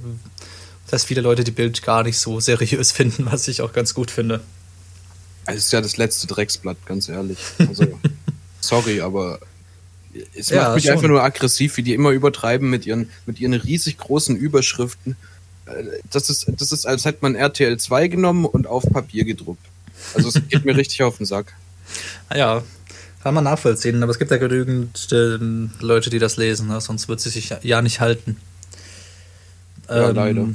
dass 0.91 1.05
viele 1.05 1.21
Leute 1.21 1.43
die 1.43 1.51
Bild 1.51 1.81
gar 1.81 2.03
nicht 2.03 2.19
so 2.19 2.39
seriös 2.39 2.91
finden, 2.91 3.25
was 3.25 3.47
ich 3.47 3.63
auch 3.63 3.73
ganz 3.73 3.95
gut 3.95 4.11
finde. 4.11 4.41
Es 5.47 5.55
ist 5.55 5.73
ja 5.73 5.81
das 5.81 5.97
letzte 5.97 6.27
Drecksblatt, 6.27 6.77
ganz 6.85 7.09
ehrlich. 7.09 7.39
Also, 7.67 7.99
sorry, 8.59 9.01
aber 9.01 9.39
es 10.35 10.49
Ja, 10.49 10.63
macht 10.63 10.75
mich 10.75 10.83
schon. 10.85 10.93
einfach 10.93 11.07
nur 11.07 11.23
aggressiv, 11.23 11.77
wie 11.77 11.83
die 11.83 11.93
immer 11.93 12.09
übertreiben 12.11 12.69
mit 12.69 12.85
ihren, 12.85 13.09
mit 13.25 13.39
ihren 13.39 13.53
riesig 13.53 13.97
großen 13.97 14.35
Überschriften. 14.35 15.15
Äh, 15.65 15.83
Das 16.11 16.29
ist, 16.29 16.45
das 16.57 16.71
ist, 16.71 16.85
als 16.85 17.05
hätte 17.05 17.19
man 17.21 17.35
RTL 17.35 17.77
2 17.77 18.07
genommen 18.07 18.45
und 18.45 18.67
auf 18.67 18.83
Papier 18.91 19.23
gedruckt. 19.25 19.65
Also 20.15 20.29
es 20.29 20.35
geht 20.49 20.65
mir 20.65 20.75
richtig 20.75 21.03
auf 21.03 21.17
den 21.17 21.25
Sack. 21.25 21.53
Ah 22.29 22.37
Ja, 22.37 22.63
kann 23.23 23.33
man 23.35 23.43
nachvollziehen, 23.43 24.01
aber 24.01 24.11
es 24.11 24.17
gibt 24.19 24.31
ja 24.31 24.37
genügend 24.37 25.07
ähm, 25.11 25.71
Leute, 25.79 26.09
die 26.09 26.17
das 26.19 26.37
lesen, 26.37 26.67
ne? 26.67 26.81
sonst 26.81 27.07
wird 27.07 27.19
sie 27.21 27.29
sich 27.29 27.49
ja- 27.49 27.59
ja 27.61 27.81
nicht 27.81 27.99
halten. 27.99 28.37
Ja, 29.89 30.09
leider. 30.09 30.47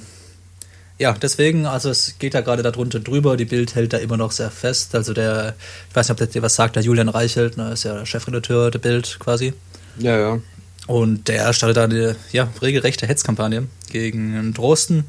Ja, 0.99 1.13
deswegen, 1.13 1.67
also 1.67 1.91
es 1.91 2.15
geht 2.19 2.33
ja 2.33 2.41
gerade 2.41 2.63
darunter 2.63 3.01
drüber, 3.01 3.37
die 3.37 3.45
Bild 3.45 3.75
hält 3.75 3.93
da 3.93 3.99
immer 3.99 4.17
noch 4.17 4.33
sehr 4.33 4.51
fest. 4.51 4.95
Also 4.95 5.13
der, 5.13 5.55
ich 5.91 5.97
weiß 5.97 6.09
nicht, 6.09 6.13
ob 6.13 6.17
der 6.19 6.27
dir 6.29 6.43
was 6.43 6.55
sagt, 6.55 6.77
der 6.77 6.83
Julian 6.83 7.11
Reichelt, 7.11 7.59
ne, 7.59 7.73
ist 7.73 7.85
ja 7.85 7.95
der 7.95 8.07
Chefredakteur 8.07 8.71
der 8.71 8.79
Bild 8.79 9.19
quasi. 9.19 9.53
Ja, 9.99 10.19
ja. 10.19 10.41
Und 10.87 11.29
der 11.29 11.53
startet 11.53 11.77
da 11.77 11.85
eine 11.85 12.17
ja, 12.33 12.49
regelrechte 12.63 13.07
Hetzkampagne 13.07 13.67
gegen 13.91 14.55
Drosten. 14.55 15.05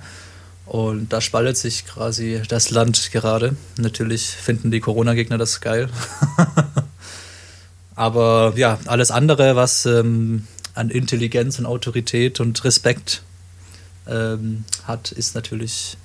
Und 0.65 1.13
da 1.13 1.21
spaltet 1.21 1.55
sich 1.55 1.85
quasi 1.85 2.41
das 2.49 2.69
Land 2.71 3.11
gerade. 3.13 3.55
Natürlich 3.77 4.27
finden 4.27 4.71
die 4.71 4.81
Corona-Gegner 4.81 5.37
das 5.37 5.61
geil. 5.61 5.87
Aber 7.95 8.53
ja, 8.57 8.77
alles 8.85 9.09
andere, 9.09 9.55
was 9.55 9.85
ähm, 9.85 10.45
an 10.73 10.89
Intelligenz 10.89 11.57
und 11.57 11.65
Autorität 11.65 12.41
und 12.41 12.63
Respekt 12.65 13.23
ähm, 14.09 14.65
hat, 14.85 15.11
ist 15.11 15.35
natürlich, 15.35 15.97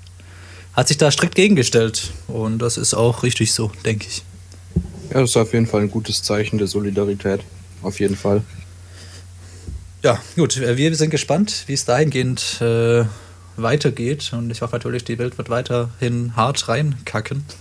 hat 0.74 0.88
sich 0.88 0.98
da 0.98 1.10
strikt 1.10 1.34
gegengestellt. 1.34 2.12
Und 2.28 2.58
das 2.58 2.76
ist 2.76 2.94
auch 2.94 3.22
richtig 3.22 3.52
so, 3.52 3.70
denke 3.84 4.06
ich. 4.08 4.22
Ja, 5.10 5.20
das 5.20 5.30
ist 5.30 5.36
auf 5.36 5.52
jeden 5.52 5.66
Fall 5.66 5.82
ein 5.82 5.90
gutes 5.90 6.22
Zeichen 6.22 6.58
der 6.58 6.66
Solidarität. 6.66 7.40
Auf 7.82 8.00
jeden 8.00 8.16
Fall. 8.16 8.42
Ja, 10.02 10.20
gut, 10.36 10.58
wir 10.58 10.96
sind 10.96 11.10
gespannt, 11.10 11.64
wie 11.66 11.74
es 11.74 11.84
dahingehend 11.84 12.60
äh, 12.60 13.04
weitergeht. 13.56 14.32
Und 14.32 14.50
ich 14.50 14.62
hoffe 14.62 14.74
natürlich, 14.74 15.04
die 15.04 15.18
Welt 15.18 15.38
wird 15.38 15.50
weiterhin 15.50 16.34
hart 16.34 16.68
reinkacken. 16.68 17.44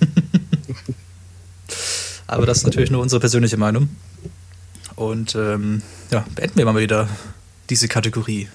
Aber 2.28 2.46
das 2.46 2.60
ist 2.60 2.64
natürlich 2.64 2.92
nur 2.92 3.02
unsere 3.02 3.20
persönliche 3.20 3.58
Meinung. 3.58 3.90
Und 4.96 5.36
ähm, 5.36 5.82
ja, 6.12 6.26
beenden 6.36 6.58
wir 6.58 6.66
mal 6.66 6.80
wieder 6.80 7.10
diese 7.70 7.88
Kategorie. 7.88 8.48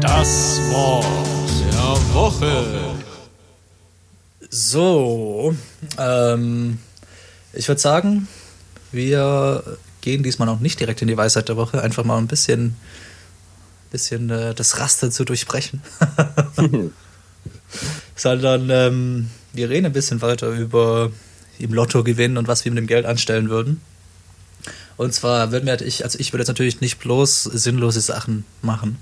Das 0.00 0.60
Wort 0.70 1.04
der 1.72 2.14
Woche. 2.14 2.94
So, 4.48 5.56
ähm, 5.98 6.78
ich 7.52 7.66
würde 7.66 7.80
sagen, 7.80 8.28
wir 8.92 9.64
gehen 10.00 10.22
diesmal 10.22 10.46
noch 10.46 10.60
nicht 10.60 10.78
direkt 10.78 11.02
in 11.02 11.08
die 11.08 11.16
Weisheit 11.16 11.48
der 11.48 11.56
Woche, 11.56 11.82
einfach 11.82 12.04
mal 12.04 12.16
ein 12.18 12.28
bisschen, 12.28 12.76
bisschen 13.90 14.30
äh, 14.30 14.54
das 14.54 14.78
Raster 14.78 15.10
zu 15.10 15.24
durchbrechen. 15.24 15.82
Sondern 18.14 18.70
ähm, 18.70 19.30
wir 19.52 19.68
reden 19.68 19.86
ein 19.86 19.92
bisschen 19.92 20.22
weiter 20.22 20.48
über 20.50 21.10
im 21.58 21.74
Lotto 21.74 22.04
gewinnen 22.04 22.36
und 22.36 22.46
was 22.46 22.64
wir 22.64 22.70
mit 22.70 22.78
dem 22.78 22.86
Geld 22.86 23.04
anstellen 23.04 23.50
würden. 23.50 23.80
Und 24.96 25.12
zwar 25.12 25.50
würden 25.50 25.66
wir, 25.66 25.80
ich, 25.80 26.04
also 26.04 26.20
ich 26.20 26.32
würde 26.32 26.42
jetzt 26.42 26.48
natürlich 26.48 26.80
nicht 26.80 27.00
bloß 27.00 27.42
sinnlose 27.42 28.00
Sachen 28.00 28.44
machen, 28.62 28.98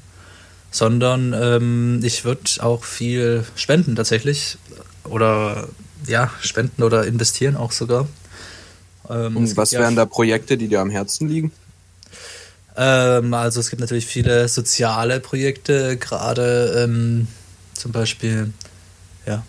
sondern 0.77 1.33
ähm, 1.33 2.01
ich 2.05 2.27
würde 2.27 2.51
auch 2.61 2.85
viel 2.85 3.45
spenden 3.55 3.97
tatsächlich. 3.97 4.59
Oder 5.05 5.69
ja, 6.07 6.31
spenden 6.43 6.83
oder 6.83 7.07
investieren 7.07 7.57
auch 7.57 7.73
sogar. 7.73 8.07
Ähm, 9.09 9.39
Und 9.39 9.57
was 9.57 9.71
ja- 9.71 9.81
wären 9.81 9.97
da 9.97 10.05
Projekte, 10.05 10.59
die 10.59 10.69
dir 10.69 10.81
am 10.81 10.91
Herzen 10.91 11.29
liegen? 11.29 11.51
Ähm, 12.77 13.33
also 13.33 13.61
es 13.61 13.71
gibt 13.71 13.81
natürlich 13.81 14.05
viele 14.05 14.49
soziale 14.49 15.19
Projekte, 15.21 15.97
gerade 15.97 16.83
ähm, 16.85 17.27
zum 17.73 17.93
Beispiel 17.93 18.53
ja, 19.27 19.45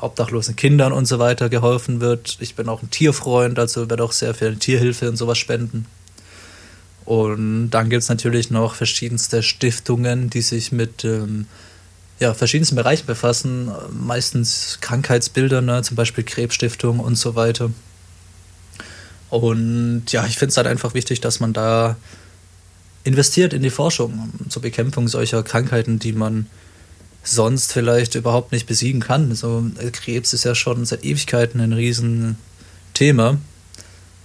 obdachlosen 0.00 0.56
Kindern 0.56 0.92
und 0.92 1.04
so 1.04 1.18
weiter 1.18 1.50
geholfen 1.50 2.00
wird. 2.00 2.38
Ich 2.40 2.54
bin 2.54 2.70
auch 2.70 2.82
ein 2.82 2.88
Tierfreund, 2.88 3.58
also 3.58 3.90
werde 3.90 4.02
auch 4.02 4.12
sehr 4.12 4.32
viel 4.32 4.56
Tierhilfe 4.56 5.10
und 5.10 5.16
sowas 5.16 5.36
spenden. 5.36 5.84
Und 7.10 7.70
dann 7.70 7.90
gibt 7.90 8.04
es 8.04 8.08
natürlich 8.08 8.50
noch 8.50 8.76
verschiedenste 8.76 9.42
Stiftungen, 9.42 10.30
die 10.30 10.42
sich 10.42 10.70
mit 10.70 11.04
ähm, 11.04 11.46
ja, 12.20 12.34
verschiedensten 12.34 12.76
Bereichen 12.76 13.04
befassen, 13.04 13.68
meistens 13.90 14.78
Krankheitsbilder, 14.80 15.60
ne, 15.60 15.82
zum 15.82 15.96
Beispiel 15.96 16.22
Krebsstiftung 16.22 17.00
und 17.00 17.16
so 17.16 17.34
weiter. 17.34 17.72
Und 19.28 20.04
ja, 20.12 20.24
ich 20.24 20.38
finde 20.38 20.50
es 20.50 20.56
halt 20.56 20.68
einfach 20.68 20.94
wichtig, 20.94 21.20
dass 21.20 21.40
man 21.40 21.52
da 21.52 21.96
investiert 23.02 23.54
in 23.54 23.62
die 23.62 23.70
Forschung 23.70 24.30
zur 24.48 24.62
Bekämpfung 24.62 25.08
solcher 25.08 25.42
Krankheiten, 25.42 25.98
die 25.98 26.12
man 26.12 26.46
sonst 27.24 27.72
vielleicht 27.72 28.14
überhaupt 28.14 28.52
nicht 28.52 28.68
besiegen 28.68 29.00
kann. 29.00 29.34
So, 29.34 29.64
Krebs 29.90 30.32
ist 30.32 30.44
ja 30.44 30.54
schon 30.54 30.84
seit 30.84 31.04
Ewigkeiten 31.04 31.60
ein 31.60 31.72
Riesenthema 31.72 33.36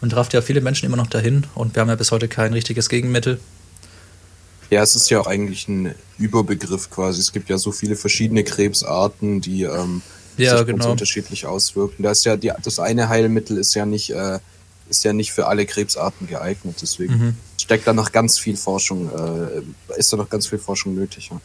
und 0.05 0.15
rafft 0.15 0.33
ja 0.33 0.41
viele 0.41 0.61
Menschen 0.61 0.85
immer 0.85 0.97
noch 0.97 1.07
dahin 1.07 1.45
und 1.55 1.75
wir 1.75 1.81
haben 1.81 1.89
ja 1.89 1.95
bis 1.95 2.11
heute 2.11 2.27
kein 2.27 2.53
richtiges 2.53 2.89
Gegenmittel. 2.89 3.39
Ja, 4.69 4.83
es 4.83 4.95
ist 4.95 5.09
ja 5.09 5.19
auch 5.19 5.27
eigentlich 5.27 5.67
ein 5.67 5.95
Überbegriff 6.19 6.89
quasi. 6.91 7.19
Es 7.19 7.31
gibt 7.31 7.49
ja 7.49 7.57
so 7.57 7.71
viele 7.71 7.95
verschiedene 7.95 8.43
Krebsarten, 8.43 9.41
die 9.41 9.63
ähm, 9.63 10.01
Ja, 10.37 10.57
sich 10.57 10.67
ganz 10.67 10.79
genau. 10.79 10.91
unterschiedlich 10.91 11.45
auswirken. 11.47 12.03
Da 12.03 12.11
ist 12.11 12.23
ja 12.25 12.37
die, 12.37 12.51
das 12.63 12.79
eine 12.79 13.09
Heilmittel 13.09 13.57
ist 13.57 13.73
ja 13.73 13.85
nicht 13.85 14.11
äh, 14.11 14.39
ist 14.87 15.03
ja 15.03 15.13
nicht 15.13 15.31
für 15.33 15.47
alle 15.47 15.65
Krebsarten 15.65 16.27
geeignet. 16.27 16.75
Deswegen 16.81 17.13
Mhm. 17.13 17.35
steckt 17.59 17.87
da 17.87 17.93
noch 17.93 18.11
ganz 18.11 18.37
viel 18.37 18.55
Forschung, 18.57 19.09
äh, 19.09 19.97
ist 19.99 20.13
da 20.13 20.17
noch 20.17 20.29
ganz 20.29 20.45
viel 20.47 20.59
Forschung 20.59 20.93
nötig. 20.93 21.29
Ja. 21.31 21.41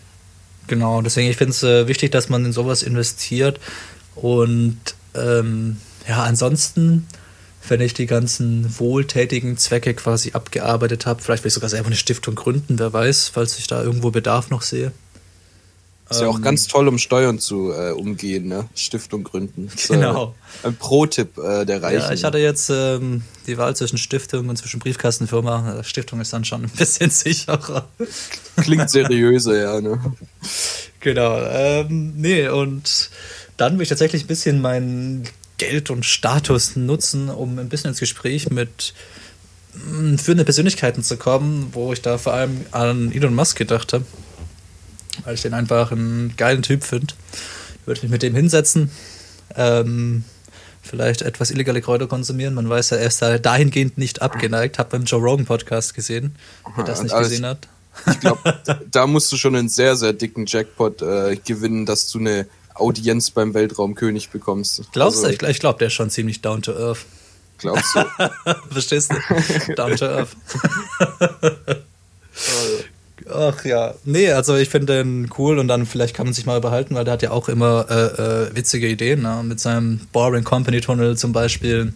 Genau, 0.67 1.01
deswegen 1.01 1.31
ich 1.31 1.39
finde 1.39 1.53
es 1.53 1.63
äh, 1.63 1.89
wichtig, 1.89 2.13
dass 2.13 2.29
man 2.29 2.45
in 2.45 2.53
sowas 2.53 2.83
investiert. 2.83 3.59
Und 4.15 4.79
ähm, 5.15 5.79
ja, 6.09 6.23
ansonsten, 6.25 7.07
wenn 7.71 7.81
ich 7.81 7.95
die 7.95 8.07
ganzen 8.07 8.79
wohltätigen 8.79 9.57
Zwecke 9.57 9.95
quasi 9.95 10.33
abgearbeitet 10.33 11.07
habe, 11.07 11.23
vielleicht 11.23 11.45
will 11.45 11.49
ich 11.49 11.55
sogar 11.55 11.71
selber 11.71 11.87
eine 11.87 11.97
Stiftung 11.97 12.35
gründen, 12.35 12.79
wer 12.79 12.93
weiß, 12.93 13.29
falls 13.29 13.59
ich 13.59 13.67
da 13.67 13.83
irgendwo 13.83 14.11
Bedarf 14.11 14.51
noch 14.51 14.63
sehe. 14.63 14.93
Ist 16.11 16.21
ja 16.21 16.27
auch 16.27 16.37
Ähm, 16.39 16.43
ganz 16.43 16.67
toll, 16.67 16.89
um 16.89 16.99
Steuern 16.99 17.39
zu 17.39 17.73
äh, 17.73 17.93
umgehen, 17.93 18.49
ne? 18.49 18.69
Stiftung 18.75 19.23
gründen. 19.23 19.71
Genau. 19.89 20.35
Äh, 20.65 20.67
ein 20.67 20.75
Pro-Tipp 20.77 21.39
äh, 21.39 21.65
der 21.65 21.81
Reichen. 21.83 22.01
Ja, 22.01 22.13
ich 22.13 22.25
hatte 22.25 22.39
jetzt 22.39 22.69
ähm, 22.69 23.23
die 23.47 23.57
Wahl 23.59 23.77
zwischen 23.77 23.97
Stiftung 23.97 24.49
und 24.49 24.57
zwischen 24.57 24.81
Briefkastenfirma. 24.81 25.79
Äh, 25.79 25.85
Stiftung 25.85 26.21
ist 26.21 26.33
dann 26.33 26.45
schon 26.45 26.65
ein 26.65 26.71
bisschen 26.71 27.11
sicherer. 27.11 27.89
Klingt 28.57 28.91
seriöser, 28.91 29.57
ja, 29.57 29.81
ne? 29.81 30.01
Genau. 30.99 31.39
Ähm, 31.45 32.15
nee, 32.17 32.49
und 32.49 33.11
dann 33.57 33.75
will 33.79 33.85
ich 33.85 33.89
tatsächlich 33.89 34.25
ein 34.25 34.27
bisschen 34.29 34.61
meinen 34.61 35.29
Geld 35.61 35.91
und 35.91 36.07
Status 36.07 36.75
nutzen, 36.75 37.29
um 37.29 37.59
ein 37.59 37.69
bisschen 37.69 37.91
ins 37.91 38.01
Gespräch 38.01 38.49
mit 38.49 38.95
mh, 39.75 40.17
führenden 40.17 40.47
Persönlichkeiten 40.47 41.03
zu 41.03 41.19
kommen, 41.19 41.69
wo 41.73 41.93
ich 41.93 42.01
da 42.01 42.17
vor 42.17 42.33
allem 42.33 42.65
an 42.71 43.13
Elon 43.13 43.35
Musk 43.35 43.59
gedacht 43.59 43.93
habe. 43.93 44.07
Weil 45.25 45.35
ich 45.35 45.43
den 45.43 45.53
einfach 45.53 45.93
einen 45.93 46.35
geilen 46.39 46.63
Typ 46.63 46.83
finde. 46.83 47.13
Würde 47.85 48.01
mich 48.01 48.11
mit 48.11 48.23
dem 48.23 48.35
hinsetzen. 48.35 48.91
Ähm, 49.55 50.25
vielleicht 50.81 51.21
etwas 51.21 51.51
illegale 51.51 51.83
Kräuter 51.83 52.07
konsumieren. 52.07 52.55
Man 52.55 52.71
weiß 52.71 52.91
ja, 52.91 52.97
er 52.97 53.09
ist 53.09 53.21
da 53.21 53.37
dahingehend 53.37 53.99
nicht 53.99 54.23
abgeneigt. 54.23 54.79
Hab 54.79 54.89
beim 54.89 55.05
Joe 55.05 55.21
Rogan 55.21 55.45
Podcast 55.45 55.93
gesehen. 55.93 56.37
Wer 56.75 56.85
das 56.85 57.03
nicht 57.03 57.15
gesehen 57.15 57.45
hat. 57.45 57.69
Ich 58.11 58.21
glaube, 58.21 58.41
da 58.91 59.07
musst 59.07 59.31
du 59.31 59.37
schon 59.37 59.55
einen 59.57 59.69
sehr, 59.69 59.95
sehr 59.95 60.15
dicken 60.15 60.47
Jackpot 60.47 61.03
äh, 61.03 61.37
gewinnen, 61.37 61.85
dass 61.85 62.09
du 62.09 62.19
eine 62.19 62.47
Audienz 62.81 63.31
beim 63.31 63.55
Weltraumkönig 63.55 64.31
bekommst. 64.31 64.83
Glaubst 64.93 65.23
du? 65.23 65.27
Also, 65.27 65.39
Ich, 65.43 65.49
ich 65.49 65.61
glaube, 65.61 65.79
der 65.79 65.89
ist 65.89 65.95
schon 65.95 66.11
ziemlich 66.11 66.41
down 66.41 66.63
to 66.63 66.73
earth. 66.73 67.05
Glaubst 67.59 67.95
du? 67.95 68.05
Verstehst 68.71 69.13
du? 69.13 69.75
Down 69.75 69.97
to 69.97 70.07
earth. 70.07 70.37
Ach 73.33 73.65
ja. 73.65 73.95
Nee, 74.05 74.33
also 74.33 74.57
ich 74.57 74.69
finde 74.71 74.97
den 75.05 75.31
cool 75.39 75.59
und 75.59 75.69
dann 75.69 75.87
vielleicht 75.87 76.15
kann 76.17 76.27
man 76.27 76.33
sich 76.35 76.47
mal 76.47 76.57
überhalten, 76.57 76.95
weil 76.95 77.05
der 77.05 77.13
hat 77.13 77.23
ja 77.23 77.31
auch 77.31 77.49
immer 77.49 77.87
äh, 77.89 78.49
äh, 78.49 78.57
witzige 78.57 78.89
Ideen, 78.89 79.23
ne? 79.23 79.43
mit 79.45 79.61
seinem 79.61 80.01
Boring 80.13 80.43
Company 80.43 80.81
Tunnel 80.81 81.17
zum 81.17 81.33
Beispiel. 81.33 81.93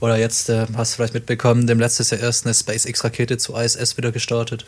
Oder 0.00 0.16
jetzt, 0.18 0.48
äh, 0.48 0.66
hast 0.76 0.92
du 0.92 0.96
vielleicht 0.96 1.14
mitbekommen, 1.14 1.66
dem 1.66 1.78
letztes 1.78 2.10
Jahr 2.10 2.20
erst 2.20 2.44
eine 2.46 2.54
SpaceX-Rakete 2.54 3.38
zur 3.38 3.62
ISS 3.62 3.96
wieder 3.96 4.10
gestartet. 4.10 4.66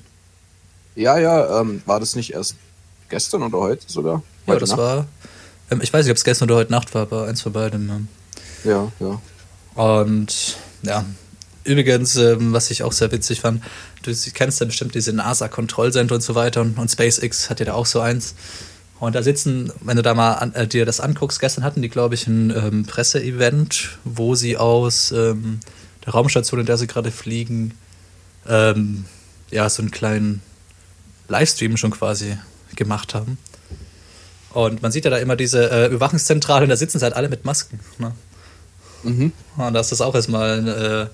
ja, 0.94 1.18
ja, 1.18 1.60
ähm, 1.60 1.82
war 1.86 1.98
das 1.98 2.14
nicht 2.14 2.32
erst 2.32 2.54
gestern 3.08 3.42
oder 3.42 3.58
heute 3.58 3.84
sogar? 3.86 4.22
Ja, 4.46 4.56
das 4.56 4.70
Nacht? 4.70 4.78
war. 4.78 5.06
Ähm, 5.70 5.80
ich 5.82 5.92
weiß 5.92 6.04
nicht, 6.04 6.10
ob 6.12 6.16
es 6.16 6.24
gestern 6.24 6.50
oder 6.50 6.60
heute 6.60 6.72
Nacht 6.72 6.94
war, 6.94 7.02
aber 7.02 7.26
eins 7.26 7.42
von 7.42 7.52
beidem. 7.52 8.08
Ja. 8.64 8.90
Ja, 9.00 9.20
ja. 9.76 9.82
Und 9.82 10.56
ja, 10.82 11.04
übrigens, 11.64 12.16
ähm, 12.16 12.52
was 12.52 12.70
ich 12.70 12.82
auch 12.82 12.92
sehr 12.92 13.12
witzig 13.12 13.40
fand, 13.40 13.62
du 14.02 14.12
kennst 14.32 14.60
ja 14.60 14.66
bestimmt 14.66 14.94
diese 14.94 15.12
NASA-Kontrollcenter 15.12 16.14
und 16.14 16.22
so 16.22 16.34
weiter 16.34 16.60
und, 16.62 16.78
und 16.78 16.90
SpaceX 16.90 17.50
hat 17.50 17.60
ja 17.60 17.66
da 17.66 17.74
auch 17.74 17.86
so 17.86 18.00
eins. 18.00 18.34
Und 18.98 19.14
da 19.14 19.22
sitzen, 19.22 19.72
wenn 19.82 19.96
du 19.96 20.02
da 20.02 20.14
mal 20.14 20.34
an, 20.34 20.54
äh, 20.54 20.66
dir 20.66 20.86
das 20.86 21.00
anguckst, 21.00 21.40
gestern 21.40 21.64
hatten 21.64 21.82
die, 21.82 21.90
glaube 21.90 22.14
ich, 22.14 22.26
ein 22.26 22.50
ähm, 22.50 22.86
Presseevent, 22.86 23.98
wo 24.04 24.34
sie 24.34 24.56
aus 24.56 25.12
ähm, 25.12 25.60
der 26.04 26.14
Raumstation, 26.14 26.60
in 26.60 26.66
der 26.66 26.78
sie 26.78 26.86
gerade 26.86 27.10
fliegen, 27.10 27.74
ähm, 28.48 29.04
ja, 29.50 29.68
so 29.68 29.82
einen 29.82 29.90
kleinen 29.90 30.40
Livestream 31.28 31.76
schon 31.76 31.90
quasi 31.90 32.38
gemacht 32.74 33.14
haben. 33.14 33.36
Und 34.56 34.80
man 34.80 34.90
sieht 34.90 35.04
ja 35.04 35.10
da 35.10 35.18
immer 35.18 35.36
diese 35.36 35.70
äh, 35.70 35.86
Überwachungszentrale 35.88 36.62
und 36.62 36.70
da 36.70 36.76
sitzen 36.78 36.98
sie 36.98 37.04
halt 37.04 37.14
alle 37.14 37.28
mit 37.28 37.44
Masken. 37.44 37.78
Ne? 37.98 38.12
Mhm. 39.02 39.32
Und 39.58 39.74
das 39.74 39.92
ist 39.92 40.00
auch 40.00 40.14
erstmal 40.14 40.60
ein 40.60 40.66
äh, 40.66 41.06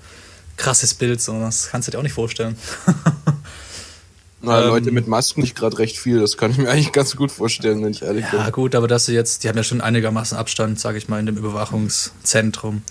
krasses 0.55 0.93
Bild, 0.93 1.19
so. 1.19 1.37
das 1.41 1.67
kannst 1.69 1.89
du 1.89 1.91
dir 1.91 1.97
auch 1.99 2.03
nicht 2.03 2.13
vorstellen. 2.13 2.55
Na, 4.41 4.61
Ähm, 4.61 4.67
Leute 4.69 4.91
mit 4.91 5.09
Masken 5.09 5.41
nicht 5.41 5.57
gerade 5.57 5.77
recht 5.77 5.97
viel, 5.97 6.21
das 6.21 6.37
kann 6.37 6.51
ich 6.51 6.57
mir 6.57 6.69
eigentlich 6.69 6.93
ganz 6.93 7.17
gut 7.17 7.33
vorstellen, 7.33 7.83
wenn 7.83 7.91
ich 7.91 8.01
ehrlich 8.01 8.23
ja, 8.31 8.43
bin. 8.43 8.51
gut, 8.53 8.75
aber 8.75 8.87
dass 8.87 9.07
sie 9.07 9.13
jetzt, 9.13 9.43
die 9.43 9.49
haben 9.49 9.57
ja 9.57 9.63
schon 9.63 9.81
einigermaßen 9.81 10.37
Abstand, 10.37 10.79
sage 10.79 10.97
ich 10.97 11.09
mal, 11.09 11.19
in 11.19 11.25
dem 11.25 11.35
Überwachungszentrum. 11.35 12.81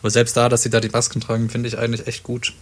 Aber 0.00 0.10
selbst 0.10 0.36
da, 0.36 0.48
dass 0.48 0.62
sie 0.64 0.70
da 0.70 0.80
die 0.80 0.88
Masken 0.88 1.20
tragen, 1.20 1.50
finde 1.50 1.68
ich 1.68 1.78
eigentlich 1.78 2.08
echt 2.08 2.24
gut. 2.24 2.52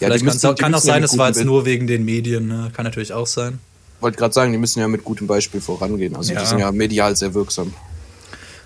Ja, 0.00 0.08
Vielleicht 0.08 0.24
müssen- 0.24 0.54
kann 0.56 0.74
auch 0.74 0.84
ja 0.84 0.92
sein, 0.92 1.00
das 1.00 1.16
war 1.16 1.28
jetzt 1.28 1.42
nur 1.44 1.64
wegen 1.64 1.86
den 1.86 2.04
Medien, 2.04 2.46
ne? 2.46 2.70
kann 2.74 2.84
natürlich 2.84 3.14
auch 3.14 3.26
sein. 3.26 3.58
Wollte 4.00 4.18
gerade 4.18 4.34
sagen, 4.34 4.52
die 4.52 4.58
müssen 4.58 4.80
ja 4.80 4.88
mit 4.88 5.04
gutem 5.04 5.26
Beispiel 5.26 5.60
vorangehen. 5.60 6.16
Also 6.16 6.32
Ja. 6.32 6.40
die 6.40 6.46
sind 6.46 6.58
ja 6.58 6.72
medial 6.72 7.16
sehr 7.16 7.34
wirksam. 7.34 7.72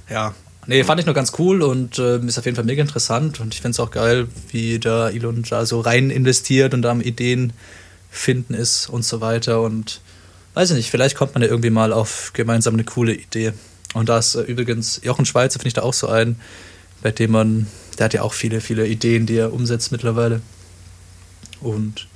Ja. 0.08 0.34
Nee, 0.66 0.82
fand 0.82 0.98
ich 1.00 1.04
nur 1.06 1.14
ganz 1.14 1.32
cool 1.38 1.60
und 1.62 1.98
äh, 1.98 2.18
ist 2.20 2.38
auf 2.38 2.44
jeden 2.46 2.56
Fall 2.56 2.64
mega 2.64 2.80
interessant 2.80 3.38
und 3.40 3.52
ich 3.52 3.60
finde 3.60 3.72
es 3.72 3.80
auch 3.80 3.90
geil, 3.90 4.28
wie 4.48 4.78
da 4.78 5.10
Elon 5.10 5.44
da 5.48 5.66
so 5.66 5.80
rein 5.80 6.08
investiert 6.08 6.72
und 6.72 6.80
da 6.82 6.90
am 6.90 7.02
Ideen 7.02 7.52
finden 8.10 8.54
ist 8.54 8.88
und 8.88 9.04
so 9.04 9.20
weiter 9.20 9.60
und 9.60 10.00
weiß 10.54 10.70
ich 10.70 10.76
nicht, 10.76 10.90
vielleicht 10.90 11.16
kommt 11.16 11.34
man 11.34 11.42
ja 11.42 11.48
irgendwie 11.50 11.68
mal 11.70 11.92
auf 11.92 12.30
gemeinsam 12.32 12.74
eine 12.74 12.84
coole 12.84 13.12
Idee. 13.12 13.52
Und 13.92 14.08
da 14.08 14.18
ist 14.18 14.36
äh, 14.36 14.42
übrigens 14.42 15.00
Jochen 15.04 15.26
Schweizer, 15.26 15.58
finde 15.58 15.68
ich 15.68 15.74
da 15.74 15.82
auch 15.82 15.92
so 15.94 16.08
ein, 16.08 16.40
bei 17.02 17.10
dem 17.10 17.32
man, 17.32 17.66
der 17.98 18.06
hat 18.06 18.14
ja 18.14 18.22
auch 18.22 18.32
viele, 18.32 18.60
viele 18.62 18.86
Ideen, 18.86 19.26
die 19.26 19.36
er 19.36 19.52
umsetzt 19.52 19.92
mittlerweile. 19.92 20.40
Und 21.60 22.08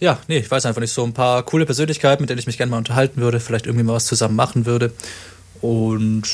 ja, 0.00 0.18
nee, 0.28 0.38
ich 0.38 0.50
weiß 0.50 0.66
einfach 0.66 0.80
nicht, 0.80 0.92
so 0.92 1.04
ein 1.04 1.12
paar 1.14 1.42
coole 1.42 1.66
Persönlichkeiten, 1.66 2.22
mit 2.22 2.30
denen 2.30 2.38
ich 2.38 2.46
mich 2.46 2.58
gerne 2.58 2.70
mal 2.70 2.78
unterhalten 2.78 3.20
würde, 3.20 3.40
vielleicht 3.40 3.66
irgendwie 3.66 3.84
mal 3.84 3.94
was 3.94 4.06
zusammen 4.06 4.36
machen 4.36 4.66
würde. 4.66 4.92
Und 5.60 6.24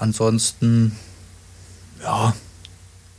ansonsten, 0.00 0.96
ja, 2.02 2.34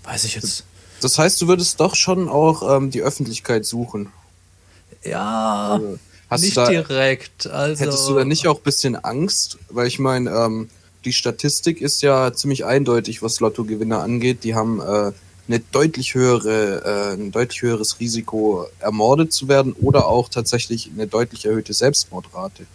weiß 0.04 0.26
ich 0.26 0.36
jetzt. 0.36 0.66
Das 1.02 1.18
heißt, 1.18 1.42
du 1.42 1.48
würdest 1.48 1.80
doch 1.80 1.96
schon 1.96 2.30
auch 2.30 2.78
ähm, 2.78 2.92
die 2.92 3.02
Öffentlichkeit 3.02 3.66
suchen. 3.66 4.12
Ja, 5.04 5.74
Also, 5.74 6.00
hast 6.30 6.42
nicht 6.42 6.58
du 6.58 6.62
da, 6.62 6.70
direkt. 6.70 7.48
Also, 7.48 7.84
Hättest 7.84 8.08
du 8.08 8.16
da 8.16 8.26
nicht 8.26 8.48
auch 8.48 8.58
ein 8.58 8.64
bisschen 8.64 8.96
Angst? 8.96 9.58
Weil 9.70 9.88
ich 9.88 10.00
meine, 10.00 10.30
ähm, 10.30 10.70
die 11.06 11.14
Statistik 11.14 11.82
ist 11.82 12.02
ja 12.02 12.32
ziemlich 12.34 12.64
eindeutig, 12.66 13.22
was 13.22 13.40
Lottogewinner 13.42 14.02
angeht. 14.02 14.44
Die 14.44 14.56
haben 14.56 14.80
äh, 14.80 15.12
eine 15.48 15.60
deutlich 15.60 16.14
höhere, 16.16 16.84
äh, 16.86 17.14
ein 17.16 17.32
deutlich 17.32 17.62
höheres 17.62 18.00
Risiko, 18.00 18.66
ermordet 18.80 19.34
zu 19.34 19.48
werden 19.48 19.74
oder 19.74 20.08
auch 20.08 20.30
tatsächlich 20.30 20.90
eine 20.94 21.08
deutlich 21.08 21.46
erhöhte 21.46 21.74
Selbstmordrate. 21.74 22.66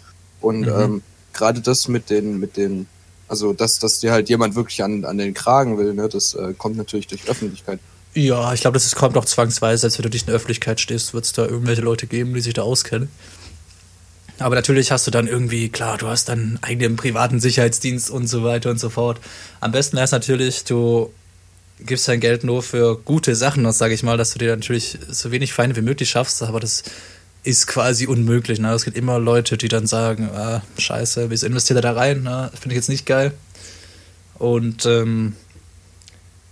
Und 0.40 0.60
Mhm. 0.60 0.68
ähm, 0.68 1.02
gerade 1.32 1.60
das 1.60 1.88
mit 1.88 2.10
den, 2.10 2.38
mit 2.38 2.56
den, 2.56 2.86
also 3.26 3.52
dass, 3.52 3.78
dass 3.78 4.00
dir 4.00 4.12
halt 4.12 4.28
jemand 4.28 4.54
wirklich 4.54 4.82
an, 4.84 5.04
an 5.04 5.18
den 5.18 5.32
Kragen 5.34 5.78
will, 5.78 5.94
ne, 5.94 6.08
das 6.08 6.34
äh, 6.34 6.52
kommt 6.56 6.76
natürlich 6.76 7.06
durch 7.06 7.28
Öffentlichkeit. 7.28 7.80
Ja, 8.14 8.52
ich 8.52 8.60
glaube, 8.62 8.74
das 8.74 8.84
ist- 8.86 8.96
kommt 8.96 9.16
auch 9.16 9.24
zwangsweise, 9.24 9.86
als 9.86 9.98
wenn 9.98 10.02
du 10.02 10.10
dich 10.10 10.22
in 10.22 10.26
der 10.26 10.36
Öffentlichkeit 10.36 10.80
stehst, 10.80 11.14
wird 11.14 11.24
es 11.24 11.32
da 11.32 11.44
irgendwelche 11.46 11.82
Leute 11.82 12.06
geben, 12.06 12.34
die 12.34 12.40
sich 12.40 12.54
da 12.54 12.62
auskennen. 12.62 13.08
Aber 14.40 14.54
natürlich 14.54 14.92
hast 14.92 15.06
du 15.06 15.10
dann 15.10 15.26
irgendwie, 15.26 15.68
klar, 15.68 15.98
du 15.98 16.06
hast 16.06 16.28
dann 16.28 16.58
eigenen 16.62 16.94
privaten 16.96 17.40
Sicherheitsdienst 17.40 18.08
und 18.08 18.28
so 18.28 18.44
weiter 18.44 18.70
und 18.70 18.78
so 18.78 18.88
fort. 18.88 19.20
Am 19.60 19.72
besten 19.72 19.96
wäre 19.96 20.04
es 20.04 20.12
natürlich, 20.12 20.62
du 20.64 21.10
gibst 21.80 22.08
dein 22.08 22.20
Geld 22.20 22.44
nur 22.44 22.62
für 22.62 22.98
gute 22.98 23.34
Sachen 23.34 23.64
aus, 23.66 23.78
sage 23.78 23.94
ich 23.94 24.02
mal, 24.02 24.16
dass 24.16 24.32
du 24.32 24.38
dir 24.38 24.54
natürlich 24.54 24.98
so 25.08 25.30
wenig 25.30 25.52
Feinde 25.52 25.76
wie 25.76 25.82
möglich 25.82 26.10
schaffst, 26.10 26.42
aber 26.42 26.60
das 26.60 26.82
ist 27.44 27.66
quasi 27.66 28.06
unmöglich. 28.06 28.58
Ne? 28.58 28.72
Es 28.72 28.84
gibt 28.84 28.96
immer 28.96 29.18
Leute, 29.18 29.56
die 29.56 29.68
dann 29.68 29.86
sagen, 29.86 30.28
ah, 30.34 30.62
scheiße, 30.76 31.30
wieso 31.30 31.46
investiert 31.46 31.78
er 31.78 31.82
da 31.82 31.92
rein? 31.92 32.22
Ne? 32.22 32.50
Finde 32.52 32.74
ich 32.74 32.76
jetzt 32.76 32.88
nicht 32.88 33.06
geil. 33.06 33.32
Und 34.34 34.86
ähm, 34.86 35.34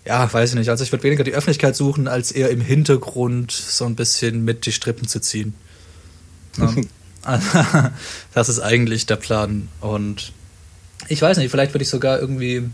ja, 0.05 0.33
weiß 0.33 0.51
ich 0.51 0.57
nicht. 0.57 0.71
Also 0.71 0.85
ich 0.85 0.93
würde 0.93 1.05
weniger 1.05 1.25
die 1.25 1.35
Öffentlichkeit 1.35 1.77
suchen, 1.77 2.09
als 2.09 2.33
eher 2.33 2.51
im 2.51 2.61
Hintergrund 2.61 3.51
so 3.51 3.85
ein 3.85 3.97
bisschen 3.97 4.45
mit 4.45 4.67
die 4.67 4.73
Strippen 4.73 5.09
zu 5.09 5.21
ziehen. 5.21 5.55
Ne? 6.57 6.87
das 8.35 8.49
ist 8.49 8.61
eigentlich 8.61 9.07
der 9.07 9.17
Plan. 9.17 9.69
Und 9.81 10.33
ich 11.09 11.21
weiß 11.21 11.39
nicht, 11.39 11.51
vielleicht 11.51 11.75
würde 11.75 11.83
ich 11.83 11.91
sogar 11.91 12.21
irgendwie 12.21 12.71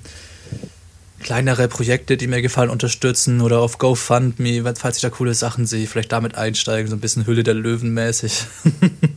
kleinere 1.23 1.69
Projekte, 1.69 2.17
die 2.17 2.27
mir 2.27 2.43
gefallen, 2.43 2.71
unterstützen 2.71 3.41
oder 3.41 3.61
auf 3.61 3.79
GoFundMe, 3.79 4.63
falls 4.77 4.97
ich 4.97 5.03
da 5.03 5.11
coole 5.11 5.35
Sachen 5.35 5.67
sehe, 5.67 5.87
vielleicht 5.87 6.13
damit 6.13 6.35
einsteigen, 6.35 6.91
so 6.91 6.97
ein 6.97 7.01
bisschen 7.01 7.27
Hülle 7.27 7.43
der 7.43 7.55
Löwen 7.55 7.95
mäßig. 7.95 8.45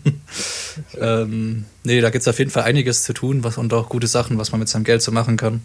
ähm, 0.99 1.65
nee, 1.83 2.01
da 2.01 2.09
gibt 2.09 2.21
es 2.21 2.27
auf 2.27 2.39
jeden 2.39 2.51
Fall 2.51 2.63
einiges 2.63 3.03
zu 3.03 3.13
tun 3.13 3.43
was, 3.43 3.57
und 3.57 3.73
auch 3.73 3.89
gute 3.89 4.07
Sachen, 4.07 4.37
was 4.37 4.51
man 4.51 4.59
mit 4.59 4.69
seinem 4.69 4.83
Geld 4.83 5.01
so 5.01 5.11
machen 5.11 5.37
kann. 5.37 5.61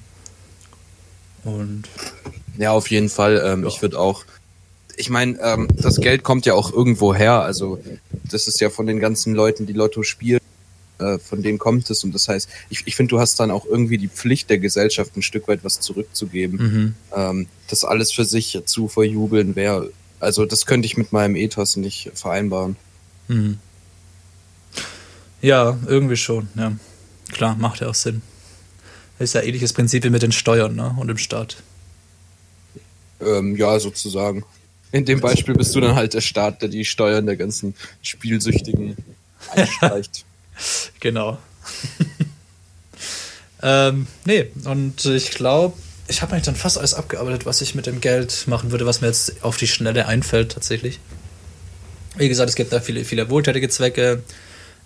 Und 1.45 1.85
Ja, 2.59 2.73
auf 2.73 2.91
jeden 2.91 3.09
Fall. 3.09 3.43
Ähm, 3.45 3.67
Ich 3.67 3.83
würde 3.83 3.99
auch. 3.99 4.25
Ich 4.97 5.09
meine, 5.09 5.39
ähm, 5.41 5.69
das 5.75 5.97
Geld 6.01 6.23
kommt 6.25 6.45
ja 6.45 6.53
auch 6.55 6.73
irgendwo 6.73 7.15
her. 7.15 7.41
Also 7.41 7.81
das 8.31 8.49
ist 8.49 8.61
ja 8.61 8.69
von 8.69 8.87
den 8.87 9.01
ganzen 9.01 9.35
Leuten, 9.35 9.65
die 9.65 9.73
Lotto 9.73 10.03
spielen, 10.03 10.41
äh, 11.01 11.19
von 11.19 11.43
denen 11.43 11.59
kommt 11.59 11.91
es. 11.91 12.05
Und 12.05 12.15
das 12.15 12.29
heißt, 12.29 12.49
ich, 12.69 12.83
ich 12.87 12.97
finde, 12.97 13.11
du 13.11 13.21
hast 13.21 13.41
dann 13.41 13.51
auch 13.51 13.67
irgendwie 13.67 13.99
die 13.99 14.09
Pflicht 14.09 14.51
der 14.51 14.59
Gesellschaft, 14.59 15.17
ein 15.17 15.23
Stück 15.23 15.49
weit 15.49 15.65
was 15.65 15.81
zurückzugeben. 15.81 16.59
mhm. 16.59 16.95
Ähm, 17.17 17.47
das 17.69 17.85
alles 17.85 18.13
für 18.13 18.25
sich 18.25 18.61
zu 18.65 18.89
verjubeln 18.89 19.57
wäre. 19.57 19.91
Also 20.19 20.45
das 20.45 20.67
könnte 20.67 20.87
ich 20.87 20.97
mit 20.97 21.13
meinem 21.13 21.37
Ethos 21.37 21.77
nicht 21.77 22.11
vereinbaren. 22.15 22.77
Mhm. 23.29 23.59
Ja, 25.41 25.79
irgendwie 25.87 26.17
schon, 26.17 26.49
ja. 26.57 26.73
Klar, 27.33 27.57
macht 27.57 27.81
ja 27.81 27.89
auch 27.89 27.95
Sinn. 27.95 28.23
Ist 29.19 29.35
ja 29.35 29.43
ähnliches 29.43 29.73
Prinzip 29.73 30.05
wie 30.05 30.11
mit 30.11 30.23
den 30.23 30.33
Steuern 30.33 30.75
ne? 30.75 30.95
und 30.99 31.09
dem 31.09 31.19
Staat. 31.19 31.63
Ähm, 33.21 33.57
ja, 33.57 33.79
sozusagen. 33.79 34.45
In 34.93 35.05
dem 35.05 35.21
Beispiel 35.21 35.55
bist 35.55 35.75
du 35.75 35.81
dann 35.81 35.95
halt 35.95 36.15
der 36.15 36.21
Staat, 36.21 36.63
der 36.63 36.69
die 36.69 36.85
Steuern 36.85 37.27
der 37.27 37.37
ganzen 37.37 37.75
Spielsüchtigen 38.03 38.97
einstreicht. 39.51 40.25
Genau. 41.01 41.39
ähm, 43.63 44.07
nee, 44.25 44.51
und 44.65 45.05
ich 45.05 45.31
glaube, 45.31 45.77
ich 46.09 46.23
habe 46.23 46.33
eigentlich 46.33 46.45
dann 46.45 46.57
fast 46.57 46.77
alles 46.77 46.95
abgearbeitet, 46.95 47.47
was 47.47 47.61
ich 47.61 47.75
mit 47.75 47.87
dem 47.87 48.01
Geld 48.01 48.47
machen 48.47 48.73
würde, 48.73 48.87
was 48.87 49.01
mir 49.01 49.07
jetzt 49.07 49.43
auf 49.45 49.57
die 49.57 49.69
Schnelle 49.69 50.07
einfällt 50.07 50.53
tatsächlich. 50.53 50.99
Wie 52.17 52.29
gesagt, 52.29 52.51
es 52.51 52.57
gibt 52.57 52.73
da 52.73 52.81
viele, 52.81 53.05
viele 53.05 53.31
wohltätige 53.31 53.69
Zwecke, 53.69 54.23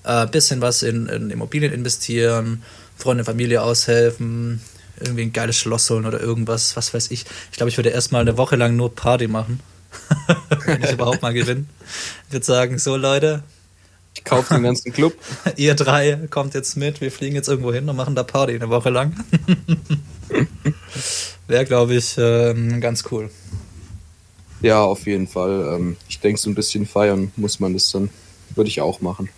äh, 0.04 0.26
bisschen 0.26 0.60
was 0.60 0.82
in, 0.82 1.06
in 1.06 1.30
Immobilien 1.30 1.72
investieren, 1.72 2.62
Freunde, 2.96 3.24
Familie 3.24 3.62
aushelfen, 3.62 4.60
irgendwie 5.00 5.22
ein 5.22 5.32
geiles 5.32 5.56
Schloss 5.56 5.88
holen 5.90 6.06
oder 6.06 6.20
irgendwas, 6.20 6.76
was 6.76 6.92
weiß 6.92 7.10
ich. 7.10 7.24
Ich 7.50 7.56
glaube, 7.56 7.70
ich 7.70 7.78
würde 7.78 7.88
erstmal 7.88 8.20
eine 8.20 8.36
Woche 8.36 8.56
lang 8.56 8.76
nur 8.76 8.94
Party 8.94 9.26
machen, 9.26 9.60
wenn 10.66 10.82
ich 10.82 10.92
überhaupt 10.92 11.22
mal 11.22 11.32
gewinne. 11.32 11.64
Ich 12.28 12.34
würde 12.34 12.46
sagen, 12.46 12.78
so 12.78 12.96
Leute, 12.96 13.42
Ich 14.16 14.24
kaufe 14.24 14.54
den 14.54 14.62
ganzen 14.62 14.92
Club. 14.92 15.14
ihr 15.56 15.74
drei 15.74 16.16
kommt 16.30 16.54
jetzt 16.54 16.76
mit, 16.76 17.00
wir 17.00 17.10
fliegen 17.10 17.34
jetzt 17.34 17.48
irgendwo 17.48 17.72
hin 17.72 17.88
und 17.88 17.96
machen 17.96 18.14
da 18.14 18.22
Party 18.22 18.54
eine 18.54 18.68
Woche 18.68 18.90
lang. 18.90 19.12
Wäre, 21.46 21.64
glaube 21.64 21.94
ich, 21.94 22.16
ähm, 22.16 22.80
ganz 22.80 23.04
cool. 23.10 23.30
Ja, 24.62 24.82
auf 24.82 25.06
jeden 25.06 25.28
Fall. 25.28 25.74
Ähm, 25.76 25.96
ich 26.08 26.20
denke, 26.20 26.40
so 26.40 26.48
ein 26.48 26.54
bisschen 26.54 26.86
feiern 26.86 27.32
muss 27.36 27.60
man 27.60 27.74
das 27.74 27.90
dann. 27.90 28.08
Würde 28.54 28.68
ich 28.68 28.80
auch 28.80 29.00
machen. 29.00 29.28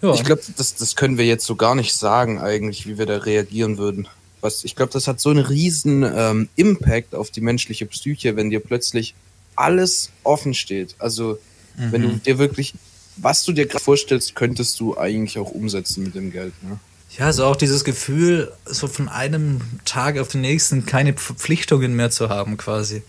Ja, 0.00 0.14
Ich 0.14 0.24
glaube, 0.24 0.42
das, 0.56 0.76
das 0.76 0.94
können 0.94 1.18
wir 1.18 1.26
jetzt 1.26 1.44
so 1.44 1.56
gar 1.56 1.74
nicht 1.74 1.92
sagen, 1.94 2.38
eigentlich, 2.38 2.86
wie 2.86 2.98
wir 2.98 3.06
da 3.06 3.18
reagieren 3.18 3.78
würden. 3.78 4.06
Was, 4.40 4.62
ich 4.64 4.76
glaube, 4.76 4.92
das 4.92 5.08
hat 5.08 5.18
so 5.18 5.30
einen 5.30 5.44
riesen 5.44 6.04
ähm, 6.04 6.48
Impact 6.54 7.14
auf 7.14 7.30
die 7.30 7.40
menschliche 7.40 7.86
Psyche, 7.86 8.36
wenn 8.36 8.50
dir 8.50 8.60
plötzlich 8.60 9.14
alles 9.56 10.10
offen 10.22 10.54
steht. 10.54 10.94
Also, 10.98 11.38
wenn 11.78 12.02
du 12.02 12.08
dir 12.18 12.38
wirklich, 12.38 12.74
was 13.16 13.44
du 13.44 13.52
dir 13.52 13.66
gerade 13.66 13.82
vorstellst, 13.82 14.34
könntest 14.34 14.78
du 14.80 14.96
eigentlich 14.96 15.38
auch 15.38 15.50
umsetzen 15.50 16.04
mit 16.04 16.14
dem 16.14 16.30
Geld. 16.32 16.52
Ne? 16.62 16.78
ja, 17.16 17.32
so 17.32 17.44
auch 17.44 17.56
dieses 17.56 17.84
Gefühl, 17.84 18.52
so 18.66 18.86
von 18.86 19.08
einem 19.08 19.60
Tag 19.84 20.18
auf 20.18 20.28
den 20.28 20.42
nächsten 20.42 20.84
keine 20.84 21.14
Verpflichtungen 21.14 21.94
mehr 21.94 22.10
zu 22.10 22.28
haben, 22.28 22.56
quasi. 22.56 23.02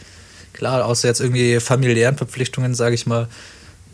Klar, 0.54 0.86
außer 0.86 1.08
jetzt 1.08 1.20
irgendwie 1.20 1.60
familiären 1.60 2.18
Verpflichtungen, 2.18 2.76
sage 2.76 2.96
ich 2.96 3.06
mal. 3.06 3.28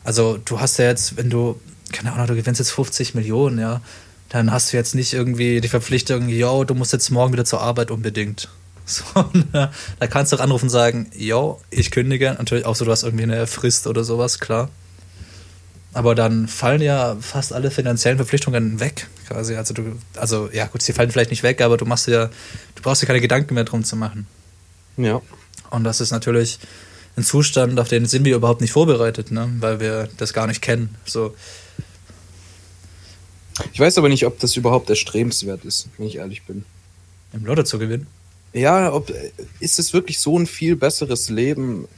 Also, 0.03 0.37
du 0.43 0.59
hast 0.59 0.77
ja 0.77 0.85
jetzt, 0.85 1.17
wenn 1.17 1.29
du, 1.29 1.59
keine 1.91 2.13
Ahnung, 2.13 2.27
du 2.27 2.35
gewinnst 2.35 2.59
jetzt 2.59 2.71
50 2.71 3.15
Millionen, 3.15 3.59
ja, 3.59 3.81
dann 4.29 4.51
hast 4.51 4.71
du 4.71 4.77
jetzt 4.77 4.95
nicht 4.95 5.13
irgendwie 5.13 5.59
die 5.61 5.67
Verpflichtung, 5.67 6.29
yo, 6.29 6.63
du 6.63 6.75
musst 6.75 6.93
jetzt 6.93 7.09
morgen 7.09 7.33
wieder 7.33 7.45
zur 7.45 7.61
Arbeit 7.61 7.89
unbedingt. 7.91 8.49
So, 8.87 9.03
ne? 9.33 9.71
da 9.99 10.07
kannst 10.07 10.31
du 10.31 10.35
auch 10.37 10.41
anrufen 10.41 10.65
und 10.65 10.69
sagen, 10.69 11.09
yo, 11.15 11.59
ich 11.71 11.89
kündige. 11.89 12.35
Natürlich 12.37 12.65
auch 12.65 12.75
so, 12.75 12.85
du 12.85 12.91
hast 12.91 13.03
irgendwie 13.03 13.23
eine 13.23 13.47
Frist 13.47 13.87
oder 13.87 14.03
sowas, 14.03 14.39
klar. 14.39 14.69
Aber 15.93 16.13
dann 16.13 16.47
fallen 16.47 16.81
ja 16.81 17.15
fast 17.19 17.53
alle 17.53 17.71
finanziellen 17.71 18.17
Verpflichtungen 18.17 18.79
weg, 18.79 19.07
quasi. 19.27 19.55
Also 19.55 19.73
du, 19.73 19.97
also 20.17 20.49
ja 20.51 20.67
gut, 20.67 20.81
sie 20.81 20.93
fallen 20.93 21.09
vielleicht 21.09 21.31
nicht 21.31 21.41
weg, 21.41 21.61
aber 21.61 21.77
du 21.77 21.85
machst 21.85 22.07
ja, 22.07 22.27
du 22.75 22.81
brauchst 22.83 23.01
dir 23.01 23.07
keine 23.07 23.21
Gedanken 23.21 23.53
mehr 23.55 23.63
drum 23.63 23.83
zu 23.83 23.95
machen. 23.95 24.27
Ja. 24.97 25.21
Und 25.69 25.83
das 25.83 26.01
ist 26.01 26.11
natürlich 26.11 26.59
ein 27.15 27.23
Zustand, 27.23 27.79
auf 27.79 27.87
den 27.87 28.05
sind 28.05 28.25
wir 28.25 28.35
überhaupt 28.35 28.61
nicht 28.61 28.71
vorbereitet, 28.73 29.31
ne? 29.31 29.49
weil 29.59 29.79
wir 29.79 30.09
das 30.17 30.33
gar 30.33 30.47
nicht 30.47 30.61
kennen. 30.61 30.95
So, 31.05 31.33
Ich 33.73 33.79
weiß 33.79 33.97
aber 33.97 34.09
nicht, 34.09 34.25
ob 34.25 34.39
das 34.39 34.55
überhaupt 34.57 34.89
erstrebenswert 34.89 35.63
ist, 35.63 35.87
wenn 35.97 36.07
ich 36.07 36.17
ehrlich 36.17 36.43
bin. 36.43 36.65
im 37.33 37.45
Lotto 37.45 37.63
zu 37.63 37.79
gewinnen. 37.79 38.07
Ja, 38.55 38.93
ob, 38.93 39.11
ist 39.59 39.79
es 39.79 39.91
wirklich 39.91 40.17
so 40.19 40.39
ein 40.39 40.47
viel 40.47 40.77
besseres 40.77 41.29
Leben, 41.29 41.89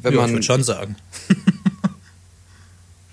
wenn 0.00 0.14
ja, 0.14 0.20
ich 0.20 0.26
man 0.26 0.32
würde 0.32 0.42
schon 0.44 0.62
sagen. 0.62 0.96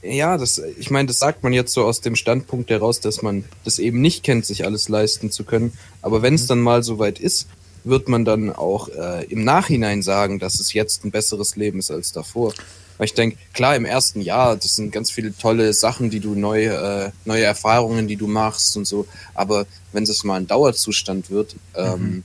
Ja, 0.08 0.38
das, 0.38 0.62
ich 0.78 0.92
meine, 0.92 1.08
das 1.08 1.18
sagt 1.18 1.42
man 1.44 1.52
jetzt 1.52 1.74
so 1.74 1.84
aus 1.84 2.00
dem 2.00 2.16
Standpunkt 2.16 2.70
heraus, 2.70 3.00
dass 3.00 3.24
man 3.24 3.44
das 3.64 3.80
eben 3.80 4.02
nicht 4.02 4.22
kennt, 4.22 4.46
sich 4.46 4.64
alles 4.64 4.88
leisten 4.88 5.32
zu 5.32 5.44
können. 5.44 5.74
Aber 6.04 6.22
wenn 6.22 6.36
es 6.36 6.46
dann 6.46 6.62
mal 6.62 6.84
soweit 6.84 7.18
ist, 7.18 7.48
wird 7.84 8.08
man 8.08 8.24
dann 8.24 8.52
auch 8.52 8.88
äh, 8.90 9.26
im 9.26 9.44
Nachhinein 9.44 10.04
sagen, 10.04 10.38
dass 10.38 10.60
es 10.60 10.74
jetzt 10.74 11.06
ein 11.06 11.10
besseres 11.10 11.56
Leben 11.56 11.80
ist 11.80 11.90
als 11.90 12.12
davor. 12.12 12.54
Weil 13.00 13.06
ich 13.06 13.16
denke, 13.16 13.38
klar, 13.54 13.76
im 13.76 13.86
ersten 13.86 14.22
Jahr, 14.22 14.56
das 14.56 14.76
sind 14.76 14.92
ganz 14.92 15.10
viele 15.10 15.36
tolle 15.36 15.74
Sachen, 15.74 16.12
die 16.12 16.20
du 16.20 16.36
neu, 16.36 16.66
äh, 16.66 17.12
neue 17.26 17.44
Erfahrungen, 17.44 18.08
die 18.08 18.16
du 18.16 18.28
machst 18.28 18.78
und 18.78 18.86
so. 18.86 19.08
Aber 19.34 19.66
wenn 19.92 20.04
es 20.04 20.24
mal 20.24 20.36
ein 20.36 20.46
Dauerzustand 20.46 21.32
wird, 21.32 21.56
ähm, 21.76 22.24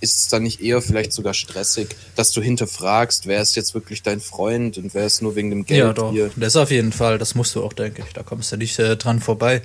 ist 0.00 0.18
es 0.18 0.28
dann 0.28 0.42
nicht 0.42 0.60
eher 0.60 0.80
vielleicht 0.80 1.12
sogar 1.12 1.34
stressig, 1.34 1.94
dass 2.16 2.32
du 2.32 2.40
hinterfragst, 2.40 3.26
wer 3.26 3.42
ist 3.42 3.54
jetzt 3.54 3.74
wirklich 3.74 4.02
dein 4.02 4.20
Freund 4.20 4.78
und 4.78 4.94
wer 4.94 5.06
ist 5.06 5.22
nur 5.22 5.36
wegen 5.36 5.50
dem 5.50 5.66
Geld 5.66 5.78
ja, 5.78 5.92
doch. 5.92 6.12
hier. 6.12 6.30
Das 6.36 6.56
auf 6.56 6.70
jeden 6.70 6.92
Fall, 6.92 7.18
das 7.18 7.34
musst 7.34 7.54
du 7.54 7.62
auch, 7.62 7.72
denke 7.72 8.02
ich. 8.06 8.12
Da 8.12 8.22
kommst 8.22 8.50
du 8.52 8.56
nicht 8.56 8.78
äh, 8.78 8.96
dran 8.96 9.20
vorbei. 9.20 9.62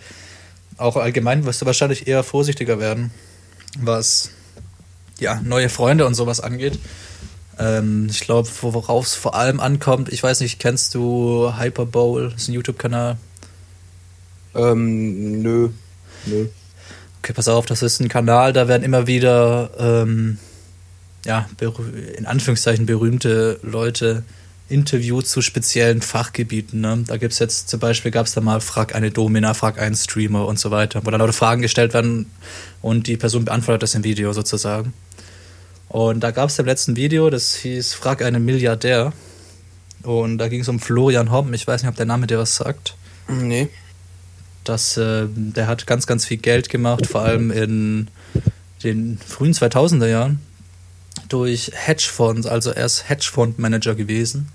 Auch 0.77 0.97
allgemein 0.97 1.45
wirst 1.45 1.61
du 1.61 1.65
wahrscheinlich 1.65 2.07
eher 2.07 2.23
vorsichtiger 2.23 2.79
werden, 2.79 3.11
was 3.79 4.29
ja, 5.19 5.39
neue 5.41 5.69
Freunde 5.69 6.05
und 6.05 6.15
sowas 6.15 6.41
angeht. 6.41 6.79
Ähm, 7.57 8.07
ich 8.09 8.19
glaube, 8.19 8.49
worauf 8.61 9.05
es 9.05 9.15
vor 9.15 9.35
allem 9.35 9.61
ankommt, 9.61 10.11
ich 10.11 10.21
weiß 10.21 10.41
nicht, 10.41 10.59
kennst 10.59 10.93
du 10.93 11.53
Hyperbowl? 11.57 12.31
Das 12.31 12.43
ist 12.43 12.47
ein 12.49 12.53
YouTube-Kanal. 12.53 13.17
Ähm, 14.53 15.41
nö. 15.41 15.69
Nö. 16.25 16.47
Okay, 17.25 17.33
pass 17.33 17.47
auf, 17.47 17.65
das 17.65 17.81
ist 17.81 17.99
ein 18.01 18.07
Kanal, 18.07 18.53
da 18.53 18.67
werden 18.67 18.83
immer 18.83 19.07
wieder, 19.07 19.71
ähm, 19.79 20.37
ja, 21.25 21.49
in 22.15 22.27
Anführungszeichen 22.27 22.85
berühmte 22.85 23.59
Leute 23.63 24.21
interviewt 24.69 25.25
zu 25.25 25.41
speziellen 25.41 26.03
Fachgebieten. 26.03 26.81
Ne? 26.81 27.03
Da 27.07 27.17
gibt 27.17 27.33
es 27.33 27.39
jetzt 27.39 27.67
zum 27.67 27.79
Beispiel, 27.79 28.11
gab 28.11 28.27
es 28.27 28.35
da 28.35 28.41
mal 28.41 28.61
Frag 28.61 28.93
eine 28.93 29.09
Domina, 29.09 29.55
Frag 29.55 29.81
einen 29.81 29.95
Streamer 29.95 30.45
und 30.45 30.59
so 30.59 30.69
weiter, 30.69 31.03
wo 31.03 31.09
dann 31.09 31.19
Leute 31.19 31.33
Fragen 31.33 31.63
gestellt 31.63 31.95
werden 31.95 32.29
und 32.83 33.07
die 33.07 33.17
Person 33.17 33.45
beantwortet 33.45 33.81
das 33.81 33.95
im 33.95 34.03
Video 34.03 34.31
sozusagen. 34.31 34.93
Und 35.89 36.19
da 36.19 36.29
gab 36.29 36.49
es 36.49 36.59
im 36.59 36.67
letzten 36.67 36.95
Video, 36.95 37.31
das 37.31 37.55
hieß 37.55 37.95
Frag 37.95 38.21
einen 38.21 38.45
Milliardär. 38.45 39.13
Und 40.03 40.37
da 40.37 40.47
ging 40.47 40.61
es 40.61 40.67
um 40.67 40.79
Florian 40.79 41.31
Homm. 41.31 41.55
Ich 41.55 41.65
weiß 41.65 41.81
nicht, 41.81 41.89
ob 41.89 41.95
der 41.95 42.05
Name 42.05 42.27
dir 42.27 42.37
was 42.37 42.55
sagt. 42.55 42.95
Nee. 43.27 43.69
Dass 44.65 44.97
äh, 44.97 45.27
der 45.29 45.67
hat 45.67 45.87
ganz, 45.87 46.07
ganz 46.07 46.25
viel 46.25 46.37
Geld 46.37 46.69
gemacht, 46.69 47.07
vor 47.07 47.21
allem 47.21 47.51
in 47.51 48.07
den 48.83 49.17
frühen 49.25 49.53
2000er 49.53 50.07
Jahren 50.07 50.39
durch 51.29 51.71
Hedgefonds, 51.73 52.47
also 52.47 52.71
er 52.71 52.85
ist 52.85 53.09
Hedgefondsmanager 53.09 53.95
gewesen. 53.95 54.49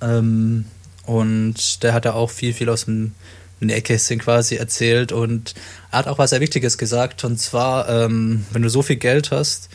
Ähm, 0.00 0.66
und 1.04 1.82
der 1.82 1.94
hat 1.94 2.04
da 2.04 2.12
auch 2.12 2.30
viel, 2.30 2.52
viel 2.52 2.68
aus 2.68 2.84
dem 2.84 3.12
Nähkästchen 3.60 4.18
quasi 4.18 4.56
erzählt 4.56 5.12
und 5.12 5.54
er 5.90 6.00
hat 6.00 6.08
auch 6.08 6.18
was 6.18 6.30
sehr 6.30 6.40
Wichtiges 6.40 6.78
gesagt 6.78 7.24
und 7.24 7.38
zwar, 7.38 7.88
ähm, 7.88 8.44
wenn 8.52 8.62
du 8.62 8.70
so 8.70 8.82
viel 8.82 8.96
Geld 8.96 9.30
hast, 9.30 9.68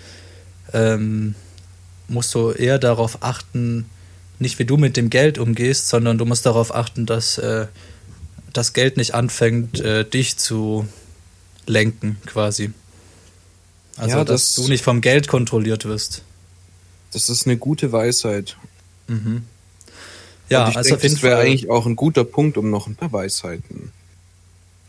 ähm, 0.74 1.36
musst 2.08 2.34
du 2.36 2.52
eher 2.52 2.80
darauf 2.80 3.24
achten, 3.24 3.86
nicht 4.40 4.60
wie 4.60 4.66
du 4.66 4.78
mit 4.78 4.98
dem 4.98 5.10
Geld 5.10 5.38
umgehst, 5.38 5.90
sondern 5.90 6.18
du 6.18 6.26
musst 6.26 6.46
darauf 6.46 6.74
achten, 6.74 7.06
dass 7.06 7.38
äh, 7.38 7.68
das 8.58 8.74
Geld 8.74 8.98
nicht 8.98 9.14
anfängt, 9.14 9.80
äh, 9.80 10.04
dich 10.04 10.38
zu 10.38 10.88
lenken, 11.66 12.18
quasi. 12.26 12.72
Also, 13.98 14.18
Ja, 14.18 14.26
dass 14.26 14.54
das- 14.54 14.54
du 14.54 14.68
nicht 14.70 14.84
vom 14.84 15.02
Geld 15.02 15.28
kontrolliert 15.28 15.86
wirst. 15.86 16.22
Das 17.14 17.30
ist 17.30 17.46
eine 17.46 17.58
gute 17.58 17.92
Weisheit. 17.92 18.58
Ja, 19.08 19.16
Und 19.16 20.72
ich 20.72 20.78
also 20.78 20.90
denke, 20.90 20.96
auf 20.98 21.04
jeden 21.04 21.16
das 21.16 21.24
wäre 21.24 21.40
eigentlich 21.40 21.70
auch 21.70 21.86
ein 21.86 21.96
guter 21.96 22.24
Punkt, 22.24 22.58
um 22.58 22.70
noch 22.70 22.88
ein 22.88 22.96
paar 22.96 23.12
Weisheiten 23.12 23.92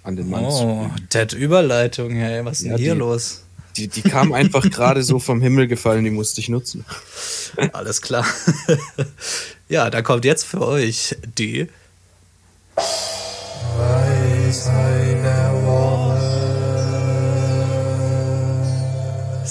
an 0.02 0.16
den 0.16 0.28
Mann 0.30 0.44
zu 0.50 0.56
Oh, 0.58 0.78
bringen. 0.88 1.06
Ted 1.10 1.32
Überleitung, 1.32 2.10
hey, 2.14 2.44
was 2.44 2.58
ist 2.60 2.66
Ja, 2.66 2.72
denn 2.72 2.78
hier 2.82 2.92
die- 2.94 2.98
los? 3.00 3.42
Die, 3.76 3.86
die 3.86 4.02
kam 4.02 4.32
einfach 4.32 4.62
gerade 4.70 5.02
so 5.04 5.20
vom 5.20 5.40
Himmel 5.40 5.68
gefallen, 5.68 6.02
die 6.04 6.10
musste 6.10 6.40
ich 6.40 6.48
nutzen. 6.48 6.84
Alles 7.72 8.02
klar. 8.02 8.26
ja, 9.68 9.88
dann 9.90 10.02
kommt 10.02 10.24
jetzt 10.24 10.44
für 10.44 10.66
euch 10.66 11.16
die 11.38 11.68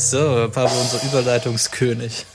So, 0.09 0.47
Pablo, 0.53 0.79
unser 0.79 1.03
Überleitungskönig. 1.03 2.25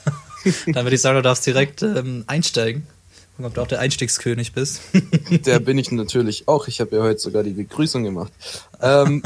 Dann 0.66 0.84
würde 0.84 0.94
ich 0.94 1.00
sagen, 1.00 1.16
du 1.16 1.22
darfst 1.22 1.46
direkt 1.46 1.82
ähm, 1.82 2.24
einsteigen. 2.26 2.86
Gucken, 3.30 3.46
ob 3.46 3.54
du 3.54 3.62
auch 3.62 3.66
der 3.66 3.80
Einstiegskönig 3.80 4.52
bist. 4.52 4.82
Der 5.46 5.58
bin 5.58 5.78
ich 5.78 5.90
natürlich 5.90 6.48
auch. 6.48 6.68
Ich 6.68 6.80
habe 6.80 6.96
ja 6.96 7.02
heute 7.02 7.18
sogar 7.18 7.42
die 7.42 7.52
Begrüßung 7.52 8.04
gemacht. 8.04 8.32
Ähm, 8.82 9.22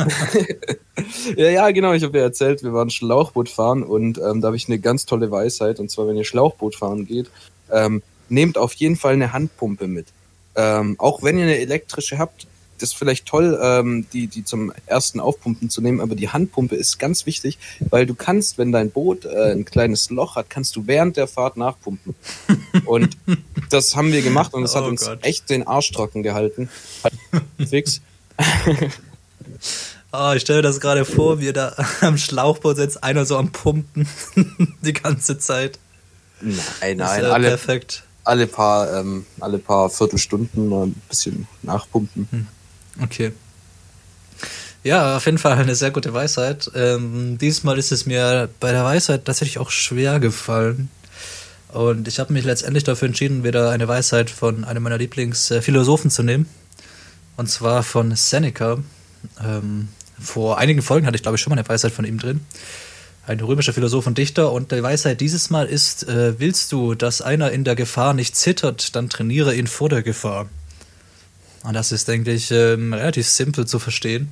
ja, 1.37 1.51
ja, 1.51 1.71
genau. 1.73 1.93
Ich 1.93 2.05
habe 2.05 2.19
ja 2.19 2.25
erzählt, 2.25 2.63
wir 2.63 2.73
waren 2.73 2.91
Schlauchboot 2.91 3.49
fahren 3.49 3.83
und 3.83 4.19
ähm, 4.19 4.41
da 4.41 4.47
habe 4.47 4.57
ich 4.57 4.69
eine 4.69 4.79
ganz 4.79 5.07
tolle 5.07 5.31
Weisheit. 5.31 5.81
Und 5.81 5.91
zwar, 5.91 6.07
wenn 6.07 6.17
ihr 6.17 6.25
Schlauchboot 6.25 6.77
fahren 6.77 7.05
geht, 7.05 7.31
ähm, 7.73 8.03
nehmt 8.29 8.59
auf 8.59 8.75
jeden 8.75 8.97
Fall 8.97 9.15
eine 9.15 9.33
Handpumpe 9.33 9.89
mit. 9.89 10.07
Ähm, 10.55 10.95
auch 10.99 11.23
wenn 11.23 11.37
ihr 11.37 11.45
eine 11.45 11.59
elektrische 11.59 12.19
habt, 12.19 12.47
ist 12.83 12.97
vielleicht 12.97 13.27
toll, 13.27 13.59
ähm, 13.63 14.07
die, 14.13 14.27
die 14.27 14.45
zum 14.45 14.73
ersten 14.87 15.21
Aufpumpen 15.21 15.71
zu 15.71 15.81
nehmen, 15.81 16.01
aber 16.01 16.15
die 16.15 16.29
Handpumpe 16.29 16.77
ist 16.77 16.99
ganz 16.99 17.27
wichtig, 17.27 17.59
weil 17.91 18.07
du 18.07 18.15
kannst, 18.15 18.59
wenn 18.59 18.73
dein 18.73 18.91
Boot 18.91 19.25
äh, 19.25 19.53
ein 19.53 19.65
kleines 19.65 20.11
Loch 20.11 20.37
hat, 20.37 20.51
kannst 20.51 20.77
du 20.77 20.87
während 20.87 21.17
der 21.17 21.27
Fahrt 21.29 21.57
nachpumpen. 21.57 22.15
Und 22.85 23.17
das 23.71 23.97
haben 23.97 24.13
wir 24.13 24.23
gemacht 24.23 24.55
und 24.55 24.63
es 24.65 24.75
hat 24.77 24.85
Oh 24.85 24.89
uns 24.89 25.05
Gott. 25.07 25.19
echt 25.23 25.51
den 25.51 25.67
Arsch 25.67 25.91
trocken 25.93 26.23
gehalten. 26.23 26.69
Fix. 27.69 28.01
Oh, 30.13 30.33
ich 30.35 30.43
stelle 30.43 30.59
mir 30.59 30.63
das 30.63 30.81
gerade 30.81 31.05
vor, 31.05 31.41
wie 31.41 31.53
da 31.53 31.75
am 32.01 32.17
Schlauchboot 32.17 32.77
sitzt, 32.77 33.03
einer 33.03 33.25
so 33.27 33.37
am 33.37 33.51
Pumpen 33.53 34.07
die 34.83 34.93
ganze 34.93 35.39
Zeit. 35.39 35.79
Nein, 36.41 36.99
Das 36.99 37.11
nein, 37.13 37.25
äh, 37.25 37.27
alle, 37.27 37.49
Perfekt. 37.49 38.05
alle 38.25 38.47
paar, 38.47 38.93
ähm, 39.01 39.27
alle 39.41 39.59
paar 39.59 39.91
Viertelstunden 39.91 40.73
ein 40.73 40.95
bisschen 41.09 41.49
nachpumpen. 41.63 42.49
Okay. 43.03 43.33
Ja, 44.87 45.17
auf 45.17 45.27
jeden 45.27 45.39
Fall 45.39 45.59
eine 45.59 45.75
sehr 45.75 45.91
gute 45.91 46.15
Weisheit. 46.15 46.71
Ähm, 46.77 47.39
diesmal 47.39 47.77
ist 47.77 47.91
es 47.91 48.07
mir 48.07 48.49
bei 48.61 48.71
der 48.71 48.85
Weisheit 48.85 49.25
tatsächlich 49.25 49.59
auch 49.59 49.71
schwer 49.71 50.21
gefallen. 50.21 50.91
Und 51.73 52.07
ich 52.07 52.21
habe 52.21 52.33
mich 52.33 52.45
letztendlich 52.45 52.85
dafür 52.85 53.09
entschieden, 53.09 53.43
wieder 53.43 53.71
eine 53.71 53.89
Weisheit 53.89 54.31
von 54.31 54.65
einem 54.65 54.85
meiner 54.85 54.99
Lieblingsphilosophen 54.99 56.11
zu 56.11 56.23
nehmen. 56.23 56.49
Und 57.37 57.51
zwar 57.51 57.83
von 57.83 58.15
Seneca. 58.15 58.79
Ähm, 59.45 59.89
vor 60.21 60.59
einigen 60.59 60.83
Folgen 60.83 61.07
hatte 61.07 61.17
ich, 61.17 61.23
glaube 61.23 61.35
ich, 61.35 61.43
schon 61.43 61.51
mal 61.51 61.59
eine 61.59 61.69
Weisheit 61.69 61.93
von 61.93 62.05
ihm 62.05 62.19
drin. 62.19 62.41
Ein 63.27 63.41
römischer 63.41 63.73
Philosoph 63.73 64.07
und 64.07 64.17
Dichter. 64.17 64.53
Und 64.53 64.71
die 64.71 64.83
Weisheit 64.83 65.21
dieses 65.21 65.51
Mal 65.51 65.67
ist, 65.67 66.09
äh, 66.09 66.39
willst 66.39 66.71
du, 66.71 66.95
dass 66.95 67.21
einer 67.21 67.51
in 67.51 67.65
der 67.65 67.75
Gefahr 67.75 68.15
nicht 68.15 68.37
zittert, 68.37 68.95
dann 68.95 69.11
trainiere 69.11 69.55
ihn 69.55 69.67
vor 69.67 69.89
der 69.89 70.03
Gefahr. 70.03 70.49
Und 71.67 71.75
das 71.75 71.91
ist, 71.91 72.07
denke 72.07 72.33
ich, 72.33 72.53
ähm, 72.53 72.93
relativ 72.93 73.27
simpel 73.27 73.67
zu 73.67 73.81
verstehen. 73.81 74.31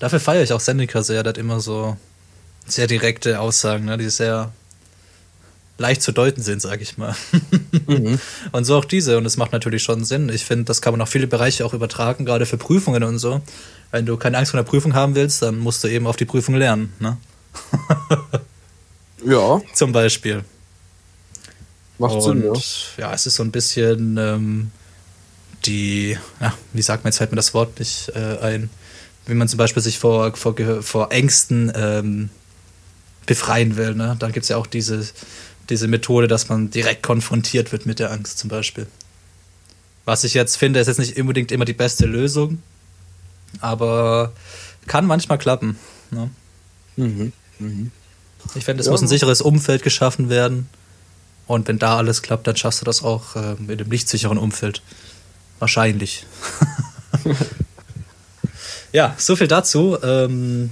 Dafür 0.00 0.18
feiere 0.18 0.42
ich 0.42 0.52
auch 0.52 0.60
Seneca 0.60 1.04
sehr. 1.04 1.22
Der 1.22 1.30
hat 1.30 1.38
immer 1.38 1.60
so 1.60 1.96
sehr 2.66 2.88
direkte 2.88 3.38
Aussagen, 3.38 3.84
ne, 3.84 3.96
die 3.96 4.10
sehr 4.10 4.50
leicht 5.78 6.02
zu 6.02 6.10
deuten 6.10 6.42
sind, 6.42 6.60
sage 6.60 6.82
ich 6.82 6.98
mal. 6.98 7.14
Und 8.52 8.64
so 8.64 8.76
auch 8.76 8.84
diese. 8.84 9.18
Und 9.18 9.24
es 9.24 9.36
macht 9.36 9.52
natürlich 9.52 9.84
schon 9.84 10.04
Sinn. 10.04 10.28
Ich 10.28 10.44
finde, 10.44 10.64
das 10.64 10.82
kann 10.82 10.92
man 10.92 11.00
auf 11.00 11.08
viele 11.08 11.28
Bereiche 11.28 11.64
auch 11.64 11.74
übertragen, 11.74 12.24
gerade 12.24 12.44
für 12.44 12.56
Prüfungen 12.56 13.04
und 13.04 13.18
so. 13.18 13.40
Wenn 13.92 14.04
du 14.06 14.16
keine 14.16 14.38
Angst 14.38 14.50
vor 14.50 14.58
der 14.58 14.68
Prüfung 14.68 14.94
haben 14.94 15.14
willst, 15.14 15.42
dann 15.42 15.58
musst 15.58 15.84
du 15.84 15.88
eben 15.88 16.08
auf 16.08 16.16
die 16.16 16.24
Prüfung 16.24 16.56
lernen. 16.56 16.92
Ne? 16.98 17.16
Ja, 19.26 19.62
Zum 19.72 19.92
Beispiel. 19.92 20.44
macht 21.98 22.16
und 22.16 22.20
Sinn, 22.20 22.44
ja. 22.44 23.06
ja, 23.08 23.14
es 23.14 23.24
ist 23.24 23.36
so 23.36 23.42
ein 23.42 23.50
bisschen 23.50 24.18
ähm, 24.18 24.70
die, 25.64 26.18
ja, 26.40 26.54
wie 26.72 26.82
sagt 26.82 27.04
man, 27.04 27.10
jetzt 27.10 27.18
fällt 27.18 27.30
mir 27.30 27.36
das 27.36 27.54
Wort 27.54 27.78
nicht 27.78 28.10
äh, 28.14 28.38
ein, 28.40 28.70
wie 29.26 29.34
man 29.34 29.48
zum 29.48 29.56
Beispiel 29.58 29.82
sich 29.82 29.98
vor, 29.98 30.34
vor, 30.36 30.54
vor 30.82 31.12
Ängsten 31.12 31.72
ähm, 31.74 32.30
befreien 33.26 33.76
will. 33.76 33.94
Ne? 33.94 34.16
Da 34.18 34.30
gibt 34.30 34.44
es 34.44 34.48
ja 34.50 34.56
auch 34.56 34.66
diese, 34.66 35.06
diese 35.70 35.88
Methode, 35.88 36.28
dass 36.28 36.48
man 36.48 36.70
direkt 36.70 37.02
konfrontiert 37.02 37.72
wird 37.72 37.86
mit 37.86 37.98
der 37.98 38.10
Angst 38.12 38.38
zum 38.38 38.50
Beispiel. 38.50 38.86
Was 40.04 40.24
ich 40.24 40.34
jetzt 40.34 40.56
finde, 40.56 40.80
ist 40.80 40.86
jetzt 40.86 40.98
nicht 40.98 41.18
unbedingt 41.18 41.50
immer 41.50 41.64
die 41.64 41.72
beste 41.72 42.04
Lösung, 42.04 42.60
aber 43.60 44.32
kann 44.86 45.06
manchmal 45.06 45.38
klappen. 45.38 45.78
Ne? 46.10 46.30
Mhm. 46.96 47.32
Mhm. 47.58 47.90
Ich 48.54 48.64
finde, 48.66 48.80
es 48.82 48.86
Ja. 48.86 48.92
muss 48.92 49.00
ein 49.00 49.08
sicheres 49.08 49.40
Umfeld 49.40 49.82
geschaffen 49.82 50.28
werden. 50.28 50.68
Und 51.46 51.68
wenn 51.68 51.78
da 51.78 51.96
alles 51.96 52.20
klappt, 52.22 52.46
dann 52.46 52.56
schaffst 52.56 52.80
du 52.82 52.84
das 52.84 53.02
auch 53.02 53.36
ähm, 53.36 53.68
in 53.70 53.78
einem 53.80 53.88
nicht 53.88 54.08
sicheren 54.08 54.38
Umfeld. 54.38 54.82
Wahrscheinlich. 55.64 56.26
ja, 58.92 59.14
so 59.16 59.34
viel 59.34 59.48
dazu. 59.48 59.96
Ähm, 60.02 60.68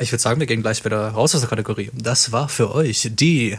ich 0.00 0.10
würde 0.10 0.20
sagen, 0.20 0.40
wir 0.40 0.48
gehen 0.48 0.62
gleich 0.62 0.84
wieder 0.84 1.10
raus 1.10 1.32
aus 1.32 1.42
der 1.42 1.48
Kategorie. 1.48 1.92
Das 1.94 2.32
war 2.32 2.48
für 2.48 2.74
euch 2.74 3.08
die. 3.12 3.56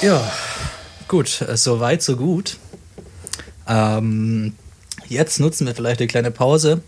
Ja, 0.00 0.32
gut, 1.08 1.42
äh, 1.42 1.58
so 1.58 1.78
weit, 1.78 2.02
so 2.02 2.16
gut. 2.16 2.56
Ähm, 3.68 4.54
jetzt 5.08 5.40
nutzen 5.40 5.66
wir 5.66 5.74
vielleicht 5.74 6.00
eine 6.00 6.08
kleine 6.08 6.30
Pause 6.30 6.80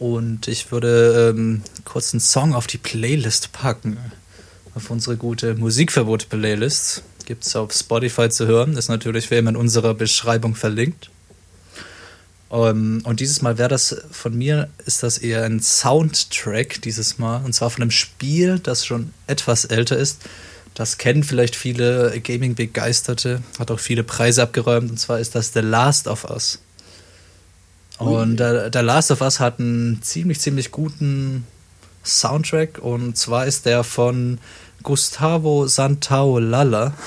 und 0.00 0.48
ich 0.48 0.72
würde 0.72 1.34
ähm, 1.36 1.62
kurz 1.84 2.14
einen 2.14 2.20
Song 2.20 2.54
auf 2.54 2.66
die 2.66 2.78
Playlist 2.78 3.52
packen. 3.52 3.98
Auf 4.74 4.90
unsere 4.90 5.18
gute 5.18 5.54
Musikverbot-Playlist. 5.54 7.02
Gibt 7.26 7.44
es 7.44 7.54
auf 7.54 7.70
Spotify 7.72 8.30
zu 8.30 8.46
hören. 8.46 8.78
Ist 8.78 8.88
natürlich 8.88 9.30
wie 9.30 9.36
immer 9.36 9.50
in 9.50 9.56
unserer 9.56 9.92
Beschreibung 9.92 10.54
verlinkt. 10.54 11.10
Ähm, 12.50 13.02
und 13.04 13.20
dieses 13.20 13.42
Mal 13.42 13.58
wäre 13.58 13.68
das 13.68 13.94
von 14.10 14.36
mir, 14.36 14.70
ist 14.86 15.02
das 15.02 15.18
eher 15.18 15.44
ein 15.44 15.60
Soundtrack 15.60 16.80
dieses 16.80 17.18
Mal. 17.18 17.44
Und 17.44 17.52
zwar 17.52 17.68
von 17.68 17.82
einem 17.82 17.90
Spiel, 17.90 18.58
das 18.58 18.86
schon 18.86 19.12
etwas 19.26 19.66
älter 19.66 19.98
ist. 19.98 20.22
Das 20.72 20.96
kennen 20.96 21.24
vielleicht 21.24 21.56
viele 21.56 22.18
Gaming-Begeisterte, 22.22 23.42
hat 23.58 23.70
auch 23.70 23.80
viele 23.80 24.02
Preise 24.02 24.42
abgeräumt. 24.44 24.90
Und 24.90 24.98
zwar 24.98 25.20
ist 25.20 25.34
das 25.34 25.52
The 25.52 25.60
Last 25.60 26.08
of 26.08 26.24
Us. 26.24 26.58
Und 28.00 28.38
der, 28.38 28.70
der 28.70 28.82
Last 28.82 29.10
of 29.10 29.20
Us 29.20 29.40
hat 29.40 29.60
einen 29.60 30.02
ziemlich, 30.02 30.40
ziemlich 30.40 30.70
guten 30.70 31.46
Soundtrack. 32.02 32.78
Und 32.78 33.16
zwar 33.16 33.46
ist 33.46 33.66
der 33.66 33.84
von 33.84 34.38
Gustavo 34.82 35.66
Santaolalla. 35.66 36.94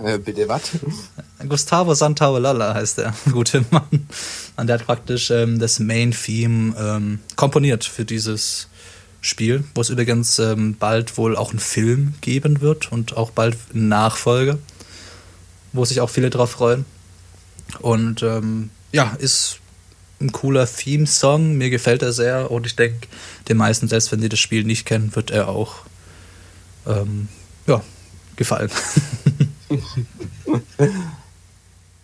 Äh, 0.00 0.18
bitte 0.18 0.48
was? 0.48 0.62
Gustavo 1.48 1.92
Santaolalla 1.92 2.72
heißt 2.72 2.98
der 2.98 3.14
gute 3.32 3.64
Mann. 3.72 4.06
Und 4.56 4.68
der 4.68 4.78
hat 4.78 4.86
praktisch 4.86 5.32
ähm, 5.32 5.58
das 5.58 5.80
Main 5.80 6.12
Theme 6.12 6.72
ähm, 6.78 7.18
komponiert 7.34 7.84
für 7.84 8.04
dieses 8.04 8.68
Spiel, 9.20 9.64
wo 9.74 9.80
es 9.80 9.90
übrigens 9.90 10.38
ähm, 10.38 10.76
bald 10.78 11.18
wohl 11.18 11.36
auch 11.36 11.50
einen 11.50 11.58
Film 11.58 12.14
geben 12.20 12.60
wird 12.60 12.92
und 12.92 13.16
auch 13.16 13.32
bald 13.32 13.56
eine 13.74 13.82
Nachfolge, 13.82 14.58
wo 15.72 15.84
sich 15.84 16.00
auch 16.00 16.10
viele 16.10 16.30
drauf 16.30 16.52
freuen. 16.52 16.84
Und 17.80 18.22
ähm, 18.22 18.70
ja, 18.92 19.16
ist 19.18 19.58
ein 20.20 20.32
cooler 20.32 20.66
Theme-Song. 20.66 21.54
Mir 21.54 21.70
gefällt 21.70 22.02
er 22.02 22.12
sehr 22.12 22.50
und 22.50 22.66
ich 22.66 22.76
denke, 22.76 23.06
den 23.48 23.56
meisten, 23.56 23.88
selbst 23.88 24.10
wenn 24.12 24.20
sie 24.20 24.28
das 24.28 24.40
Spiel 24.40 24.64
nicht 24.64 24.84
kennen, 24.86 25.14
wird 25.14 25.30
er 25.30 25.48
auch 25.48 25.76
ähm, 26.86 27.28
ja, 27.66 27.82
gefallen. 28.36 28.70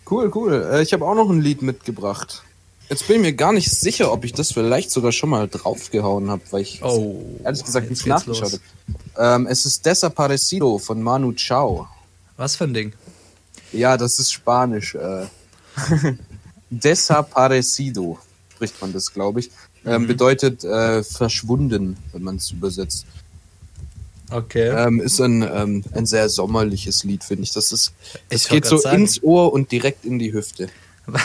Cool, 0.09 0.31
cool. 0.35 0.69
Äh, 0.71 0.83
ich 0.83 0.93
habe 0.93 1.05
auch 1.05 1.15
noch 1.15 1.29
ein 1.29 1.41
Lied 1.41 1.61
mitgebracht. 1.61 2.43
Jetzt 2.89 3.07
bin 3.07 3.17
ich 3.17 3.21
mir 3.23 3.33
gar 3.33 3.51
nicht 3.51 3.71
sicher, 3.71 4.11
ob 4.11 4.23
ich 4.23 4.33
das 4.33 4.51
vielleicht 4.51 4.91
sogar 4.91 5.11
schon 5.11 5.31
mal 5.31 5.47
draufgehauen 5.47 6.29
habe, 6.29 6.43
weil 6.51 6.61
ich 6.61 6.83
Oh, 6.83 7.39
ehrlich 7.43 7.63
gesagt 7.63 7.89
nicht 7.89 8.05
nachgeschaut 8.05 8.59
habe. 9.17 9.35
Ähm, 9.35 9.47
es 9.47 9.65
ist 9.65 9.83
Desaparecido 9.85 10.77
von 10.77 11.01
Manu 11.01 11.33
Chao. 11.33 11.87
Was 12.37 12.55
für 12.55 12.65
ein 12.65 12.75
Ding? 12.75 12.93
Ja, 13.71 13.97
das 13.97 14.19
ist 14.19 14.31
Spanisch. 14.31 14.93
Äh. 14.93 15.25
Desaparecido 16.79 18.19
spricht 18.53 18.81
man 18.81 18.93
das, 18.93 19.13
glaube 19.13 19.39
ich. 19.41 19.51
Ähm, 19.85 20.03
Mhm. 20.03 20.07
Bedeutet 20.07 20.63
äh, 20.63 21.03
verschwunden, 21.03 21.97
wenn 22.11 22.23
man 22.23 22.37
es 22.37 22.49
übersetzt. 22.51 23.05
Okay. 24.31 24.69
Ähm, 24.69 24.99
ist 24.99 25.19
ein, 25.21 25.43
ähm, 25.43 25.83
ein 25.93 26.07
sehr 26.07 26.27
sommerliches 26.29 27.03
Lied, 27.03 27.23
finde 27.23 27.43
ich. 27.43 27.51
Das 27.51 27.71
ist, 27.71 27.93
es 28.29 28.47
geht 28.47 28.65
so 28.65 28.77
sagen. 28.77 29.01
ins 29.03 29.21
Ohr 29.21 29.53
und 29.53 29.71
direkt 29.71 30.03
in 30.05 30.17
die 30.17 30.33
Hüfte. 30.33 30.69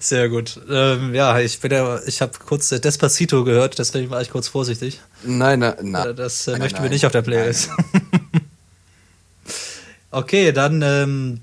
Sehr 0.00 0.28
gut. 0.28 0.60
Ähm, 0.68 1.14
ja, 1.14 1.38
ich 1.38 1.60
bin 1.60 1.70
ja, 1.70 2.00
ich 2.06 2.20
habe 2.20 2.32
kurz 2.44 2.72
äh, 2.72 2.80
Despacito 2.80 3.44
gehört, 3.44 3.78
deswegen 3.78 4.10
war 4.10 4.20
ich 4.20 4.30
kurz 4.30 4.48
vorsichtig. 4.48 5.00
Nein, 5.22 5.60
nein, 5.60 5.78
Äh, 5.78 5.82
nein. 5.84 6.16
Das 6.16 6.46
äh, 6.48 6.52
Nein, 6.52 6.60
möchten 6.62 6.82
wir 6.82 6.90
nicht 6.90 7.06
auf 7.06 7.12
der 7.12 7.22
Playlist. 7.22 7.70
okay, 10.10 10.52
dann 10.52 10.82
ähm, 10.82 11.40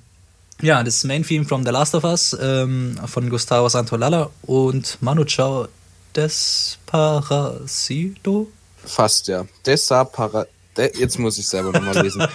ja, 0.62 0.84
das 0.84 1.04
Main 1.04 1.24
Theme 1.24 1.46
from 1.46 1.66
The 1.66 1.72
Last 1.72 1.96
of 1.96 2.04
Us 2.04 2.38
ähm, 2.40 3.00
von 3.06 3.28
Gustavo 3.30 3.70
Santolalla 3.70 4.30
und 4.44 5.00
Manu 5.02 5.26
Chao 5.26 5.68
Desparasito. 6.16 8.52
Fast, 8.86 9.28
ja. 9.28 9.46
Desapara... 9.66 10.46
De 10.78 10.92
Jetzt 10.98 11.20
muss 11.20 11.38
ich 11.38 11.48
selber 11.48 11.72
nochmal 11.72 12.02
lesen. 12.02 12.26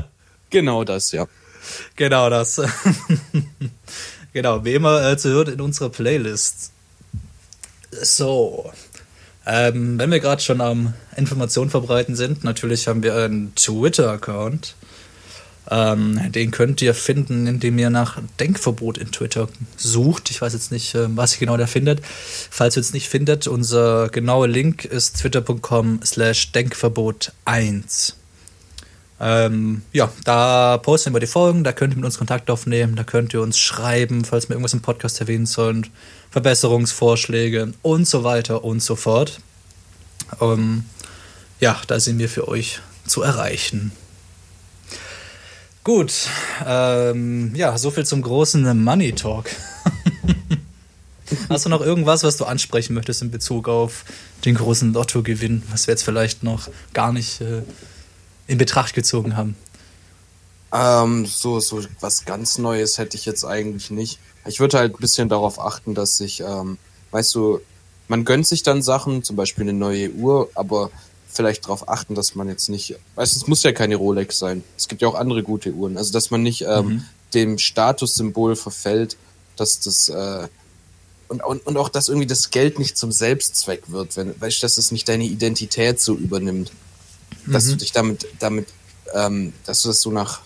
genau 0.50 0.84
das, 0.84 1.12
ja. 1.12 1.26
Genau 1.96 2.30
das. 2.30 2.60
genau, 4.32 4.64
wie 4.64 4.74
immer 4.74 5.10
äh, 5.10 5.16
zu 5.16 5.30
hören 5.30 5.54
in 5.54 5.60
unserer 5.60 5.90
Playlist. 5.90 6.70
So. 7.90 8.72
Ähm, 9.46 9.98
wenn 9.98 10.10
wir 10.10 10.20
gerade 10.20 10.42
schon 10.42 10.60
am 10.60 10.94
Informationen 11.16 11.70
verbreiten 11.70 12.14
sind, 12.14 12.44
natürlich 12.44 12.86
haben 12.86 13.02
wir 13.02 13.16
einen 13.16 13.54
Twitter-Account. 13.54 14.74
Ähm, 15.70 16.32
den 16.32 16.50
könnt 16.50 16.80
ihr 16.80 16.94
finden, 16.94 17.46
indem 17.46 17.78
ihr 17.78 17.90
nach 17.90 18.18
Denkverbot 18.40 18.96
in 18.96 19.12
Twitter 19.12 19.48
sucht. 19.76 20.30
Ich 20.30 20.40
weiß 20.40 20.54
jetzt 20.54 20.72
nicht, 20.72 20.94
äh, 20.94 21.14
was 21.14 21.34
ihr 21.34 21.40
genau 21.40 21.56
da 21.56 21.66
findet. 21.66 22.00
Falls 22.50 22.76
ihr 22.76 22.80
es 22.80 22.94
nicht 22.94 23.08
findet, 23.08 23.46
unser 23.46 24.08
genauer 24.08 24.48
Link 24.48 24.84
ist 24.86 25.20
twitter.com 25.20 26.00
slash 26.04 26.52
Denkverbot1. 26.54 28.14
Ähm, 29.20 29.82
ja, 29.92 30.10
da 30.24 30.78
posten 30.78 31.12
wir 31.12 31.20
die 31.20 31.26
Folgen, 31.26 31.64
da 31.64 31.72
könnt 31.72 31.92
ihr 31.92 31.96
mit 31.96 32.04
uns 32.04 32.18
Kontakt 32.18 32.50
aufnehmen, 32.50 32.94
da 32.94 33.02
könnt 33.02 33.34
ihr 33.34 33.42
uns 33.42 33.58
schreiben, 33.58 34.24
falls 34.24 34.48
wir 34.48 34.54
irgendwas 34.54 34.74
im 34.74 34.80
Podcast 34.80 35.20
erwähnen 35.20 35.46
sollen, 35.46 35.88
Verbesserungsvorschläge 36.30 37.72
und 37.82 38.06
so 38.06 38.22
weiter 38.22 38.62
und 38.62 38.80
so 38.80 38.94
fort. 38.94 39.40
Ähm, 40.40 40.84
ja, 41.58 41.80
da 41.88 41.98
sind 41.98 42.18
wir 42.18 42.28
für 42.28 42.46
euch 42.46 42.80
zu 43.06 43.22
erreichen. 43.22 43.90
Gut, 45.88 46.28
ähm, 46.66 47.54
ja, 47.54 47.78
so 47.78 47.90
viel 47.90 48.04
zum 48.04 48.20
großen 48.20 48.84
Money 48.84 49.14
Talk. 49.14 49.48
Hast 51.48 51.64
du 51.64 51.70
noch 51.70 51.80
irgendwas, 51.80 52.24
was 52.24 52.36
du 52.36 52.44
ansprechen 52.44 52.92
möchtest 52.92 53.22
in 53.22 53.30
Bezug 53.30 53.70
auf 53.70 54.04
den 54.44 54.56
großen 54.56 54.92
Lottogewinn, 54.92 55.62
was 55.70 55.86
wir 55.86 55.92
jetzt 55.92 56.02
vielleicht 56.02 56.42
noch 56.42 56.68
gar 56.92 57.14
nicht 57.14 57.40
äh, 57.40 57.62
in 58.48 58.58
Betracht 58.58 58.92
gezogen 58.92 59.34
haben? 59.34 59.56
Ähm, 60.74 61.24
so, 61.24 61.58
so 61.58 61.82
was 62.00 62.26
ganz 62.26 62.58
Neues 62.58 62.98
hätte 62.98 63.16
ich 63.16 63.24
jetzt 63.24 63.46
eigentlich 63.46 63.90
nicht. 63.90 64.18
Ich 64.44 64.60
würde 64.60 64.76
halt 64.76 64.94
ein 64.94 65.00
bisschen 65.00 65.30
darauf 65.30 65.58
achten, 65.58 65.94
dass 65.94 66.20
ich, 66.20 66.40
ähm, 66.40 66.76
weißt 67.12 67.34
du, 67.34 67.60
man 68.08 68.26
gönnt 68.26 68.46
sich 68.46 68.62
dann 68.62 68.82
Sachen, 68.82 69.22
zum 69.22 69.36
Beispiel 69.36 69.62
eine 69.62 69.72
neue 69.72 70.10
Uhr, 70.10 70.50
aber 70.54 70.90
vielleicht 71.30 71.64
darauf 71.64 71.88
achten, 71.88 72.14
dass 72.14 72.34
man 72.34 72.48
jetzt 72.48 72.68
nicht, 72.68 72.96
es 73.16 73.46
muss 73.46 73.62
ja 73.62 73.72
keine 73.72 73.96
Rolex 73.96 74.38
sein. 74.38 74.64
Es 74.76 74.88
gibt 74.88 75.02
ja 75.02 75.08
auch 75.08 75.14
andere 75.14 75.42
gute 75.42 75.72
Uhren. 75.72 75.96
Also, 75.96 76.12
dass 76.12 76.30
man 76.30 76.42
nicht 76.42 76.62
ähm, 76.62 76.86
Mhm. 76.86 77.04
dem 77.34 77.58
Statussymbol 77.58 78.56
verfällt, 78.56 79.16
dass 79.56 79.80
das, 79.80 80.08
äh, 80.08 80.48
und, 81.28 81.44
und, 81.44 81.66
und 81.66 81.76
auch, 81.76 81.90
dass 81.90 82.08
irgendwie 82.08 82.26
das 82.26 82.50
Geld 82.50 82.78
nicht 82.78 82.96
zum 82.96 83.12
Selbstzweck 83.12 83.82
wird, 83.88 84.16
wenn, 84.16 84.40
weißt 84.40 84.58
du, 84.58 84.60
dass 84.62 84.78
es 84.78 84.90
nicht 84.92 85.08
deine 85.08 85.24
Identität 85.24 86.00
so 86.00 86.14
übernimmt. 86.16 86.72
Dass 87.46 87.66
du 87.66 87.76
dich 87.76 87.92
damit, 87.92 88.26
damit, 88.38 88.68
ähm, 89.14 89.52
dass 89.66 89.82
du 89.82 89.88
das 89.88 90.00
so 90.00 90.10
nach, 90.10 90.40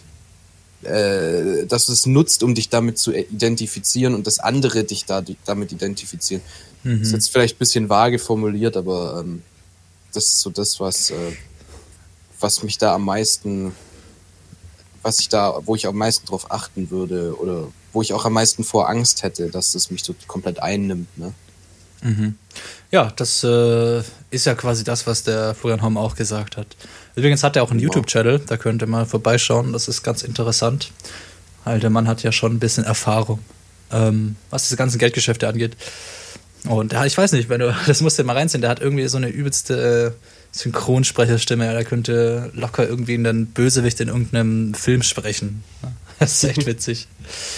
äh, 0.83 1.65
dass 1.67 1.87
du 1.87 1.93
es 1.93 2.07
nutzt, 2.07 2.43
um 2.43 2.55
dich 2.55 2.69
damit 2.69 2.99
zu 2.99 3.13
identifizieren 3.13 4.15
und 4.15 4.27
dass 4.27 4.41
andere 4.41 4.85
dich 4.85 5.05
da, 5.05 5.23
damit 5.45 5.73
identifizieren. 5.73 6.43
Mhm. 6.83 7.03
Ist 7.03 7.13
jetzt 7.13 7.31
vielleicht 7.31 7.57
ein 7.57 7.59
bisschen 7.59 7.89
vage 7.89 8.19
formuliert, 8.19 8.77
aber 8.77 9.21
ähm, 9.25 9.43
das 10.13 10.29
ist 10.29 10.41
so 10.41 10.51
das, 10.51 10.81
was, 10.81 11.11
äh, 11.11 11.33
was 12.41 12.63
mich 12.63 12.79
da 12.79 12.95
am 12.95 13.05
meisten, 13.05 13.75
was 15.03 15.21
ich 15.21 15.29
da, 15.29 15.61
wo 15.65 15.75
ich 15.75 15.87
am 15.87 15.97
meisten 15.97 16.27
drauf 16.27 16.51
achten 16.51 16.91
würde 16.91 17.39
oder 17.39 17.69
wo 17.93 18.03
ich 18.03 18.13
auch 18.13 18.25
am 18.25 18.33
meisten 18.33 18.65
vor 18.65 18.89
Angst 18.89 19.23
hätte, 19.23 19.51
dass 19.51 19.75
es 19.75 19.91
mich 19.91 20.05
so 20.05 20.15
komplett 20.27 20.61
einnimmt. 20.63 21.19
Ne? 21.19 21.33
Ja, 22.91 23.13
das 23.17 23.45
äh, 23.45 24.03
ist 24.31 24.47
ja 24.47 24.55
quasi 24.55 24.85
das, 24.85 25.07
was 25.07 25.23
der 25.23 25.55
Florian 25.55 25.83
Homm 25.83 25.97
auch 25.97 26.17
gesagt 26.17 26.57
hat. 26.57 26.67
Übrigens 27.15 27.43
hat 27.43 27.57
er 27.57 27.63
auch 27.63 27.71
einen 27.71 27.81
YouTube-Channel, 27.81 28.41
da 28.41 28.57
könnt 28.57 28.83
ihr 28.83 28.89
mal 28.89 29.07
vorbeischauen, 29.07 29.73
das 29.73 29.89
ist 29.89 30.03
ganz 30.03 30.23
interessant. 30.23 30.93
Weil 31.65 31.79
der 31.79 31.91
Mann 31.91 32.09
hat 32.09 32.23
ja 32.23 32.33
schon 32.33 32.53
ein 32.55 32.59
bisschen 32.59 32.85
Erfahrung, 32.85 33.39
ähm, 33.93 34.37
was 34.51 34.65
diese 34.65 34.77
ganzen 34.77 34.99
Geldgeschäfte 34.99 35.47
angeht. 35.47 35.77
Und 36.69 36.93
ja, 36.93 37.05
ich 37.05 37.19
weiß 37.19 37.33
nicht, 37.33 37.49
wenn 37.49 37.61
du, 37.61 37.75
das 37.87 38.01
musst 38.01 38.19
du 38.19 38.23
dir 38.23 38.27
mal 38.27 38.37
reinziehen, 38.37 38.61
der 38.61 38.71
hat 38.71 38.81
irgendwie 38.81 39.07
so 39.09 39.17
eine 39.17 39.29
übelste 39.29 40.15
äh, 40.15 40.57
Synchronsprecherstimme, 40.57 41.65
ja, 41.65 41.73
der 41.73 41.85
könnte 41.85 42.51
locker 42.55 42.87
irgendwie 42.87 43.15
einen 43.15 43.47
Bösewicht 43.47 44.01
in 44.01 44.09
irgendeinem 44.09 44.75
Film 44.75 45.03
sprechen. 45.03 45.65
Das 46.19 46.35
ist 46.35 46.45
echt 46.45 46.67
witzig. 46.67 47.09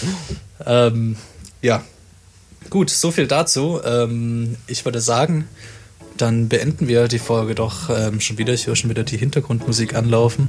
ähm, 0.65 1.17
ja, 1.61 1.83
Gut, 2.69 2.89
so 2.89 3.11
viel 3.11 3.27
dazu. 3.27 3.79
Ähm, 3.85 4.55
ich 4.67 4.85
würde 4.85 4.99
sagen, 4.99 5.47
dann 6.17 6.49
beenden 6.49 6.87
wir 6.87 7.07
die 7.07 7.19
Folge 7.19 7.55
doch 7.55 7.89
ähm, 7.89 8.19
schon 8.19 8.37
wieder. 8.37 8.53
Ich 8.53 8.67
höre 8.67 8.75
schon 8.75 8.89
wieder 8.89 9.03
die 9.03 9.17
Hintergrundmusik 9.17 9.95
anlaufen. 9.95 10.47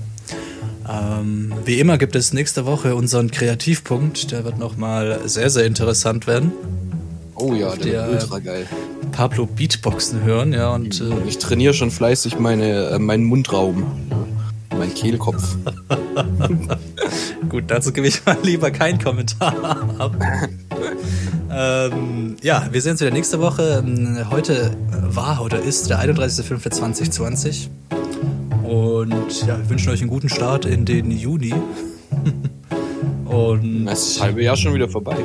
Ähm, 0.88 1.52
wie 1.64 1.78
immer 1.78 1.98
gibt 1.98 2.16
es 2.16 2.32
nächste 2.32 2.64
Woche 2.64 2.94
unseren 2.94 3.30
Kreativpunkt. 3.30 4.32
Der 4.32 4.44
wird 4.44 4.58
nochmal 4.58 5.20
sehr, 5.28 5.50
sehr 5.50 5.66
interessant 5.66 6.26
werden. 6.26 6.52
Oh 7.38 7.52
ja, 7.54 7.74
der, 7.76 8.06
Der- 8.06 8.10
ultra 8.10 8.38
geil. 8.38 8.66
Pablo 9.12 9.46
Beatboxen 9.46 10.22
hören, 10.24 10.52
ja, 10.52 10.70
und 10.74 11.00
äh, 11.00 11.28
Ich 11.28 11.38
trainiere 11.38 11.72
schon 11.74 11.90
fleißig 11.90 12.38
meine, 12.38 12.86
äh, 12.90 12.98
meinen 12.98 13.24
Mundraum, 13.24 13.84
mein 14.76 14.92
Kehlkopf. 14.94 15.56
Gut, 17.48 17.64
dazu 17.68 17.92
gebe 17.92 18.06
ich 18.08 18.24
mal 18.26 18.36
lieber 18.42 18.70
keinen 18.70 18.98
Kommentar 19.02 19.54
ab. 19.98 20.16
ähm, 21.50 22.36
ja, 22.42 22.68
wir 22.70 22.82
sehen 22.82 22.92
uns 22.92 23.00
wieder 23.00 23.10
nächste 23.10 23.40
Woche. 23.40 23.82
Ähm, 23.86 24.18
Heute 24.30 24.72
war 25.08 25.42
oder 25.42 25.60
ist 25.60 25.88
der 25.90 26.00
31.05.2020. 26.00 27.68
Und 28.64 29.46
ja, 29.46 29.58
wir 29.58 29.70
wünschen 29.70 29.90
euch 29.92 30.00
einen 30.00 30.10
guten 30.10 30.28
Start 30.28 30.64
in 30.66 30.84
den 30.84 31.10
Juni. 31.10 31.54
Und 33.36 33.86
Es 33.86 34.00
ist 34.06 34.16
das 34.16 34.22
halbe 34.22 34.42
Jahr 34.42 34.56
schon 34.56 34.72
wieder 34.72 34.88
vorbei. 34.88 35.16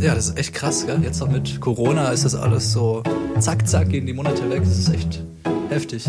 ja, 0.00 0.14
das 0.14 0.28
ist 0.28 0.38
echt 0.38 0.54
krass, 0.54 0.86
gell? 0.86 0.98
Jetzt 1.04 1.20
noch 1.20 1.30
mit 1.30 1.60
Corona 1.60 2.08
ist 2.08 2.24
das 2.24 2.34
alles 2.34 2.72
so 2.72 3.02
zack, 3.38 3.68
zack, 3.68 3.90
gehen 3.90 4.06
die 4.06 4.12
Monate 4.12 4.50
weg. 4.50 4.62
Das 4.64 4.76
ist 4.76 4.92
echt 4.92 5.22
heftig. 5.68 6.04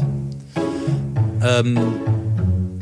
Ähm, 1.44 1.78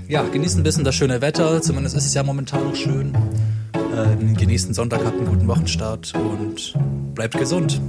ja, 0.07 0.23
genießt 0.23 0.57
ein 0.57 0.63
bisschen 0.63 0.85
das 0.85 0.95
schöne 0.95 1.19
Wetter. 1.21 1.61
Zumindest 1.61 1.95
ist 1.97 2.05
es 2.05 2.13
ja 2.13 2.23
momentan 2.23 2.63
noch 2.63 2.75
schön. 2.75 3.13
Ähm, 3.75 4.33
genießt 4.35 4.67
den 4.69 4.73
Sonntag, 4.73 5.03
habt 5.03 5.17
einen 5.17 5.27
guten 5.27 5.47
Wochenstart 5.47 6.13
und 6.15 6.73
bleibt 7.15 7.37
gesund. 7.37 7.81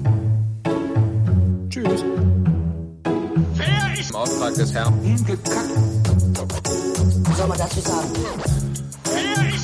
Tschüss. 1.69 2.05
Im 4.09 4.17
Auftrag 4.17 4.55
des 4.55 4.75
Herrn. 4.75 4.95
Hingekackt. 5.05 5.71
Was 7.25 7.39
soll 7.39 7.47
man 7.47 7.59
dazu 7.59 7.81
sagen? 7.81 8.09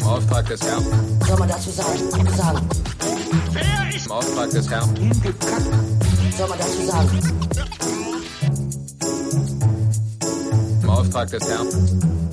Im 0.01 0.07
Auftrag 0.07 0.47
des 0.49 0.63
Herrn. 0.65 0.85
Soll 1.27 1.39
man 1.39 1.49
dazu 1.49 1.71
sagen? 1.71 1.99
Sagen. 2.37 2.69
Im 4.05 4.13
Auftrag 4.13 4.51
des 4.51 4.71
Herrn. 4.71 4.95
Sagen? 6.87 7.21
Im 10.83 10.91
Auftrag 10.91 11.31
des 11.31 11.49
Herrn. 11.49 12.26